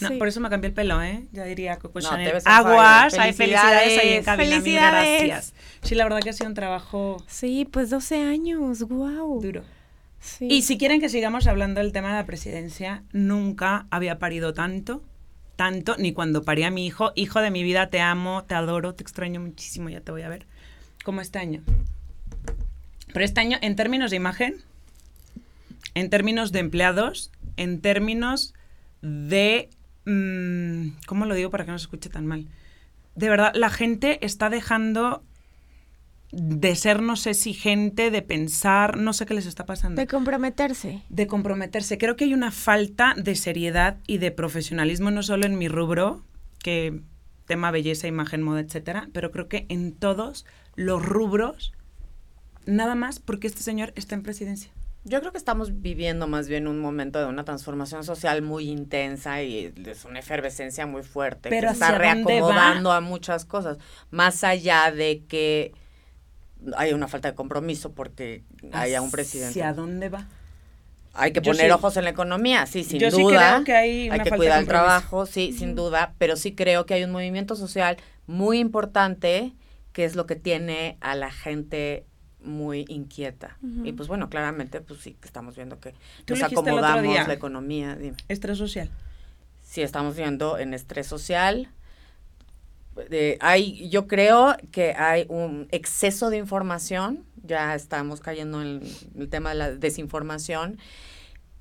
No, 0.00 0.08
Sí. 0.08 0.16
por 0.16 0.28
eso 0.28 0.40
me 0.40 0.48
cambié 0.48 0.68
el 0.68 0.74
pelo, 0.74 1.02
¿eh? 1.02 1.26
Ya 1.32 1.44
diría 1.44 1.76
Coco 1.78 2.00
No, 2.00 2.08
Chanel. 2.08 2.38
Aguas, 2.44 3.14
hay 3.18 3.32
felicidades 3.32 3.98
ahí 3.98 4.12
en 4.12 4.24
Felicidades. 4.24 4.24
cabina, 4.24 4.60
mil 4.60 4.74
gracias. 4.76 5.54
Sí, 5.82 5.94
la 5.94 6.04
verdad 6.04 6.20
que 6.20 6.30
ha 6.30 6.32
sido 6.32 6.48
un 6.48 6.54
trabajo 6.54 7.22
Sí, 7.26 7.66
pues 7.70 7.90
12 7.90 8.22
años, 8.22 8.82
wow. 8.84 9.40
duro. 9.42 9.64
Sí. 10.20 10.46
Y 10.50 10.62
si 10.62 10.78
quieren 10.78 11.00
que 11.00 11.08
sigamos 11.08 11.46
hablando 11.46 11.80
del 11.80 11.92
tema 11.92 12.08
de 12.08 12.14
la 12.14 12.26
presidencia, 12.26 13.02
nunca 13.12 13.86
había 13.90 14.18
parido 14.18 14.52
tanto, 14.54 15.02
tanto, 15.56 15.96
ni 15.98 16.12
cuando 16.12 16.42
parí 16.42 16.62
a 16.64 16.70
mi 16.70 16.86
hijo. 16.86 17.12
Hijo 17.16 17.40
de 17.40 17.50
mi 17.50 17.62
vida, 17.62 17.88
te 17.90 18.00
amo, 18.00 18.44
te 18.44 18.54
adoro, 18.54 18.94
te 18.94 19.02
extraño 19.02 19.40
muchísimo, 19.40 19.88
ya 19.88 20.00
te 20.00 20.10
voy 20.12 20.22
a 20.22 20.28
ver. 20.28 20.46
Como 21.04 21.20
este 21.20 21.38
año. 21.38 21.62
Pero 23.12 23.24
este 23.24 23.40
año, 23.40 23.58
en 23.62 23.74
términos 23.76 24.10
de 24.10 24.16
imagen, 24.16 24.56
en 25.94 26.10
términos 26.10 26.52
de 26.52 26.58
empleados, 26.60 27.30
en 27.56 27.80
términos 27.80 28.54
de... 29.02 29.70
mm, 30.08 30.96
¿Cómo 31.06 31.26
lo 31.26 31.34
digo 31.34 31.50
para 31.50 31.64
que 31.64 31.70
no 31.70 31.78
se 31.78 31.84
escuche 31.84 32.08
tan 32.10 32.26
mal? 32.26 32.48
De 33.14 33.28
verdad, 33.28 33.52
la 33.54 33.70
gente 33.70 34.24
está 34.24 34.50
dejando 34.50 35.22
de 36.30 36.76
sernos 36.76 37.26
exigente, 37.26 38.10
de 38.10 38.22
pensar, 38.22 38.98
no 38.98 39.12
sé 39.12 39.24
qué 39.26 39.34
les 39.34 39.46
está 39.46 39.64
pasando. 39.64 40.00
De 40.00 40.06
comprometerse. 40.06 41.02
De 41.08 41.26
comprometerse. 41.26 41.98
Creo 41.98 42.16
que 42.16 42.24
hay 42.24 42.34
una 42.34 42.50
falta 42.50 43.14
de 43.16 43.34
seriedad 43.34 43.98
y 44.06 44.18
de 44.18 44.30
profesionalismo, 44.30 45.10
no 45.10 45.22
solo 45.22 45.46
en 45.46 45.56
mi 45.58 45.68
rubro, 45.68 46.22
que 46.62 47.00
tema 47.46 47.70
belleza, 47.70 48.06
imagen, 48.06 48.42
moda, 48.42 48.60
etcétera, 48.60 49.08
pero 49.12 49.30
creo 49.30 49.48
que 49.48 49.66
en 49.68 49.92
todos 49.92 50.44
los 50.76 51.04
rubros, 51.04 51.72
nada 52.66 52.94
más 52.94 53.18
porque 53.20 53.46
este 53.46 53.62
señor 53.62 53.92
está 53.96 54.14
en 54.14 54.22
presidencia. 54.22 54.70
Yo 55.04 55.20
creo 55.20 55.32
que 55.32 55.38
estamos 55.38 55.80
viviendo 55.80 56.26
más 56.26 56.48
bien 56.48 56.66
un 56.68 56.80
momento 56.80 57.18
de 57.18 57.26
una 57.26 57.44
transformación 57.44 58.04
social 58.04 58.42
muy 58.42 58.68
intensa 58.68 59.42
y 59.42 59.72
es 59.86 60.04
una 60.04 60.18
efervescencia 60.18 60.86
muy 60.86 61.02
fuerte 61.02 61.48
Pero 61.48 61.68
que 61.68 61.72
está 61.74 61.86
¿hacia 61.96 62.14
dónde 62.14 62.32
reacomodando 62.34 62.92
a 62.92 63.00
muchas 63.00 63.44
cosas, 63.44 63.78
más 64.10 64.44
allá 64.44 64.90
de 64.92 65.22
que 65.26 65.72
haya 66.76 66.94
una 66.94 67.08
falta 67.08 67.28
de 67.30 67.34
compromiso 67.34 67.92
porque 67.92 68.42
haya 68.72 69.00
un 69.00 69.10
presidente. 69.10 69.50
¿Hacia 69.60 69.72
dónde 69.72 70.08
va? 70.08 70.26
Hay 71.14 71.32
que 71.32 71.40
Yo 71.40 71.52
poner 71.52 71.66
sí- 71.66 71.72
ojos 71.72 71.96
en 71.96 72.04
la 72.04 72.10
economía, 72.10 72.66
sí, 72.66 72.84
sin 72.84 72.98
Yo 73.00 73.10
sí 73.10 73.22
duda. 73.22 73.54
creo 73.54 73.64
que 73.64 73.72
hay 73.74 74.08
una 74.08 74.18
que 74.18 74.30
falta 74.30 74.34
de 74.34 74.36
cuidar 74.38 74.60
el 74.60 74.66
trabajo, 74.68 75.24
sí, 75.26 75.52
sin 75.52 75.74
duda, 75.74 76.14
pero 76.18 76.36
sí 76.36 76.54
creo 76.54 76.84
que 76.86 76.94
hay 76.94 77.04
un 77.04 77.12
movimiento 77.12 77.56
social 77.56 77.96
muy 78.26 78.58
importante 78.58 79.54
que 79.92 80.04
es 80.04 80.16
lo 80.16 80.26
que 80.26 80.36
tiene 80.36 80.98
a 81.00 81.14
la 81.14 81.30
gente 81.30 82.04
muy 82.42 82.84
inquieta. 82.88 83.56
Y 83.84 83.92
pues 83.92 84.08
bueno, 84.08 84.28
claramente, 84.30 84.80
pues 84.80 85.00
sí, 85.00 85.16
que 85.20 85.26
estamos 85.26 85.56
viendo 85.56 85.80
que 85.80 85.94
nos 86.28 86.42
acomodamos 86.42 87.26
la 87.26 87.32
economía. 87.32 87.96
Dime. 87.96 88.16
Estrés 88.28 88.58
social. 88.58 88.90
Sí, 89.62 89.82
estamos 89.82 90.16
viendo 90.16 90.58
en 90.58 90.72
estrés 90.72 91.06
social. 91.06 91.68
Eh, 93.10 93.38
hay, 93.40 93.88
yo 93.90 94.06
creo 94.06 94.56
que 94.72 94.94
hay 94.94 95.26
un 95.28 95.68
exceso 95.70 96.30
de 96.30 96.38
información, 96.38 97.24
ya 97.44 97.74
estamos 97.74 98.20
cayendo 98.20 98.62
en 98.62 98.82
el 99.16 99.28
tema 99.28 99.50
de 99.50 99.54
la 99.56 99.70
desinformación, 99.70 100.78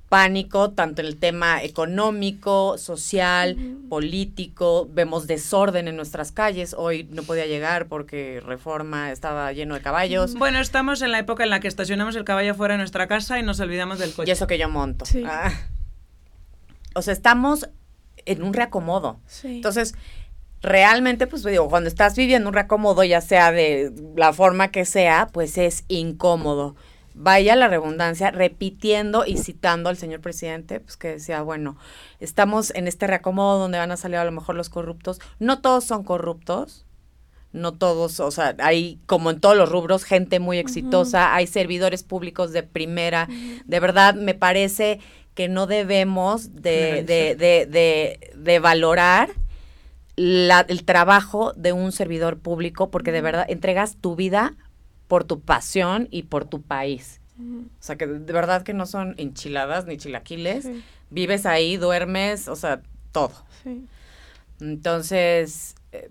pánico, 0.09 0.71
tanto 0.71 1.01
en 1.01 1.07
el 1.07 1.17
tema 1.17 1.61
económico, 1.63 2.77
social, 2.77 3.57
político, 3.89 4.87
vemos 4.91 5.27
desorden 5.27 5.87
en 5.87 5.95
nuestras 5.95 6.31
calles, 6.31 6.75
hoy 6.77 7.07
no 7.11 7.23
podía 7.23 7.45
llegar 7.45 7.87
porque 7.87 8.41
Reforma 8.45 9.11
estaba 9.11 9.51
lleno 9.51 9.75
de 9.75 9.81
caballos, 9.81 10.35
Bueno, 10.35 10.59
estamos 10.59 11.01
en 11.01 11.11
la 11.11 11.19
época 11.19 11.43
en 11.43 11.49
la 11.49 11.59
que 11.59 11.67
estacionamos 11.67 12.15
el 12.15 12.23
caballo 12.23 12.55
fuera 12.55 12.75
de 12.75 12.77
nuestra 12.79 13.07
casa 13.07 13.37
y 13.39 13.43
nos 13.43 13.59
olvidamos 13.59 13.99
del 13.99 14.13
coche. 14.13 14.29
y 14.29 14.31
eso 14.31 14.47
que 14.47 14.57
yo 14.57 14.69
monto. 14.69 15.05
Sí. 15.05 15.23
Ah. 15.25 15.51
O 16.95 17.01
sea, 17.01 17.13
estamos 17.13 17.69
en 18.25 18.43
un 18.43 18.53
reacomodo. 18.53 19.19
Sí. 19.27 19.57
Entonces, 19.57 19.93
realmente, 20.61 21.27
pues 21.27 21.43
digo, 21.43 21.69
cuando 21.69 21.89
estás 21.89 22.15
viviendo 22.15 22.49
un 22.49 22.53
reacomodo, 22.53 23.03
ya 23.03 23.21
sea 23.21 23.51
de 23.51 23.91
la 24.15 24.33
forma 24.33 24.69
que 24.69 24.85
sea, 24.85 25.27
pues 25.31 25.57
es 25.57 25.83
incómodo. 25.87 26.75
Vaya 27.19 27.55
la 27.55 27.67
redundancia, 27.67 28.29
repitiendo 28.29 29.25
y 29.25 29.37
citando 29.37 29.89
al 29.89 29.97
señor 29.97 30.21
presidente, 30.21 30.79
pues 30.79 30.97
que 30.97 31.07
decía, 31.09 31.41
bueno, 31.41 31.75
estamos 32.19 32.71
en 32.75 32.87
este 32.87 33.07
reacomodo 33.07 33.57
donde 33.59 33.79
van 33.79 33.91
a 33.91 33.97
salir 33.97 34.17
a 34.17 34.25
lo 34.25 34.31
mejor 34.31 34.55
los 34.55 34.69
corruptos. 34.69 35.19
No 35.39 35.59
todos 35.59 35.83
son 35.83 36.03
corruptos, 36.03 36.85
no 37.53 37.73
todos, 37.73 38.19
o 38.19 38.29
sea, 38.29 38.55
hay 38.59 38.99
como 39.07 39.31
en 39.31 39.39
todos 39.39 39.57
los 39.57 39.69
rubros 39.71 40.03
gente 40.03 40.39
muy 40.39 40.59
exitosa, 40.59 41.33
hay 41.33 41.47
servidores 41.47 42.03
públicos 42.03 42.51
de 42.51 42.61
primera. 42.61 43.27
De 43.65 43.79
verdad, 43.79 44.13
me 44.13 44.35
parece 44.35 44.99
que 45.33 45.47
no 45.47 45.65
debemos 45.65 46.53
de, 46.55 47.03
de, 47.03 47.35
de, 47.35 47.65
de, 47.65 48.31
de 48.35 48.59
valorar 48.59 49.29
la- 50.15 50.65
el 50.67 50.83
trabajo 50.83 51.53
de 51.55 51.73
un 51.73 51.91
servidor 51.91 52.37
público 52.39 52.89
porque 52.91 53.11
de 53.11 53.21
verdad 53.21 53.45
entregas 53.49 53.97
tu 53.97 54.15
vida 54.15 54.55
por 55.07 55.23
tu 55.23 55.39
pasión 55.41 56.07
y 56.11 56.23
por 56.23 56.45
tu 56.45 56.61
país. 56.61 57.21
O 57.39 57.83
sea, 57.83 57.97
que 57.97 58.07
de 58.07 58.33
verdad 58.33 58.63
que 58.63 58.73
no 58.73 58.85
son 58.87 59.13
enchiladas 59.17 59.85
ni 59.85 59.97
chilaquiles. 59.97 60.63
Sí, 60.63 60.83
Vives 61.09 61.45
ahí, 61.45 61.77
duermes, 61.77 62.47
o 62.47 62.55
sea, 62.55 62.81
todo. 63.11 63.31
sí. 63.63 63.85
Entonces, 64.59 65.75
eh, 65.91 66.09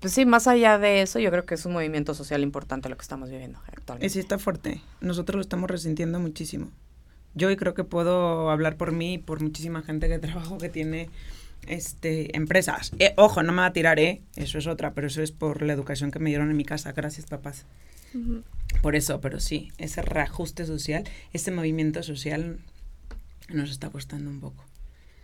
pues 0.00 0.12
sí, 0.12 0.26
más 0.26 0.46
allá 0.46 0.78
de 0.78 1.00
eso, 1.02 1.18
yo 1.18 1.30
creo 1.30 1.46
que 1.46 1.54
es 1.54 1.64
un 1.64 1.72
movimiento 1.72 2.12
social 2.14 2.42
importante 2.42 2.88
lo 2.88 2.96
que 2.96 3.02
estamos 3.02 3.30
viviendo 3.30 3.58
Y 3.68 3.70
actualmente. 3.76 4.08
sí 4.10 4.18
está 4.18 4.38
fuerte. 4.38 4.80
Nosotros 5.00 5.36
lo 5.36 5.40
estamos 5.42 5.70
resintiendo 5.70 6.18
muchísimo. 6.18 6.70
Yo 7.34 7.48
hoy 7.48 7.56
creo 7.56 7.74
que 7.74 7.84
puedo 7.84 8.50
hablar 8.50 8.76
por 8.76 8.92
mí 8.92 9.14
y 9.14 9.18
por 9.18 9.40
muchísima 9.40 9.82
gente 9.82 10.08
que 10.08 10.18
trabajo 10.18 10.58
que 10.58 10.68
tiene 10.68 11.08
este 11.66 12.36
empresas. 12.36 12.92
Eh, 12.98 13.14
ojo, 13.16 13.42
no 13.42 13.52
me 13.52 13.58
va 13.62 13.66
a 13.66 13.72
tirar, 13.72 13.98
¿eh? 14.00 14.22
Eso 14.36 14.58
es 14.58 14.66
otra, 14.66 14.92
pero 14.92 15.06
eso 15.06 15.22
es 15.22 15.32
por 15.32 15.62
la 15.62 15.72
educación 15.72 16.10
que 16.10 16.18
me 16.18 16.30
dieron 16.30 16.50
en 16.50 16.56
mi 16.56 16.64
casa. 16.64 16.92
Gracias, 16.92 17.26
papás. 17.26 17.64
Por 18.82 18.96
eso, 18.96 19.20
pero 19.20 19.40
sí, 19.40 19.72
ese 19.78 20.02
reajuste 20.02 20.66
social, 20.66 21.04
ese 21.32 21.50
movimiento 21.50 22.02
social 22.02 22.58
nos 23.48 23.70
está 23.70 23.90
costando 23.90 24.30
un 24.30 24.40
poco. 24.40 24.64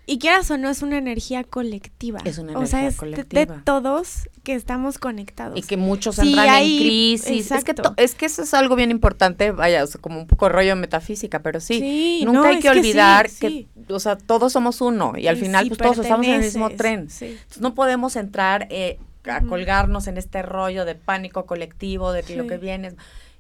Y 0.07 0.19
quieras 0.19 0.51
o 0.51 0.59
no, 0.59 0.69
es 0.69 0.83
una 0.83 0.99
energía 0.99 1.45
colectiva. 1.45 2.21
Es 2.27 2.37
una 2.37 2.59
O 2.59 2.67
sea, 2.67 2.81
energía 2.81 2.89
es 2.89 3.01
de- 3.01 3.07
de, 3.17 3.25
colectiva. 3.25 3.63
todos 3.65 4.29
que 4.43 4.55
estamos 4.55 4.99
conectados. 4.99 5.59
Y 5.59 5.63
que 5.63 5.79
muchos 5.79 6.17
Sí, 6.17 6.29
entran 6.29 6.49
hay- 6.51 6.77
en 6.77 6.83
crisis. 6.83 7.51
Es 7.51 7.65
que, 7.65 7.73
to- 7.73 7.95
es 7.97 8.15
que 8.15 8.27
eso 8.27 8.43
es 8.43 8.53
algo 8.53 8.77
bien 8.77 8.91
importante, 8.91 9.51
vaya, 9.51 9.83
o 9.83 9.87
sea, 9.87 9.99
como 10.03 10.19
un 10.21 10.27
poco 10.27 10.51
rollo 10.51 10.77
metafísica, 10.77 11.41
pero 11.41 11.59
sí. 11.59 11.79
Sí, 11.81 12.23
Nunca 12.27 12.39
no, 12.39 12.45
hay 12.45 12.57
que 12.57 12.63
que 12.69 12.73
sí, 12.75 12.79
olvidar 12.81 13.31
que, 13.31 13.49
sí. 13.49 13.69
o 13.89 13.99
sea, 13.99 14.17
todos 14.19 14.53
somos 14.53 14.83
uno 14.83 15.15
y 15.17 15.27
al 15.27 15.39
final 15.39 15.65
sí 15.65 15.69
pues 15.71 15.79
todos 15.79 15.99
estamos 15.99 16.27
en 16.27 16.35
el 16.35 16.41
mismo 16.43 16.69
tren. 16.71 17.09
sí. 17.09 17.25
Entonces, 17.27 17.63
no 17.63 17.75
podemos 17.75 18.17
entrar 18.17 18.67
eh, 18.71 18.99
a 19.27 19.41
colgarnos 19.43 20.07
en 20.07 20.17
este 20.17 20.43
rollo 20.43 20.85
de 20.85 20.95
pánico 20.95 21.47
colectivo, 21.47 22.13
de 22.13 22.23
que 22.23 22.37
lo 22.37 22.47
que 22.47 22.59
viene 22.59 22.89
es... 22.89 22.97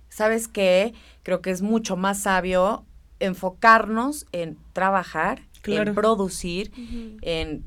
¿Sabes 0.08 0.46
qué? 0.48 0.94
Creo 1.22 1.40
que 1.42 1.50
es 1.50 1.60
mucho 1.62 1.96
más 1.96 2.20
sabio 2.22 2.84
enfocarnos 3.20 4.26
en 4.32 4.56
trabajar, 4.72 5.42
Claro. 5.62 5.88
en 5.90 5.94
producir, 5.94 6.70
en 7.22 7.64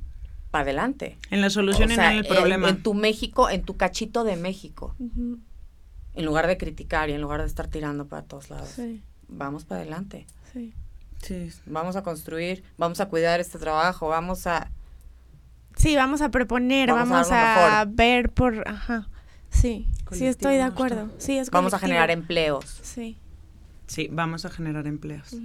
para 0.51 0.61
adelante. 0.63 1.17
En 1.29 1.41
la 1.41 1.49
solución 1.49 1.89
O 1.89 1.91
y 1.91 1.95
sea, 1.95 2.05
no 2.05 2.11
en 2.11 2.17
el 2.19 2.27
problema. 2.27 2.69
En, 2.69 2.81
tu 2.81 2.93
México, 2.93 3.49
en 3.49 3.63
tu 3.63 3.75
cachito 3.75 4.23
de 4.23 4.35
México. 4.37 4.95
En 4.99 6.25
lugar 6.25 6.47
de 6.47 6.57
criticar 6.57 7.09
y 7.09 7.13
en 7.13 7.21
lugar 7.21 7.41
de 7.41 7.47
estar 7.47 7.67
tirando 7.67 8.07
para 8.07 8.21
todos 8.23 8.49
lados. 8.49 8.69
Sí, 8.69 9.03
Vamos 9.27 9.65
para 9.65 9.81
adelante. 9.81 10.25
sí. 10.53 10.73
Sí. 11.21 11.49
Vamos 11.65 11.95
a 11.95 12.03
construir, 12.03 12.63
vamos 12.77 12.99
a 13.01 13.07
cuidar 13.09 13.39
este 13.39 13.57
trabajo, 13.57 14.07
vamos 14.07 14.45
a... 14.45 14.69
Sí, 15.77 15.95
vamos 15.95 16.21
a 16.21 16.29
proponer, 16.31 16.91
Vamos 16.91 17.31
a 17.31 17.75
vamos, 17.75 17.95
ver 17.95 18.31
por... 18.31 18.67
Ajá. 18.67 19.07
Sí, 19.49 19.87
sí 20.11 20.25
estoy 20.25 20.55
de 20.55 20.63
acuerdo. 20.63 21.09
Sí, 21.17 21.37
es 21.37 21.49
Vamos 21.49 21.73
a 21.73 21.79
generar 21.79 22.11
empleos. 22.11 22.79
Sí. 22.83 23.17
Sí, 23.85 24.09
vamos 24.11 24.45
a 24.45 24.49
generar 24.49 24.87
empleos. 24.87 25.35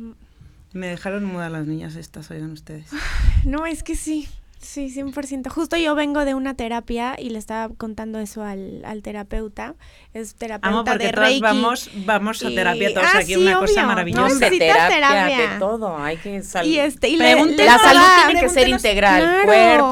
Me 0.72 0.89
dejaron 0.89 1.24
muda 1.24 1.51
las 1.51 1.66
niñas 1.66 1.97
estas, 1.97 2.30
oigan 2.30 2.53
ustedes. 2.53 2.89
No, 3.45 3.66
es 3.66 3.83
que 3.83 3.97
sí. 3.97 4.28
Sí, 4.62 4.88
100%. 4.94 5.48
Justo 5.50 5.76
yo 5.76 5.96
vengo 5.96 6.24
de 6.24 6.34
una 6.34 6.54
terapia 6.54 7.16
y 7.18 7.30
le 7.30 7.38
estaba 7.38 7.74
contando 7.76 8.20
eso 8.20 8.44
al, 8.44 8.84
al 8.84 9.02
terapeuta. 9.02 9.74
Es 10.14 10.36
terapeuta 10.36 10.68
Amo 10.68 10.84
porque 10.84 11.06
de 11.06 11.12
Reiki. 11.12 11.40
vamos, 11.40 11.90
vamos 12.06 12.42
a 12.44 12.48
Y- 12.50 12.54
terapia 12.54 12.94
todos 12.94 13.06
Ah, 13.12 13.18
aquí, 13.18 13.34
sí, 13.34 13.40
una 13.40 13.58
cosa 13.58 13.72
obvio. 13.72 13.86
Maravillosa. 13.88 14.28
No, 14.34 14.38
terapia, 14.38 14.88
terapia. 14.88 15.38
de 15.52 15.58
todo, 15.58 15.98
hay 15.98 16.16
que 16.16 16.42
salir. 16.44 16.72
Y 16.74 16.78
este, 16.78 17.08
y 17.08 17.16
le, 17.16 17.34
La 17.64 17.78
salud 17.78 18.00
tiene 18.26 18.40
que 18.40 18.48
ser 18.48 18.68
integral, 18.68 19.22
Claro, 19.22 19.44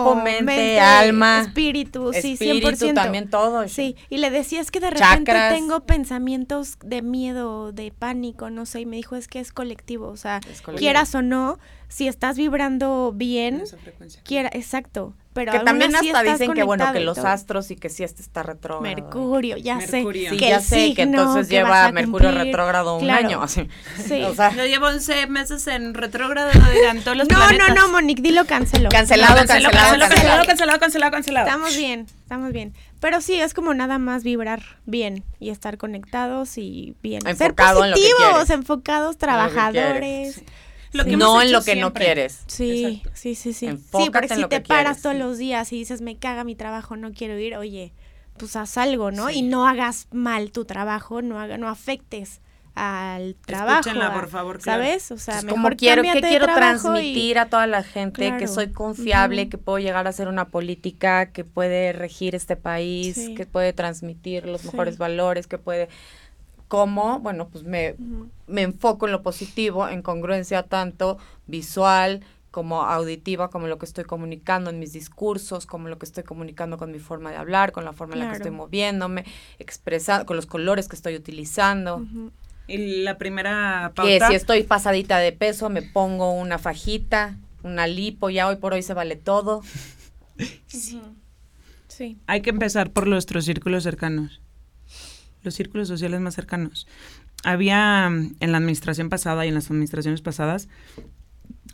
cuerpo, 0.04 0.14
mente, 0.22 0.78
alma, 0.78 1.40
espíritu, 1.40 2.12
sí, 2.12 2.34
espíritu 2.34 2.68
100%. 2.86 2.94
también 2.94 3.28
todo. 3.28 3.66
Sí, 3.68 3.96
y 4.08 4.18
le 4.18 4.30
decía 4.30 4.60
es 4.60 4.70
que 4.70 4.78
de 4.78 4.90
repente 4.90 5.32
Chakras. 5.32 5.52
tengo 5.52 5.80
pensamientos 5.80 6.76
de 6.84 7.02
miedo, 7.02 7.72
de 7.72 7.90
pánico, 7.90 8.50
no 8.50 8.66
sé, 8.66 8.82
y 8.82 8.86
me 8.86 8.94
dijo 8.96 9.16
es 9.16 9.26
que 9.26 9.40
es 9.40 9.52
colectivo, 9.52 10.06
o 10.08 10.16
sea, 10.16 10.40
colectivo. 10.40 10.76
quieras 10.76 11.12
o 11.16 11.22
no, 11.22 11.58
si 11.90 12.08
estás 12.08 12.36
vibrando 12.38 13.10
En 13.12 13.18
bien, 13.18 13.60
esa 13.60 13.76
frecuencia. 13.76 14.22
quiera, 14.24 14.48
exacto, 14.52 15.14
pero 15.32 15.52
Que 15.52 15.60
también 15.60 15.94
hasta 15.94 16.06
estás 16.06 16.38
dicen 16.40 16.54
que 16.54 16.62
bueno, 16.64 16.92
que 16.92 17.00
los 17.00 17.18
astros 17.18 17.70
y 17.70 17.76
que 17.76 17.88
sí 17.88 18.02
este 18.02 18.22
está 18.22 18.42
retrógrado. 18.42 18.82
Mercurio, 18.82 19.56
ya 19.56 19.76
Mercurio. 19.76 20.30
sé. 20.30 20.30
Sí, 20.30 20.36
que 20.38 20.48
ya 20.48 20.60
sé, 20.60 20.94
que 20.94 21.02
entonces 21.02 21.46
que 21.48 21.54
lleva 21.56 21.84
a 21.86 21.92
Mercurio 21.92 22.28
cumplir, 22.30 22.46
retrógrado 22.46 22.96
un 22.96 23.04
claro. 23.04 23.26
año. 23.28 23.42
Así. 23.42 23.68
Sí. 24.08 24.22
O 24.24 24.34
sea, 24.34 24.52
Yo 24.54 24.64
llevo 24.66 24.86
11 24.86 25.26
meses 25.28 25.66
en 25.68 25.94
retrógrado, 25.94 26.50
dirán 26.72 27.00
todos 27.02 27.16
los 27.16 27.28
No, 27.28 27.36
planetas. 27.36 27.68
no, 27.68 27.74
no, 27.74 27.88
Monique, 27.92 28.22
dilo 28.22 28.44
cancelo. 28.46 28.88
Cancelado, 28.88 29.34
Cancelado, 29.36 29.70
cancelado, 29.70 30.08
cancelado, 30.08 30.46
cancelado. 30.46 30.80
cancelado, 30.80 31.10
cancelado. 31.12 31.46
Estamos 31.46 31.76
bien, 31.76 32.06
estamos 32.22 32.52
bien. 32.52 32.72
Pero 33.00 33.20
sí, 33.20 33.40
es 33.40 33.54
como 33.54 33.72
nada 33.72 33.98
más 33.98 34.24
vibrar 34.24 34.60
bien 34.84 35.22
y 35.38 35.50
estar 35.50 35.78
conectados 35.78 36.58
y 36.58 36.94
bien. 37.02 37.24
Enfocado 37.26 37.78
Ser 37.80 37.84
en 37.86 37.90
lo 37.92 37.96
que 37.96 38.02
positivos, 38.02 38.50
enfocados, 38.50 39.16
trabajadores. 39.16 40.38
Lo 40.38 40.42
que 40.44 40.60
Sí. 40.92 40.98
hemos 41.00 41.18
no 41.18 41.40
en 41.42 41.52
lo 41.52 41.62
que 41.62 41.76
no 41.76 41.92
quieres. 41.92 42.42
Sí, 42.46 42.84
Exacto. 42.84 43.10
sí, 43.14 43.34
sí, 43.34 43.52
sí. 43.52 43.66
Enfócate 43.66 44.04
sí, 44.04 44.10
porque 44.10 44.26
en 44.26 44.34
si 44.36 44.40
lo 44.42 44.48
te 44.48 44.62
que 44.62 44.68
paras 44.68 44.84
quieres, 44.98 45.02
todos 45.02 45.14
sí. 45.16 45.18
los 45.22 45.38
días 45.38 45.72
y 45.72 45.78
dices, 45.78 46.00
me 46.00 46.16
caga 46.18 46.44
mi 46.44 46.54
trabajo, 46.56 46.96
no 46.96 47.12
quiero 47.12 47.38
ir, 47.38 47.56
oye, 47.56 47.92
pues 48.36 48.56
haz 48.56 48.76
algo, 48.78 49.10
¿no? 49.10 49.28
Sí. 49.28 49.38
Y 49.38 49.42
no 49.42 49.66
hagas 49.68 50.08
mal 50.12 50.50
tu 50.50 50.64
trabajo, 50.64 51.22
no, 51.22 51.38
haga, 51.38 51.58
no 51.58 51.68
afectes 51.68 52.40
al 52.74 53.34
trabajo. 53.44 53.80
Escúchenla, 53.80 54.14
por 54.14 54.28
favor, 54.28 54.58
claro. 54.60 54.82
¿Sabes? 54.82 55.10
O 55.10 55.18
sea, 55.18 55.34
Pues, 55.34 55.44
mejor 55.44 55.62
como 55.62 55.76
quiero, 55.76 56.02
que 56.02 56.20
quiero 56.20 56.46
y- 56.50 56.54
transmitir 56.54 57.38
a 57.38 57.46
toda 57.46 57.66
la 57.66 57.82
gente 57.82 58.34
que 58.38 58.46
soy 58.48 58.72
confiable, 58.72 59.48
que 59.48 59.58
puedo 59.58 59.78
llegar 59.78 60.06
a 60.06 60.12
ser 60.12 60.28
una 60.28 60.48
política 60.48 61.26
que 61.32 61.44
puede 61.44 61.92
regir 61.92 62.34
este 62.34 62.56
país, 62.56 63.16
Sí. 63.16 63.34
que 63.34 63.44
puede 63.44 63.72
transmitir 63.72 64.46
los 64.46 64.62
Sí. 64.62 64.68
mejores 64.68 64.98
valores, 64.98 65.46
que 65.46 65.58
puede 65.58 65.88
cómo, 66.70 67.18
bueno, 67.18 67.48
pues 67.48 67.64
me, 67.64 67.96
me 68.46 68.62
enfoco 68.62 69.06
en 69.06 69.12
lo 69.12 69.22
positivo, 69.24 69.88
en 69.88 70.02
congruencia 70.02 70.62
tanto 70.62 71.18
visual 71.48 72.20
como 72.52 72.82
auditiva, 72.82 73.50
como 73.50 73.66
lo 73.66 73.76
que 73.76 73.86
estoy 73.86 74.04
comunicando 74.04 74.70
en 74.70 74.78
mis 74.78 74.92
discursos, 74.92 75.66
como 75.66 75.88
lo 75.88 75.98
que 75.98 76.06
estoy 76.06 76.22
comunicando 76.22 76.78
con 76.78 76.92
mi 76.92 77.00
forma 77.00 77.32
de 77.32 77.38
hablar, 77.38 77.72
con 77.72 77.84
la 77.84 77.92
forma 77.92 78.14
en 78.14 78.20
la 78.20 78.30
que 78.30 78.36
estoy 78.36 78.52
moviéndome, 78.52 79.24
expresando, 79.58 80.26
con 80.26 80.36
los 80.36 80.46
colores 80.46 80.86
que 80.86 80.94
estoy 80.94 81.16
utilizando. 81.16 82.06
Y 82.68 83.02
la 83.02 83.18
primera 83.18 83.90
Que 83.96 84.18
pauta. 84.20 84.28
si 84.28 84.34
estoy 84.36 84.62
pasadita 84.62 85.18
de 85.18 85.32
peso, 85.32 85.70
me 85.70 85.82
pongo 85.82 86.30
una 86.30 86.58
fajita, 86.58 87.36
una 87.64 87.88
lipo, 87.88 88.30
ya 88.30 88.46
hoy 88.46 88.56
por 88.56 88.74
hoy 88.74 88.84
se 88.84 88.94
vale 88.94 89.16
todo. 89.16 89.58
Ujú. 90.72 91.16
Sí. 91.88 92.16
Hay 92.28 92.42
que 92.42 92.50
empezar 92.50 92.92
por 92.92 93.08
nuestros 93.08 93.44
círculos 93.44 93.82
cercanos. 93.82 94.40
Los 95.42 95.54
círculos 95.54 95.88
sociales 95.88 96.20
más 96.20 96.34
cercanos. 96.34 96.86
Había 97.44 98.08
mm, 98.10 98.36
en 98.40 98.52
la 98.52 98.58
administración 98.58 99.08
pasada 99.08 99.44
y 99.46 99.48
en 99.48 99.54
las 99.54 99.70
administraciones 99.70 100.20
pasadas, 100.20 100.68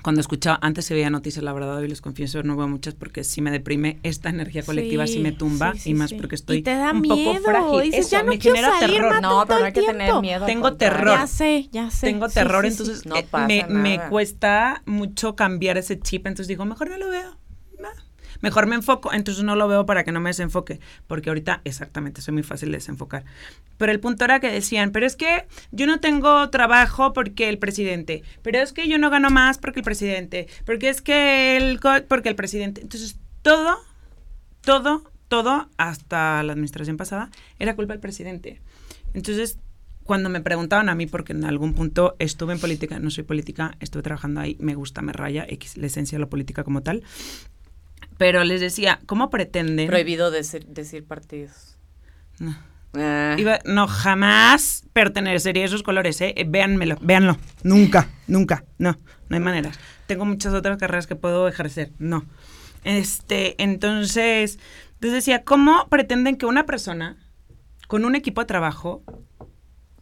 cuando 0.03 0.21
escuchaba, 0.21 0.59
antes 0.63 0.85
se 0.85 0.95
veía 0.95 1.11
noticias, 1.11 1.43
la 1.43 1.53
verdad, 1.53 1.77
hoy 1.79 1.89
les 1.89 2.01
confieso, 2.01 2.43
no 2.43 2.57
veo 2.57 2.69
muchas 2.69 2.95
porque 2.95 3.25
sí 3.25 3.41
me 3.41 3.51
deprime, 3.51 3.99
esta 4.03 4.29
energía 4.29 4.63
colectiva 4.63 5.07
sí, 5.07 5.15
Sí, 5.15 5.19
me 5.21 5.33
tumba 5.33 5.73
sí, 5.73 5.79
sí, 5.81 5.91
y 5.91 5.95
más 5.95 6.11
sí. 6.11 6.17
porque 6.17 6.35
estoy 6.35 6.59
Y 6.59 6.63
te 6.63 6.75
da 6.77 6.93
un 6.93 7.03
poco 7.03 7.35
frágil. 7.41 7.81
dices, 7.83 8.01
Eso 8.01 8.11
ya 8.11 8.23
no 8.23 8.31
me 8.31 8.39
genera 8.39 8.79
salir, 8.79 8.97
terror. 9.01 9.23
No, 9.23 9.45
pero 9.47 9.61
no 9.61 9.65
hay 9.67 9.73
que 9.73 9.83
tener 9.83 10.15
miedo. 10.21 10.47
Tengo 10.47 10.75
terror. 10.75 11.19
Ya 11.19 11.27
sé, 11.27 11.69
ya 11.73 11.91
sé. 11.91 12.07
Tengo 12.09 12.29
terror, 12.29 12.65
sí, 12.65 12.71
sí. 12.71 12.77
entonces 12.83 13.07
No 13.07 13.17
eh, 13.17 13.27
pasa 13.29 13.47
me, 13.49 13.67
me 13.69 14.01
cuesta 14.09 14.83
mucho 14.85 15.35
cambiar 15.35 15.79
ese 15.79 15.99
chip, 15.99 16.27
entonces 16.27 16.49
digo, 16.49 16.65
mejor 16.67 16.91
no 16.91 16.99
lo 16.99 17.09
veo. 17.09 17.37
Mejor 18.41 18.67
me 18.67 18.77
enfoco, 18.77 19.13
entonces 19.13 19.45
no 19.45 19.57
lo 19.57 19.69
veo 19.69 19.87
para 19.87 20.05
que 20.05 20.13
no 20.13 20.21
me 20.21 20.31
desenfoque, 20.31 20.81
porque 21.07 21.31
ahorita 21.31 21.61
exactamente 21.65 22.23
soy 22.23 22.35
muy 22.35 22.43
fácil 22.43 22.71
de 22.71 22.79
desenfocar. 22.79 23.25
Pero 23.77 23.93
el 23.93 24.01
punto 24.01 24.25
era 24.25 24.41
que 24.41 24.51
decían, 24.51 24.91
pero 24.91 25.07
es 25.07 25.17
que 25.17 25.47
yo 25.71 25.87
no 25.87 26.01
tengo 26.01 26.51
trabajo 26.51 27.13
porque 27.13 27.49
el 27.49 27.59
presidente, 27.59 28.23
pero 28.43 28.59
es 28.59 28.73
que 28.73 28.89
yo 28.89 28.99
no 28.99 29.11
gano 29.11 29.31
más 29.31 29.59
porque 29.59 29.81
el 29.81 29.85
presidente, 29.85 30.49
porque 30.65 30.89
es 30.89 31.03
que 31.03 31.57
el 31.57 31.81
porque 32.09 32.29
el 32.29 32.37
presidente. 32.37 32.81
Entonces, 32.83 33.19
todo 33.43 33.79
todo, 34.67 35.05
todo, 35.29 35.69
hasta 35.79 36.43
la 36.43 36.53
administración 36.53 36.97
pasada, 36.97 37.31
era 37.61 37.77
culpa 37.77 37.95
del 37.95 38.01
presidente. 38.01 38.61
Entonces, 39.15 39.61
cuando 40.03 40.29
me 40.29 40.41
preguntaban 40.41 40.89
a 40.89 40.97
mí, 40.97 41.07
porque 41.07 41.33
en 41.33 41.45
algún 41.45 41.73
punto 41.73 42.17
estuve 42.19 42.53
en 42.53 42.59
política, 42.59 42.99
no 42.99 43.11
soy 43.11 43.23
política, 43.23 43.77
estuve 43.79 44.03
trabajando 44.03 44.41
ahí, 44.41 44.57
me 44.59 44.75
gusta, 44.75 45.03
me 45.03 45.13
raya, 45.13 45.47
X, 45.49 45.77
la 45.77 45.87
esencia 45.87 46.19
de 46.19 46.21
la 46.21 46.29
política 46.29 46.65
como 46.65 46.83
tal, 46.83 47.05
pero 48.19 48.45
les 48.45 48.61
decía, 48.61 49.01
¿cómo 49.07 49.31
pretenden? 49.31 49.87
Prohibido 49.89 50.31
decir, 50.31 50.67
decir 50.67 51.05
partidos. 51.05 51.77
No. 52.39 52.57
Ah. 52.95 53.35
Iba- 53.39 53.59
no, 53.67 53.87
jamás 53.89 54.85
pertenecería 54.93 55.65
a 55.65 55.67
esos 55.67 55.83
colores, 55.83 56.21
¿eh? 56.23 56.33
Eh, 56.37 56.45
Véanmelo, 56.49 56.97
véanlo. 57.03 57.37
Nunca, 57.63 58.09
nunca. 58.27 58.65
No, 58.79 58.99
no 59.29 59.37
hay 59.37 59.43
manera. 59.43 59.71
Tengo 60.07 60.25
muchas 60.25 60.55
otras 60.55 60.79
carreras 60.79 61.07
que 61.07 61.17
puedo 61.17 61.47
ejercer. 61.49 61.91
No. 61.99 62.25
Este, 62.85 63.61
entonces, 63.63 64.59
les 65.01 65.13
decía, 65.13 65.43
¿cómo 65.45 65.89
pretenden 65.89 66.37
que 66.37 66.47
una 66.47 66.65
persona 66.65 67.17
con 67.89 68.05
un 68.05 68.15
equipo 68.15 68.41
de 68.41 68.47
trabajo 68.47 69.03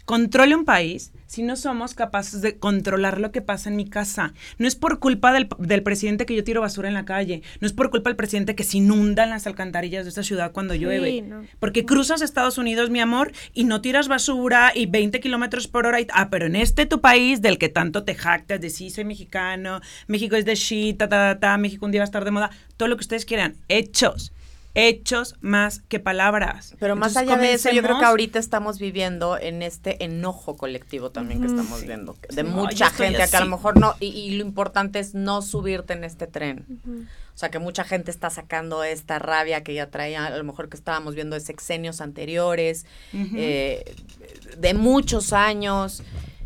controle 0.05 0.55
un 0.55 0.65
país 0.65 1.13
si 1.27 1.43
no 1.43 1.57
somos 1.57 1.95
capaces 1.95 2.43
de 2.43 2.59
controlar 2.59 3.21
lo 3.21 3.33
que 3.33 3.43
pasa 3.43 3.69
en 3.69 3.75
mi 3.75 3.89
casa. 3.89 4.35
No 4.59 4.69
es 4.69 4.77
por 4.77 5.01
culpa 5.01 5.33
del, 5.33 5.49
del 5.59 5.83
presidente 5.83 6.27
que 6.27 6.37
yo 6.37 6.45
tiro 6.45 6.61
basura 6.61 6.87
en 6.87 6.95
la 6.95 7.05
calle, 7.05 7.43
no 7.61 7.67
es 7.67 7.73
por 7.73 7.91
culpa 7.91 8.11
del 8.11 8.17
presidente 8.17 8.55
que 8.55 8.63
se 8.63 8.77
inundan 8.79 9.31
las 9.31 9.47
alcantarillas 9.49 10.05
de 10.05 10.11
esta 10.11 10.23
ciudad 10.23 10.53
cuando 10.53 10.75
llueve. 10.75 11.23
no. 11.23 11.45
Porque 11.59 11.85
cruzas 11.85 12.23
Estados 12.23 12.57
Unidos, 12.57 12.91
mi 12.91 13.01
amor, 13.01 13.33
y 13.53 13.65
no 13.65 13.81
tiras 13.81 14.07
basura 14.07 14.71
y 14.75 14.87
20 14.87 15.19
kilómetros 15.19 15.67
por 15.67 15.87
hora. 15.87 16.01
Y, 16.01 16.07
ah, 16.13 16.29
pero 16.31 16.47
en 16.47 16.55
este 16.55 16.87
tu 16.87 17.01
país 17.01 17.43
del 17.43 17.59
que 17.59 17.69
tanto 17.69 18.05
te 18.05 18.15
jactas 18.15 18.61
de 18.61 18.71
sí, 18.71 18.91
soy 18.91 19.05
mexicano, 19.05 19.81
México 20.07 20.37
es 20.37 20.45
de 20.45 20.55
shit, 20.55 20.99
ta, 20.99 21.09
ta, 21.09 21.35
ta, 21.35 21.41
ta, 21.41 21.59
México 21.59 21.85
un 21.85 21.91
día 21.91 22.01
va 22.01 22.05
a 22.05 22.07
estar 22.07 22.25
de 22.25 22.31
moda. 22.31 22.51
Todo 22.77 22.89
lo 22.89 22.97
que 22.97 23.03
ustedes 23.03 23.25
quieran. 23.25 23.57
Hechos. 23.69 24.33
Hechos 24.75 25.37
más 25.41 25.81
que 25.89 26.01
palabras. 26.01 26.75
Pero 26.81 26.97
más 26.97 27.11
Entonces, 27.16 27.33
allá 27.33 27.41
de 27.43 27.53
eso, 27.55 27.70
yo 27.70 27.83
creo 27.83 27.99
que 27.99 28.05
ahorita 28.05 28.39
estamos 28.41 28.79
viviendo 28.81 29.39
en 29.39 29.62
este 29.62 30.03
enojo 30.05 30.57
colectivo 30.57 31.11
también 31.11 31.41
que 31.41 31.47
estamos 31.47 31.83
viendo. 31.83 32.16
De 32.31 32.43
Sí. 32.43 32.49
mucha 32.49 32.91
gente 32.91 33.25
que 33.31 33.37
a 33.37 33.41
lo 33.41 33.47
mejor 33.47 33.79
no, 33.79 33.95
y, 34.01 34.07
y 34.07 34.31
lo 34.37 34.45
importante 34.45 34.99
es 34.99 35.14
no 35.14 35.43
subirte 35.43 35.93
en 35.93 36.03
este 36.03 36.27
tren. 36.27 36.66
O 37.35 37.37
sea, 37.37 37.51
que 37.51 37.59
mucha 37.59 37.85
gente 37.85 38.11
está 38.11 38.31
sacando 38.31 38.85
esta 38.85 39.18
rabia 39.18 39.62
que 39.62 39.75
ya 39.75 39.91
traía, 39.91 40.27
a 40.27 40.37
lo 40.37 40.45
mejor 40.45 40.68
que 40.68 40.77
estábamos 40.77 41.14
viendo 41.14 41.35
de 41.35 41.41
sexenios 41.41 42.01
anteriores, 42.01 42.87
eh, 43.12 43.95
de 44.57 44.75
muchos 44.75 45.33
años. 45.33 46.03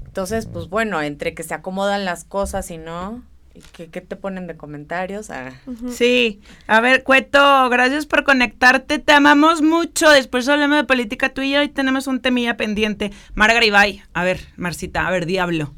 Entonces, 0.07 0.47
pues 0.47 0.69
bueno, 0.69 1.01
entre 1.03 1.35
que 1.35 1.43
se 1.43 1.55
acomodan 1.55 2.05
las 2.05 2.25
cosas 2.25 2.71
y 2.71 2.79
no, 2.79 3.23
¿y 3.38 3.38
¿qué, 3.73 3.89
qué 3.89 4.01
te 4.01 4.17
ponen 4.17 4.47
de 4.47 4.57
comentarios? 4.57 5.31
Ah. 5.31 5.53
Sí, 5.91 6.41
a 6.67 6.81
ver, 6.81 7.03
Cueto, 7.03 7.69
gracias 7.69 8.07
por 8.07 8.25
conectarte, 8.25 8.99
te 8.99 9.13
amamos 9.13 9.63
mucho. 9.63 10.11
Después 10.11 10.49
hablemos 10.49 10.77
de 10.77 10.85
política 10.85 11.29
tú 11.31 11.43
y 11.43 11.53
yo, 11.53 11.71
tenemos 11.71 12.07
un 12.07 12.21
temilla 12.21 12.57
pendiente. 12.57 13.13
Marga 13.35 13.55
Garibay, 13.55 14.03
a 14.15 14.25
ver, 14.25 14.41
Marcita, 14.57 15.07
a 15.07 15.11
ver, 15.11 15.27
diablo, 15.27 15.75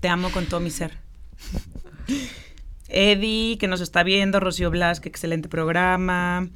te 0.00 0.08
amo 0.08 0.30
con 0.30 0.46
todo 0.46 0.60
mi 0.60 0.70
ser. 0.70 0.98
Eddie, 2.88 3.58
que 3.58 3.66
nos 3.66 3.80
está 3.80 4.02
viendo, 4.02 4.40
Rocío 4.40 4.70
Blas, 4.70 5.00
que 5.00 5.08
excelente 5.08 5.48
programa. 5.48 6.48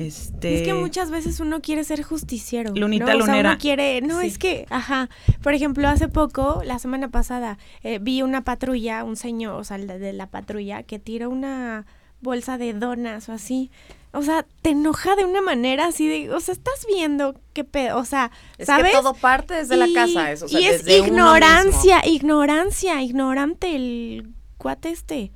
Este, 0.00 0.56
Es 0.56 0.62
que 0.62 0.72
muchas 0.74 1.10
veces 1.10 1.40
uno 1.40 1.60
quiere 1.60 1.84
ser 1.84 2.02
justiciero. 2.02 2.72
Lunita 2.74 3.04
¿no? 3.04 3.10
O 3.10 3.12
sea, 3.18 3.26
lunera. 3.26 3.50
uno 3.50 3.58
quiere. 3.58 4.00
No, 4.00 4.20
Sí. 4.20 4.26
es 4.28 4.38
que, 4.38 4.66
ajá. 4.70 5.08
Por 5.42 5.52
ejemplo, 5.54 5.86
hace 5.88 6.08
poco, 6.08 6.62
la 6.64 6.78
semana 6.78 7.08
pasada, 7.10 7.58
eh, 7.82 7.98
vi 8.00 8.22
una 8.22 8.42
patrulla, 8.42 9.04
un 9.04 9.16
señor, 9.16 9.54
o 9.60 9.64
sea, 9.64 9.76
el 9.76 9.86
de, 9.86 9.98
de 9.98 10.12
la 10.12 10.26
patrulla, 10.28 10.82
que 10.84 10.98
tira 10.98 11.28
una 11.28 11.84
bolsa 12.22 12.56
de 12.58 12.72
donas 12.72 13.28
o 13.28 13.32
así. 13.32 13.70
O 14.12 14.22
sea, 14.22 14.44
te 14.62 14.70
enoja 14.70 15.14
de 15.16 15.24
una 15.24 15.40
manera 15.40 15.86
así 15.86 16.08
de. 16.08 16.34
O 16.34 16.40
sea, 16.40 16.52
estás 16.54 16.84
viendo 16.88 17.34
qué 17.52 17.64
pedo. 17.64 17.98
O 17.98 18.04
sea, 18.04 18.30
Es 18.58 18.66
¿sabes? 18.66 18.86
que 18.90 18.96
todo 18.96 19.14
parte 19.14 19.54
desde 19.54 19.76
la 19.76 19.86
Y- 19.86 19.94
casa, 19.94 20.32
eso. 20.32 20.46
O 20.46 20.48
sea, 20.48 20.60
y 20.60 20.64
es 20.64 20.84
desde 20.84 21.00
uno 21.02 21.08
ignorancia, 21.08 22.02
ignorancia, 22.06 23.02
ignorante 23.02 23.76
el 23.76 24.32
cuate 24.56 24.90
este. 24.90 25.30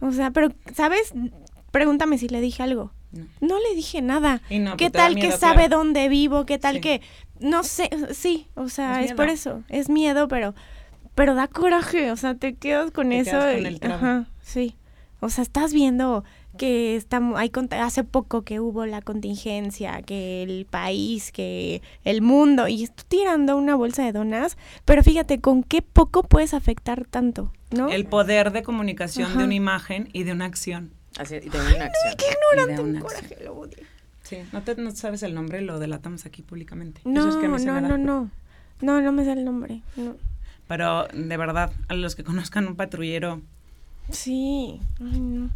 O 0.00 0.12
sea, 0.12 0.30
pero, 0.30 0.48
¿sabes? 0.74 1.12
Pregúntame 1.72 2.18
si 2.18 2.28
le 2.28 2.40
dije 2.40 2.62
algo. 2.62 2.92
No. 3.12 3.26
No 3.40 3.58
le 3.58 3.74
dije 3.74 4.02
nada. 4.02 4.40
Y 4.50 4.58
no, 4.58 4.76
¿Qué 4.76 4.90
pues 4.90 5.02
tal 5.02 5.14
que 5.16 5.32
sabe 5.32 5.68
dónde 5.68 6.08
vivo? 6.08 6.46
¿Qué 6.46 6.58
tal 6.58 6.76
Sí. 6.76 6.80
que 6.80 7.00
no 7.40 7.62
sé? 7.62 7.90
Sí, 8.12 8.48
o 8.54 8.68
sea, 8.68 9.02
Es 9.02 9.10
es, 9.10 9.16
por 9.16 9.28
eso. 9.28 9.62
Es 9.68 9.88
miedo, 9.88 10.28
pero 10.28 10.54
pero 11.14 11.34
da 11.34 11.46
coraje, 11.46 12.10
o 12.10 12.16
sea, 12.16 12.34
te 12.34 12.54
quedas 12.54 12.90
con 12.90 13.10
Te 13.10 13.18
eso. 13.20 13.32
quedas 13.32 13.56
con 13.56 13.66
el 13.66 13.80
ajá, 13.92 14.26
sí. 14.40 14.76
O 15.20 15.28
sea, 15.28 15.42
estás 15.42 15.72
viendo 15.72 16.24
que 16.58 16.96
estamos 16.96 17.38
hay 17.38 17.50
hace 17.80 18.04
poco 18.04 18.42
que 18.42 18.60
hubo 18.60 18.86
la 18.86 19.00
contingencia, 19.02 20.02
que 20.02 20.42
el 20.42 20.66
país, 20.68 21.32
que 21.32 21.80
el 22.04 22.22
mundo 22.22 22.68
y 22.68 22.84
estoy 22.84 23.04
tirando 23.08 23.56
una 23.56 23.74
bolsa 23.74 24.04
de 24.04 24.12
donas, 24.12 24.56
pero 24.84 25.02
fíjate 25.02 25.40
con 25.40 25.62
qué 25.62 25.80
poco 25.82 26.22
puedes 26.22 26.54
afectar 26.54 27.06
tanto, 27.06 27.52
¿no? 27.70 27.88
El 27.88 28.04
poder 28.06 28.52
de 28.52 28.62
comunicación 28.62 29.36
de 29.38 29.44
una 29.44 29.54
imagen 29.54 30.08
y 30.12 30.24
de 30.24 30.32
una 30.32 30.46
acción. 30.46 30.92
Así, 31.22 31.36
y 31.36 31.48
de 31.48 31.58
una 31.58 31.84
acción. 31.86 32.14
qué 32.18 32.24
ignorante, 32.56 32.82
un 32.82 33.00
coraje, 33.00 33.38
lo 33.44 33.54
odio. 33.54 33.78
Sí, 34.22 34.38
no, 34.52 34.62
te, 34.62 34.76
no 34.76 34.90
sabes 34.92 35.22
el 35.22 35.34
nombre, 35.34 35.60
lo 35.62 35.78
delatamos 35.78 36.26
aquí 36.26 36.42
públicamente. 36.42 37.00
No, 37.04 37.28
es 37.28 37.36
que 37.36 37.48
no, 37.48 37.58
da. 37.58 37.80
no, 37.80 37.98
no. 37.98 38.30
No, 38.80 39.00
no 39.00 39.12
me 39.12 39.24
da 39.24 39.32
el 39.32 39.44
nombre. 39.44 39.82
No. 39.96 40.16
Pero 40.68 41.06
de 41.12 41.36
verdad, 41.36 41.72
a 41.88 41.94
los 41.94 42.14
que 42.14 42.24
conozcan 42.24 42.66
un 42.66 42.76
patrullero, 42.76 43.40
Sí. 44.10 44.80
Ay, 45.00 45.20
no. 45.20 45.50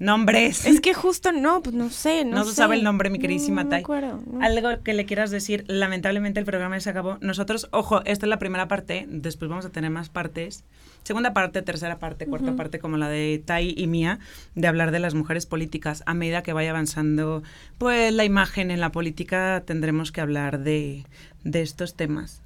Nombres. 0.00 0.64
Es 0.66 0.80
que 0.80 0.94
justo 0.94 1.32
no, 1.32 1.62
pues 1.62 1.74
no 1.74 1.90
sé, 1.90 2.24
no, 2.24 2.36
No 2.38 2.44
se 2.44 2.50
sé. 2.50 2.56
sabe 2.56 2.76
el 2.76 2.84
nombre, 2.84 3.10
mi 3.10 3.18
queridísima 3.18 3.64
no, 3.64 3.70
no 3.70 3.76
acuerdo, 3.76 4.22
no. 4.30 4.40
Algo 4.44 4.82
que 4.82 4.94
le 4.94 5.04
quieras 5.06 5.30
decir, 5.30 5.64
lamentablemente 5.68 6.40
el 6.40 6.46
programa 6.46 6.76
ya 6.76 6.80
se 6.80 6.90
acabó. 6.90 7.18
Nosotros, 7.20 7.68
ojo, 7.72 8.02
esta 8.04 8.26
es 8.26 8.30
la 8.30 8.38
primera 8.38 8.68
parte, 8.68 9.06
después 9.08 9.48
vamos 9.48 9.64
a 9.66 9.70
tener 9.70 9.90
más 9.90 10.08
partes. 10.08 10.64
Segunda 11.04 11.32
parte, 11.32 11.62
tercera 11.62 11.98
parte, 11.98 12.26
cuarta 12.26 12.48
Ujú. 12.48 12.56
parte, 12.56 12.78
como 12.78 12.96
la 12.98 13.08
de 13.08 13.42
Tai 13.44 13.74
y 13.76 13.86
mía, 13.86 14.18
de 14.54 14.66
hablar 14.68 14.90
de 14.90 14.98
las 14.98 15.14
mujeres 15.14 15.46
políticas. 15.46 16.02
A 16.06 16.12
medida 16.14 16.42
que 16.42 16.52
vaya 16.52 16.70
avanzando, 16.70 17.42
pues 17.78 18.12
la 18.12 18.24
imagen 18.24 18.70
en 18.70 18.80
la 18.80 18.90
política, 18.92 19.62
tendremos 19.64 20.12
que 20.12 20.20
hablar 20.20 20.58
de, 20.60 21.06
de 21.44 21.62
estos 21.62 21.94
temas. 21.94 22.42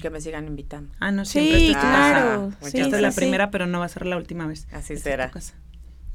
Que 0.00 0.08
me 0.10 0.20
sigan 0.20 0.46
invitando. 0.46 0.90
Ah, 0.98 1.12
no, 1.12 1.24
Sí, 1.26 1.32
siempre 1.40 1.58
es 1.58 1.66
tu 1.66 1.72
casa. 1.74 1.90
claro. 1.90 2.52
Sí, 2.62 2.78
Esta 2.80 2.80
es 2.88 2.94
sí, 2.96 3.00
la 3.02 3.10
sí. 3.12 3.16
primera, 3.20 3.50
pero 3.50 3.66
no 3.66 3.80
va 3.80 3.84
a 3.84 3.88
ser 3.90 4.06
la 4.06 4.16
última 4.16 4.46
vez. 4.46 4.66
Así 4.72 4.94
Esta 4.94 4.94
es 4.94 5.02
será. 5.02 5.30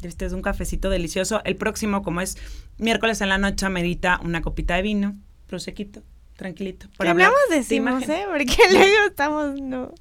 Este 0.02 0.26
es 0.26 0.34
un 0.34 0.41
cafecito 0.41 0.89
delicioso. 0.89 1.41
El 1.43 1.56
próximo, 1.56 2.02
como 2.02 2.22
es 2.22 2.38
miércoles 2.78 3.22
en 3.22 3.30
la 3.30 3.38
noche, 3.38 3.68
medita 3.70 4.20
una 4.24 4.41
copita 4.41 4.76
de 4.76 4.82
vino, 4.82 5.16
prosequito, 5.47 6.02
tranquilito. 6.36 6.88
Para 6.97 7.12
hablar 7.12 7.28
hablamos 7.28 7.50
de 7.50 7.56
decimos, 7.58 8.04
imagen. 8.04 8.16
¿eh? 8.16 8.26
Porque 8.32 8.58
luego 8.72 9.08
estamos, 9.08 9.62
no, 9.62 9.93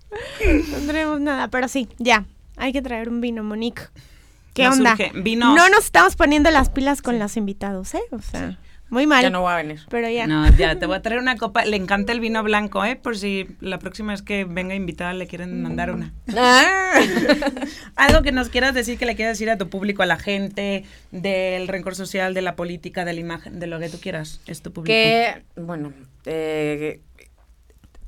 no 0.70 0.86
tenemos 0.86 1.20
nada. 1.20 1.48
Pero 1.48 1.68
sí, 1.68 1.88
ya, 1.98 2.26
hay 2.56 2.72
que 2.72 2.82
traer 2.82 3.08
un 3.08 3.20
vino, 3.20 3.42
Monique. 3.42 3.82
¿Qué 4.54 4.64
Nos 4.64 4.78
onda? 4.78 4.96
vinos. 5.14 5.54
No 5.54 5.68
nos 5.68 5.84
estamos 5.84 6.16
poniendo 6.16 6.50
las 6.50 6.70
pilas 6.70 7.02
con 7.02 7.18
los 7.18 7.36
invitados, 7.36 7.94
¿eh? 7.94 8.02
O 8.10 8.20
sea, 8.20 8.58
muy 8.90 9.06
mal. 9.06 9.22
Ya 9.22 9.30
no 9.30 9.42
voy 9.42 9.52
a 9.52 9.56
venir. 9.56 9.80
Pero 9.90 10.08
ya. 10.08 10.26
No, 10.26 10.48
ya, 10.56 10.78
te 10.78 10.86
voy 10.86 10.96
a 10.96 11.02
traer 11.02 11.20
una 11.20 11.36
copa. 11.36 11.64
Le 11.64 11.76
encanta 11.76 12.12
el 12.12 12.20
vino 12.20 12.42
blanco, 12.42 12.84
¿eh? 12.84 12.96
Por 12.96 13.18
si 13.18 13.46
la 13.60 13.78
próxima 13.78 14.12
vez 14.12 14.22
que 14.22 14.44
venga 14.44 14.74
invitada 14.74 15.12
le 15.12 15.26
quieren 15.26 15.62
mandar 15.62 15.90
una. 15.90 16.12
Ah. 16.36 17.00
Algo 17.96 18.22
que 18.22 18.32
nos 18.32 18.48
quieras 18.48 18.74
decir, 18.74 18.98
que 18.98 19.06
le 19.06 19.16
quieras 19.16 19.34
decir 19.34 19.50
a 19.50 19.58
tu 19.58 19.68
público, 19.68 20.02
a 20.02 20.06
la 20.06 20.16
gente, 20.16 20.84
del 21.10 21.68
rencor 21.68 21.94
social, 21.94 22.34
de 22.34 22.42
la 22.42 22.56
política, 22.56 23.04
de 23.04 23.12
la 23.12 23.20
imagen, 23.20 23.60
de 23.60 23.66
lo 23.66 23.78
que 23.78 23.88
tú 23.88 23.98
quieras. 24.00 24.40
Es 24.46 24.62
tu 24.62 24.72
público. 24.72 24.92
que, 24.92 25.42
bueno, 25.56 25.92
eh, 26.24 27.00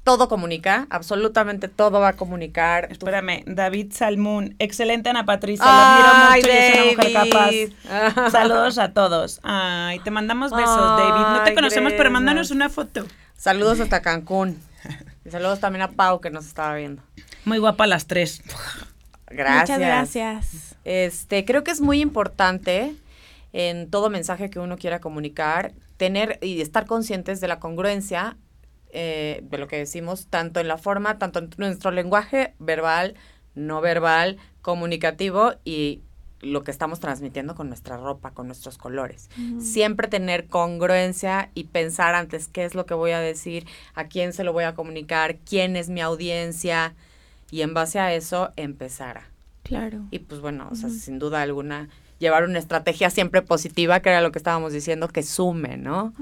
todo 0.05 0.29
comunica, 0.29 0.87
absolutamente 0.91 1.69
todo 1.69 2.01
va 2.01 2.09
a 2.09 2.13
comunicar. 2.15 2.89
Espérame, 2.91 3.45
David 3.47 3.93
Salmún. 3.93 4.57
Excelente, 4.59 5.11
Ana 5.11 5.25
Patricia. 5.27 5.65
La 5.65 5.95
admiro 5.95 6.11
Ay, 6.15 6.41
mucho 6.41 6.53
y 6.53 6.57
es 6.57 6.75
una 6.75 6.85
mujer 6.85 7.13
David. 7.33 7.73
capaz. 7.85 8.31
Saludos 8.31 8.79
a 8.79 8.93
todos. 8.93 9.41
Ay, 9.43 10.01
te 10.01 10.11
mandamos 10.11 10.53
besos, 10.53 10.79
Ay, 10.79 11.05
David. 11.05 11.39
No 11.39 11.45
te 11.45 11.55
conocemos, 11.55 11.93
pero 11.97 12.11
mándanos 12.11 12.51
una 12.51 12.69
foto. 12.71 13.07
Saludos 13.37 13.81
hasta 13.81 14.01
Cancún. 14.03 14.59
Y 15.25 15.31
saludos 15.31 15.61
también 15.61 15.83
a 15.83 15.89
Pau 15.89 16.21
que 16.21 16.31
nos 16.31 16.47
estaba 16.47 16.75
viendo. 16.75 17.03
Muy 17.45 17.59
guapa 17.59 17.87
las 17.87 18.07
tres. 18.07 18.43
Gracias. 19.29 19.79
Muchas 19.79 19.79
gracias. 19.79 20.77
Este, 20.85 21.45
creo 21.45 21.63
que 21.63 21.71
es 21.71 21.81
muy 21.81 22.01
importante 22.01 22.95
en 23.53 23.91
todo 23.91 24.09
mensaje 24.11 24.49
que 24.51 24.59
uno 24.59 24.77
quiera 24.77 25.01
comunicar, 25.01 25.73
tener 25.99 26.39
y 26.41 26.61
estar 26.63 26.87
conscientes 26.87 27.41
de 27.41 27.49
la 27.49 27.59
congruencia 27.61 28.37
eh, 28.93 29.41
de 29.43 29.59
lo 29.59 29.69
que 29.69 29.77
decimos, 29.77 30.27
tanto 30.29 30.61
en 30.61 30.69
la 30.69 30.79
forma, 30.79 31.19
tanto 31.19 31.39
en 31.39 31.51
nuestro 31.57 31.91
lenguaje 31.91 32.55
verbal, 32.59 33.15
no 33.55 33.81
verbal, 33.81 34.39
comunicativo 34.63 35.55
y 35.65 36.03
lo 36.41 36.65
que 36.65 36.71
estamos 36.71 37.01
transmitiendo 37.01 37.55
con 37.55 37.69
nuestra 37.69 37.97
ropa, 37.97 38.31
con 38.31 38.47
nuestros 38.47 38.79
colores. 38.79 39.29
Siempre 39.61 40.09
tener 40.09 40.47
congruencia 40.47 41.51
y 41.55 41.65
pensar 41.65 42.15
antes 42.15 42.49
qué 42.49 42.65
es 42.65 42.75
lo 42.75 42.87
que 42.87 42.95
voy 42.95 43.11
a 43.11 43.21
decir, 43.21 43.67
a 43.95 44.05
quién 44.05 44.33
se 44.33 44.45
lo 44.45 44.53
voy 44.53 44.65
a 44.65 44.75
comunicar, 44.75 45.37
quién 45.37 45.77
es 45.77 45.91
mi 45.91 46.01
audiencia 46.01 46.95
y 47.51 47.63
en 47.63 47.75
base 47.75 47.99
a 47.99 48.15
eso 48.15 48.53
empezar 48.57 49.19
a. 49.19 49.25
Claro. 49.63 50.01
Y 50.11 50.21
pues 50.21 50.41
bueno, 50.41 50.69
o 50.71 50.75
sea, 50.75 50.89
sin 50.89 51.19
duda 51.19 51.43
alguna, 51.43 51.89
llevar 52.19 52.45
una 52.45 52.59
estrategia 52.59 53.11
siempre 53.11 53.43
positiva, 53.43 54.01
que 54.01 54.09
era 54.09 54.21
lo 54.21 54.33
que 54.33 54.39
estábamos 54.39 54.73
diciendo, 54.73 55.09
que 55.09 55.23
sume, 55.23 55.77
¿no? 55.77 56.15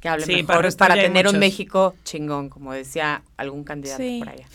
Que 0.00 0.08
hable 0.08 0.24
Sí, 0.24 0.42
para 0.42 0.60
mejor 0.62 0.76
para, 0.78 0.94
hay 0.94 1.00
tener 1.02 1.28
un. 1.28 1.38
México 1.38 1.94
chingón, 2.04 2.48
como 2.48 2.72
decía 2.72 3.22
algún 3.36 3.64
candidato 3.64 4.02
Sí. 4.02 4.18
por 4.18 4.30
allá. 4.30 4.46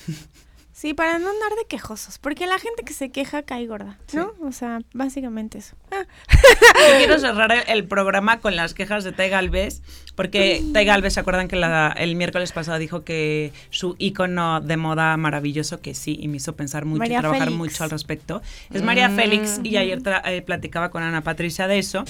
Sí, 0.74 0.94
para 0.94 1.20
no 1.20 1.30
andar 1.30 1.52
de 1.58 1.66
quejosos, 1.70 2.18
porque 2.20 2.46
la 2.48 2.60
gente 2.60 2.84
que 2.84 2.92
se 2.92 3.10
queja 3.10 3.44
cae 3.44 3.66
gorda, 3.66 3.98
¿no? 4.12 4.34
O 4.42 4.52
sea, 4.52 4.82
básicamente 4.94 5.60
eso. 5.60 5.78
Ah, 5.90 6.04
Yo 6.92 6.98
quiero 6.98 7.18
cerrar 7.18 7.50
el- 7.54 7.64
el 7.68 7.86
programa 7.86 8.42
con 8.42 8.58
las 8.58 8.74
quejas 8.74 9.06
de 9.06 9.14
Tai 9.14 9.30
Galvez, 9.30 9.82
porque 10.16 10.62
Tai 10.74 10.84
Galvez, 10.84 11.14
¿se 11.14 11.22
acuerdan 11.22 11.48
que 11.48 11.56
la- 11.56 11.96
el 11.98 12.16
miércoles 12.18 12.52
pasado 12.52 12.78
dijo 12.78 13.06
que 13.06 13.54
su 13.70 13.96
icono 14.00 14.60
de 14.60 14.76
moda 14.76 15.16
maravilloso, 15.16 15.80
que 15.80 15.96
sí, 15.96 16.18
y 16.20 16.28
me 16.28 16.38
hizo 16.38 16.58
pensar 16.58 16.84
mucho 16.84 17.00
María 17.00 17.20
y 17.20 17.22
trabajar 17.22 17.44
Félix. 17.48 17.58
mucho 17.58 17.84
al 17.86 17.90
respecto, 17.90 18.42
es 18.70 18.82
María 18.84 19.08
Mm. 19.08 19.16
Félix, 19.16 19.60
y 19.64 19.78
ayer 19.78 20.02
tra- 20.04 20.24
eh, 20.26 20.42
platicaba 20.42 20.90
con 20.92 21.04
Ana 21.04 21.22
Patricia 21.22 21.68
de 21.70 21.80
eso, 21.80 22.04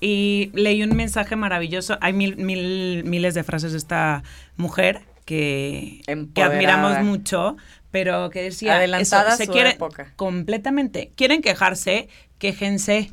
y 0.00 0.50
leí 0.54 0.82
un 0.82 0.96
mensaje 0.96 1.36
maravilloso, 1.36 1.98
hay 2.00 2.12
mil, 2.12 2.36
mil, 2.36 3.04
miles 3.04 3.34
de 3.34 3.44
frases 3.44 3.72
de 3.72 3.78
esta 3.78 4.22
mujer 4.56 5.02
que, 5.24 6.00
que 6.34 6.42
admiramos 6.42 7.00
mucho, 7.02 7.56
pero 7.90 8.30
que 8.30 8.42
decía, 8.42 8.76
Adelantada 8.76 9.28
eso, 9.28 9.36
se 9.36 9.46
su 9.46 9.52
quiere, 9.52 9.70
época. 9.70 10.12
completamente. 10.16 11.12
Quieren 11.16 11.42
quejarse, 11.42 12.08
quéjense, 12.38 13.12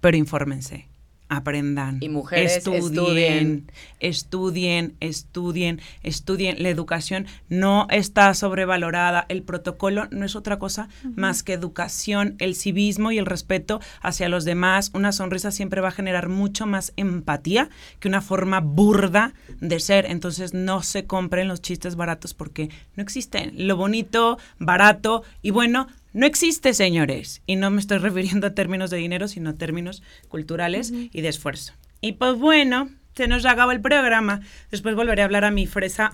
pero 0.00 0.16
infórmense. 0.16 0.88
Aprendan. 1.34 1.98
Y 2.00 2.08
mujeres, 2.08 2.56
estudien, 2.56 3.70
estudien, 4.00 4.96
estudien, 5.00 5.80
estudien. 6.02 6.62
La 6.62 6.68
educación 6.68 7.26
no 7.48 7.86
está 7.90 8.32
sobrevalorada. 8.34 9.26
El 9.28 9.42
protocolo 9.42 10.06
no 10.10 10.24
es 10.24 10.36
otra 10.36 10.58
cosa 10.58 10.88
más 11.16 11.42
que 11.42 11.52
educación, 11.52 12.36
el 12.38 12.54
civismo 12.54 13.12
y 13.12 13.18
el 13.18 13.26
respeto 13.26 13.80
hacia 14.00 14.28
los 14.28 14.44
demás. 14.44 14.90
Una 14.94 15.12
sonrisa 15.12 15.50
siempre 15.50 15.80
va 15.80 15.88
a 15.88 15.92
generar 15.92 16.28
mucho 16.28 16.66
más 16.66 16.92
empatía 16.96 17.68
que 18.00 18.08
una 18.08 18.20
forma 18.20 18.60
burda 18.60 19.34
de 19.60 19.80
ser. 19.80 20.06
Entonces 20.06 20.54
no 20.54 20.82
se 20.82 21.06
compren 21.06 21.48
los 21.48 21.62
chistes 21.62 21.96
baratos 21.96 22.34
porque 22.34 22.70
no 22.96 23.02
existen. 23.02 23.52
Lo 23.66 23.76
bonito, 23.76 24.38
barato 24.58 25.22
y 25.42 25.50
bueno 25.50 25.88
no 26.14 26.26
existe, 26.26 26.72
señores. 26.72 27.42
Y 27.44 27.56
no 27.56 27.70
me 27.70 27.80
estoy 27.80 27.98
refiriendo 28.08 28.46
a 28.46 28.54
términos 28.54 28.88
de 28.90 28.96
dinero, 28.96 29.28
sino 29.28 29.50
a 29.50 29.54
términos 29.54 30.02
culturales 30.28 30.92
y 30.92 31.20
de 31.20 31.28
esfuerzo. 31.28 31.74
Y 32.00 32.12
pues 32.12 32.36
bueno, 32.38 32.88
se 33.14 33.28
nos 33.28 33.44
acabó 33.44 33.72
el 33.72 33.80
programa. 33.80 34.40
Después 34.70 34.94
volveré 34.94 35.22
a 35.22 35.24
hablar 35.26 35.44
a 35.44 35.50
mi 35.50 35.66
fresa 35.66 36.12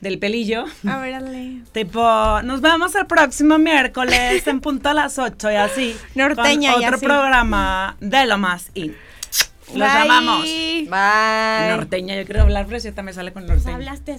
del 0.00 0.18
pelillo. 0.18 0.64
a 0.86 0.98
ver, 0.98 1.22
dale. 1.22 1.62
Tipo, 1.72 2.42
nos 2.42 2.60
vemos 2.60 2.94
el 2.94 3.06
próximo 3.06 3.58
miércoles 3.58 4.46
en 4.46 4.60
punto 4.60 4.88
a 4.88 4.94
las 4.94 5.18
8 5.18 5.50
y 5.50 5.54
así. 5.54 5.96
Norteña 6.14 6.72
con 6.72 6.82
y 6.82 6.84
otro 6.84 6.96
así. 6.96 7.06
programa 7.06 7.96
de 8.00 8.26
lo 8.26 8.38
más 8.38 8.70
y 8.74 8.92
los 9.74 9.88
amamos. 9.88 10.44
Bye. 10.44 11.68
Norteña, 11.70 12.16
yo 12.16 12.24
quiero 12.24 12.42
hablar, 12.42 12.66
pero 12.66 12.80
si 12.80 12.88
esta 12.88 13.02
me 13.02 13.12
sale 13.12 13.32
con 13.32 13.46
norteña. 13.46 13.74
hablaste 13.76 14.18